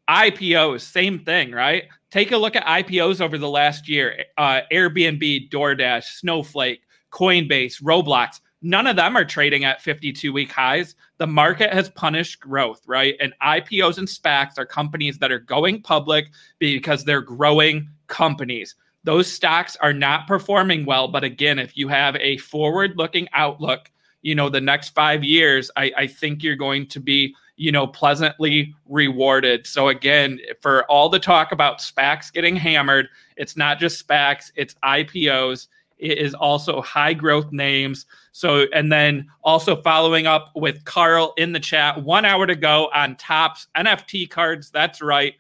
IPOs, 0.09 0.83
same 0.83 1.19
thing, 1.19 1.53
right? 1.53 1.85
Take 2.11 2.33
a 2.33 2.37
look 2.37 2.57
at 2.57 2.65
IPOs 2.65 3.21
over 3.21 3.39
the 3.39 3.49
last 3.49 3.89
year 3.89 4.25
uh, 4.39 4.61
Airbnb, 4.73 5.51
DoorDash, 5.51 6.05
Snowflake, 6.19 6.83
Coinbase, 7.11 7.83
Roblox. 7.83 8.41
None 8.63 8.87
of 8.87 8.97
them 8.97 9.17
are 9.17 9.25
trading 9.25 9.65
at 9.65 9.83
52 9.83 10.33
week 10.33 10.51
highs. 10.51 10.95
The 11.19 11.27
market 11.27 11.73
has 11.73 11.91
punished 11.91 12.41
growth, 12.41 12.83
right? 12.87 13.15
And 13.21 13.33
IPOs 13.43 13.99
and 13.99 14.09
SPACs 14.09 14.59
are 14.59 14.67
companies 14.67 15.19
that 15.19 15.33
are 15.33 15.39
going 15.39 15.83
public 15.83 16.29
because 16.59 17.05
they're 17.05 17.21
growing 17.21 17.89
companies. 18.07 18.75
Those 19.05 19.31
stocks 19.31 19.77
are 19.81 19.93
not 19.93 20.27
performing 20.27 20.85
well. 20.85 21.07
But 21.09 21.23
again, 21.23 21.59
if 21.59 21.77
you 21.77 21.87
have 21.89 22.17
a 22.17 22.39
forward 22.39 22.95
looking 22.97 23.29
outlook, 23.33 23.91
you 24.23 24.35
know, 24.35 24.49
the 24.49 24.61
next 24.61 24.91
five 24.91 25.23
years, 25.23 25.71
I, 25.77 25.93
I 25.97 26.07
think 26.07 26.43
you're 26.43 26.57
going 26.57 26.89
to 26.89 26.99
be 26.99 27.35
you 27.57 27.73
know, 27.73 27.87
pleasantly 27.87 28.75
rewarded. 28.87 29.67
So 29.67 29.89
again, 29.89 30.39
for 30.61 30.85
all 30.91 31.09
the 31.09 31.19
talk 31.19 31.53
about 31.53 31.79
SPACs 31.79 32.33
getting 32.33 32.57
hammered, 32.57 33.09
it's 33.37 33.57
not 33.57 33.79
just 33.79 34.07
SPACs, 34.07 34.53
it's 34.57 34.75
IPOs. 34.85 35.69
It 35.99 36.19
is 36.19 36.35
also 36.35 36.83
high 36.83 37.15
growth 37.15 37.51
names. 37.53 38.05
So, 38.33 38.67
and 38.75 38.93
then 38.93 39.27
also 39.43 39.81
following 39.81 40.27
up 40.27 40.53
with 40.55 40.85
Carl 40.85 41.33
in 41.39 41.53
the 41.53 41.61
chat, 41.61 42.03
one 42.03 42.27
hour 42.27 42.47
to 42.47 42.55
go 42.55 42.91
on 42.95 43.17
Topps 43.17 43.67
NFT 43.77 44.29
cards. 44.29 44.71
That's 44.71 45.01
right. 45.01 45.35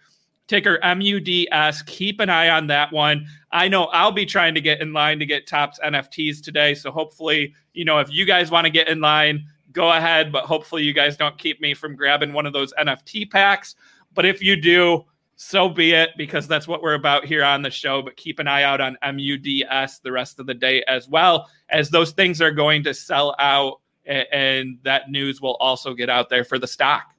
Ticker 0.48 0.78
MUDS. 0.82 1.82
Keep 1.82 2.20
an 2.20 2.30
eye 2.30 2.48
on 2.48 2.68
that 2.68 2.92
one. 2.92 3.26
I 3.50 3.68
know 3.68 3.84
I'll 3.86 4.12
be 4.12 4.24
trying 4.24 4.54
to 4.54 4.60
get 4.60 4.80
in 4.80 4.92
line 4.92 5.18
to 5.18 5.26
get 5.26 5.46
Topps 5.46 5.78
NFTs 5.84 6.42
today. 6.42 6.74
So 6.74 6.90
hopefully, 6.90 7.52
you 7.74 7.84
know, 7.84 7.98
if 7.98 8.10
you 8.10 8.24
guys 8.24 8.50
want 8.50 8.64
to 8.64 8.70
get 8.70 8.88
in 8.88 9.00
line, 9.00 9.46
go 9.76 9.92
ahead, 9.92 10.32
but 10.32 10.44
hopefully 10.44 10.82
you 10.82 10.94
guys 10.94 11.16
don't 11.16 11.36
keep 11.36 11.60
me 11.60 11.74
from 11.74 11.94
grabbing 11.94 12.32
one 12.32 12.46
of 12.46 12.54
those 12.54 12.72
NFT 12.80 13.30
packs. 13.30 13.76
But 14.14 14.24
if 14.24 14.42
you 14.42 14.56
do, 14.56 15.04
so 15.36 15.68
be 15.68 15.92
it, 15.92 16.10
because 16.16 16.48
that's 16.48 16.66
what 16.66 16.82
we're 16.82 16.94
about 16.94 17.26
here 17.26 17.44
on 17.44 17.60
the 17.60 17.70
show. 17.70 18.00
But 18.00 18.16
keep 18.16 18.38
an 18.38 18.48
eye 18.48 18.62
out 18.62 18.80
on 18.80 18.96
MUDS 19.04 20.00
the 20.02 20.10
rest 20.10 20.40
of 20.40 20.46
the 20.46 20.54
day 20.54 20.82
as 20.88 21.08
well, 21.08 21.48
as 21.68 21.90
those 21.90 22.12
things 22.12 22.40
are 22.40 22.50
going 22.50 22.82
to 22.84 22.94
sell 22.94 23.36
out, 23.38 23.80
and 24.06 24.78
that 24.82 25.10
news 25.10 25.42
will 25.42 25.56
also 25.56 25.92
get 25.92 26.08
out 26.08 26.30
there 26.30 26.42
for 26.42 26.58
the 26.58 26.66
stock. 26.66 27.12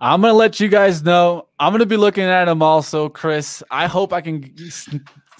I'm 0.00 0.20
gonna 0.20 0.34
let 0.34 0.60
you 0.60 0.68
guys 0.68 1.02
know. 1.02 1.48
I'm 1.58 1.72
gonna 1.72 1.84
be 1.84 1.96
looking 1.96 2.22
at 2.22 2.44
them 2.44 2.62
also, 2.62 3.08
Chris. 3.08 3.64
I 3.72 3.88
hope 3.88 4.12
I 4.12 4.20
can 4.20 4.54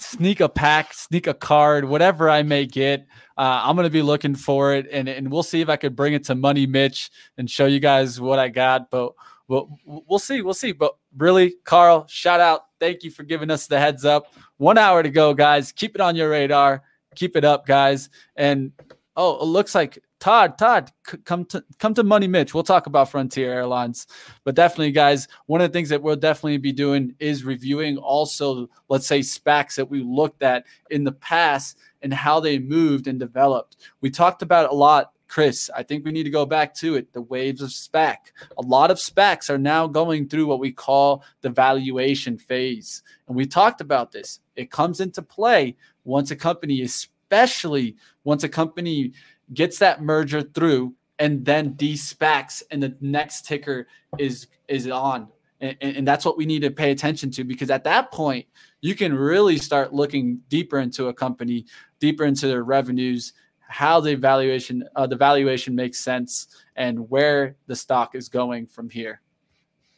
sneak 0.01 0.39
a 0.39 0.49
pack, 0.49 0.93
sneak 0.93 1.27
a 1.27 1.33
card, 1.33 1.85
whatever 1.85 2.29
I 2.29 2.43
may 2.43 2.65
get. 2.65 3.07
Uh, 3.37 3.61
I'm 3.63 3.75
gonna 3.75 3.89
be 3.89 4.01
looking 4.01 4.35
for 4.35 4.73
it, 4.73 4.87
and 4.91 5.07
and 5.07 5.31
we'll 5.31 5.43
see 5.43 5.61
if 5.61 5.69
I 5.69 5.75
could 5.75 5.95
bring 5.95 6.13
it 6.13 6.23
to 6.25 6.35
Money 6.35 6.65
Mitch 6.65 7.09
and 7.37 7.49
show 7.49 7.65
you 7.65 7.79
guys 7.79 8.19
what 8.19 8.39
I 8.39 8.49
got. 8.49 8.89
But 8.89 9.13
we'll 9.47 9.69
we'll 9.85 10.19
see, 10.19 10.41
we'll 10.41 10.53
see. 10.53 10.71
But 10.71 10.95
really, 11.17 11.55
Carl, 11.63 12.05
shout 12.07 12.39
out, 12.39 12.61
thank 12.79 13.03
you 13.03 13.11
for 13.11 13.23
giving 13.23 13.51
us 13.51 13.67
the 13.67 13.79
heads 13.79 14.05
up. 14.05 14.33
One 14.57 14.77
hour 14.77 15.03
to 15.03 15.09
go, 15.09 15.33
guys. 15.33 15.71
Keep 15.71 15.95
it 15.95 16.01
on 16.01 16.15
your 16.15 16.29
radar. 16.29 16.83
Keep 17.15 17.35
it 17.35 17.45
up, 17.45 17.65
guys. 17.65 18.09
And 18.35 18.71
oh, 19.15 19.41
it 19.41 19.45
looks 19.45 19.73
like 19.73 19.99
Todd, 20.19 20.57
Todd, 20.57 20.91
come 21.23 21.45
to 21.45 21.63
come 21.77 21.93
to 21.93 22.03
Money 22.03 22.27
Mitch. 22.27 22.53
We'll 22.53 22.63
talk 22.63 22.87
about 22.87 23.09
Frontier 23.09 23.53
Airlines, 23.53 24.05
but 24.43 24.53
definitely, 24.53 24.91
guys, 24.91 25.29
one 25.45 25.61
of 25.61 25.71
the 25.71 25.73
things 25.73 25.87
that 25.89 26.01
we'll 26.01 26.17
definitely 26.17 26.57
be 26.57 26.73
doing 26.73 27.15
is 27.19 27.45
reviewing 27.45 27.97
also, 27.97 28.69
let's 28.89 29.07
say, 29.07 29.21
SPACs 29.21 29.75
that 29.75 29.89
we 29.89 30.03
looked 30.03 30.43
at 30.43 30.65
in 30.89 31.05
the 31.05 31.13
past 31.13 31.77
and 32.01 32.13
how 32.13 32.41
they 32.41 32.59
moved 32.59 33.07
and 33.07 33.17
developed. 33.17 33.77
We 34.01 34.09
talked 34.09 34.41
about 34.41 34.69
a 34.69 34.75
lot, 34.75 35.13
Chris. 35.29 35.69
I 35.73 35.83
think 35.83 36.03
we 36.03 36.11
need 36.11 36.23
to 36.23 36.29
go 36.29 36.45
back 36.45 36.73
to 36.75 36.95
it. 36.95 37.13
The 37.13 37.21
waves 37.21 37.61
of 37.61 37.69
SPAC. 37.69 38.17
A 38.57 38.61
lot 38.61 38.91
of 38.91 38.97
SPACs 38.97 39.49
are 39.49 39.57
now 39.57 39.87
going 39.87 40.27
through 40.27 40.47
what 40.47 40.59
we 40.59 40.73
call 40.73 41.23
the 41.41 41.49
valuation 41.49 42.37
phase, 42.37 43.03
and 43.29 43.37
we 43.37 43.45
talked 43.45 43.79
about 43.79 44.11
this. 44.11 44.41
It 44.57 44.69
comes 44.69 44.99
into 44.99 45.21
play 45.21 45.77
once 46.03 46.29
a 46.29 46.35
company, 46.35 46.81
especially 46.81 47.95
once 48.25 48.43
a 48.43 48.49
company 48.49 49.13
gets 49.53 49.79
that 49.79 50.01
merger 50.01 50.41
through 50.41 50.93
and 51.19 51.45
then 51.45 51.73
de-SPACs 51.73 52.63
and 52.71 52.81
the 52.81 52.95
next 53.01 53.45
ticker 53.45 53.87
is 54.17 54.47
is 54.67 54.87
on. 54.87 55.27
And, 55.61 55.75
and, 55.81 56.07
that's 56.07 56.23
what 56.23 56.37
we 56.37 56.45
need 56.45 56.61
to 56.61 56.71
pay 56.71 56.91
attention 56.91 57.31
to 57.31 57.43
because 57.43 57.69
at 57.69 57.83
that 57.83 58.13
point 58.13 58.45
you 58.79 58.95
can 58.95 59.13
really 59.13 59.57
start 59.57 59.93
looking 59.93 60.39
deeper 60.47 60.79
into 60.79 61.09
a 61.09 61.13
company 61.13 61.65
deeper 61.99 62.23
into 62.23 62.47
their 62.47 62.63
revenues 62.63 63.33
how 63.59 63.99
the 63.99 64.15
valuation 64.15 64.87
uh, 64.95 65.05
the 65.05 65.17
valuation 65.17 65.75
makes 65.75 65.99
sense 65.99 66.47
and 66.77 67.09
where 67.09 67.57
the 67.67 67.75
stock 67.75 68.15
is 68.15 68.29
going 68.29 68.67
from 68.67 68.89
here. 68.89 69.19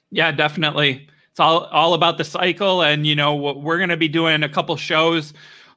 Yeah 0.10 0.32
definitely. 0.32 1.08
It's 1.30 1.40
all 1.40 1.66
all 1.66 1.94
about 1.94 2.18
the 2.18 2.24
cycle 2.24 2.82
and 2.82 3.06
you 3.06 3.16
know 3.16 3.36
we're 3.36 3.78
going 3.78 3.90
to 3.90 3.98
be 3.98 4.08
doing 4.08 4.42
a 4.42 4.50
couple 4.50 4.76
shows 4.78 5.32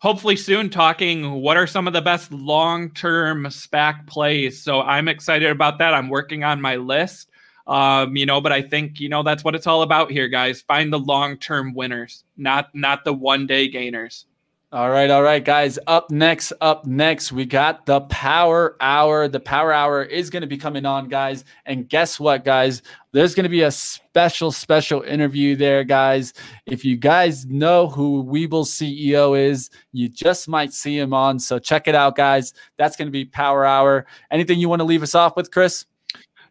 hopefully 0.05 0.37
soon 0.37 0.69
talking 0.69 1.31
what 1.41 1.57
are 1.57 1.67
some 1.67 1.87
of 1.87 1.95
the 1.95 2.03
best 2.03 2.31
long-term 2.31 3.45
SPAC 3.45 4.07
plays. 4.07 4.63
So 4.63 4.83
I'm 4.83 5.09
excited 5.09 5.49
about 5.49 5.79
that. 5.79 5.95
I'm 5.95 6.11
working 6.11 6.45
on 6.45 6.61
my 6.61 6.77
list. 6.77 7.31
Um, 7.67 8.15
you 8.15 8.27
know, 8.27 8.43
but 8.43 8.53
I 8.53 8.61
think, 8.61 9.01
you 9.01 9.09
know, 9.09 9.23
that's 9.23 9.43
what 9.43 9.55
it's 9.55 9.67
all 9.67 9.81
about 9.81 10.11
here, 10.11 10.29
guys. 10.29 10.61
Find 10.61 10.93
the 10.93 10.99
long-term 10.99 11.73
winners, 11.73 12.25
not 12.37 12.69
not 12.75 13.07
the 13.07 13.15
one-day 13.15 13.69
gainers. 13.69 14.27
All 14.75 14.91
right, 14.91 15.09
all 15.09 15.23
right, 15.23 15.45
guys. 15.45 15.79
Up 15.87 16.11
next, 16.11 16.53
up 16.61 16.85
next, 16.85 17.31
we 17.31 17.47
got 17.47 17.87
the 17.87 18.01
Power 18.01 18.77
Hour. 18.81 19.29
The 19.29 19.39
Power 19.39 19.73
Hour 19.73 20.03
is 20.03 20.31
going 20.31 20.41
to 20.41 20.49
be 20.49 20.59
coming 20.59 20.85
on, 20.85 21.09
guys. 21.09 21.45
And 21.65 21.89
guess 21.89 22.19
what, 22.19 22.45
guys? 22.45 22.83
There's 23.13 23.37
going 23.37 23.45
to 23.45 23.49
be 23.51 23.63
a 23.63 23.71
special, 23.71 24.51
special 24.51 25.03
interview 25.03 25.55
there, 25.55 25.85
guys. 25.85 26.33
If 26.67 26.85
you 26.85 26.97
guys 26.97 27.47
know 27.47 27.87
who 27.87 28.25
Webull 28.25 28.67
CEO 28.67 29.39
is, 29.39 29.71
you 29.93 30.09
just 30.09 30.49
might 30.49 30.73
see 30.73 30.99
him 30.99 31.15
on. 31.15 31.39
So 31.39 31.61
check 31.61 31.87
it 31.87 31.95
out, 31.95 32.17
guys. 32.17 32.53
That's 32.77 32.97
going 32.97 33.07
to 33.07 33.13
be 33.13 33.25
Power 33.25 33.65
Hour. 33.65 34.07
Anything 34.33 34.59
you 34.59 34.69
want 34.69 34.81
to 34.81 34.85
leave 34.87 35.05
us 35.05 35.15
off 35.15 35.37
with, 35.37 35.53
Chris? 35.53 35.87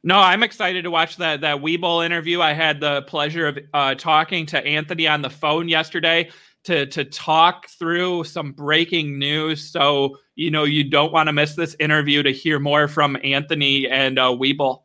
No, 0.02 0.18
I'm 0.18 0.44
excited 0.44 0.84
to 0.84 0.92
watch 0.92 1.18
that 1.18 1.42
that 1.42 1.58
Webull 1.58 2.06
interview. 2.06 2.40
I 2.40 2.54
had 2.54 2.80
the 2.80 3.02
pleasure 3.02 3.48
of 3.48 3.60
uh, 3.74 3.96
talking 3.96 4.46
to 4.46 4.66
Anthony 4.66 5.10
on 5.10 5.22
the 5.22 5.30
phone 5.30 5.68
yesterday 5.68 6.30
to 6.64 6.86
to 6.88 7.06
talk 7.06 7.68
through 7.70 8.24
some 8.24 8.52
breaking 8.52 9.20
news. 9.20 9.70
So 9.70 10.18
you 10.36 10.52
know 10.52 10.64
you 10.64 10.84
don't 10.84 11.12
want 11.12 11.28
to 11.28 11.34
miss 11.34 11.56
this 11.56 11.76
interview 11.80 12.24
to 12.24 12.32
hear 12.32 12.60
more 12.60 12.88
from 12.88 13.18
Anthony 13.24 13.88
and 13.88 14.18
uh, 14.18 14.30
Webull. 14.30 14.84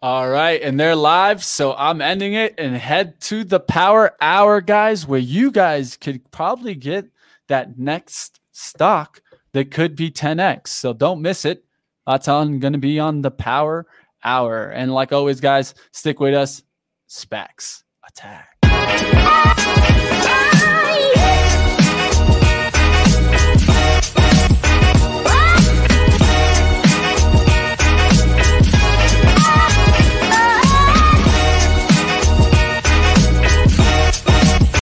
All 0.00 0.28
right, 0.30 0.62
and 0.62 0.78
they're 0.78 0.94
live, 0.94 1.42
so 1.42 1.74
I'm 1.74 2.00
ending 2.00 2.34
it 2.34 2.54
and 2.56 2.76
head 2.76 3.20
to 3.22 3.42
the 3.42 3.58
Power 3.58 4.14
Hour, 4.20 4.60
guys, 4.60 5.08
where 5.08 5.18
you 5.18 5.50
guys 5.50 5.96
could 5.96 6.30
probably 6.30 6.76
get 6.76 7.10
that 7.48 7.80
next 7.80 8.38
stock 8.52 9.20
that 9.54 9.72
could 9.72 9.96
be 9.96 10.08
10x. 10.08 10.68
So 10.68 10.92
don't 10.92 11.20
miss 11.20 11.44
it. 11.44 11.64
That's 12.06 12.28
on 12.28 12.60
going 12.60 12.74
to 12.74 12.78
be 12.78 13.00
on 13.00 13.22
the 13.22 13.32
Power 13.32 13.88
Hour, 14.22 14.70
and 14.70 14.94
like 14.94 15.12
always, 15.12 15.40
guys, 15.40 15.74
stick 15.90 16.20
with 16.20 16.34
us. 16.34 16.62
SPACs 17.08 17.84
attack. 18.06 18.58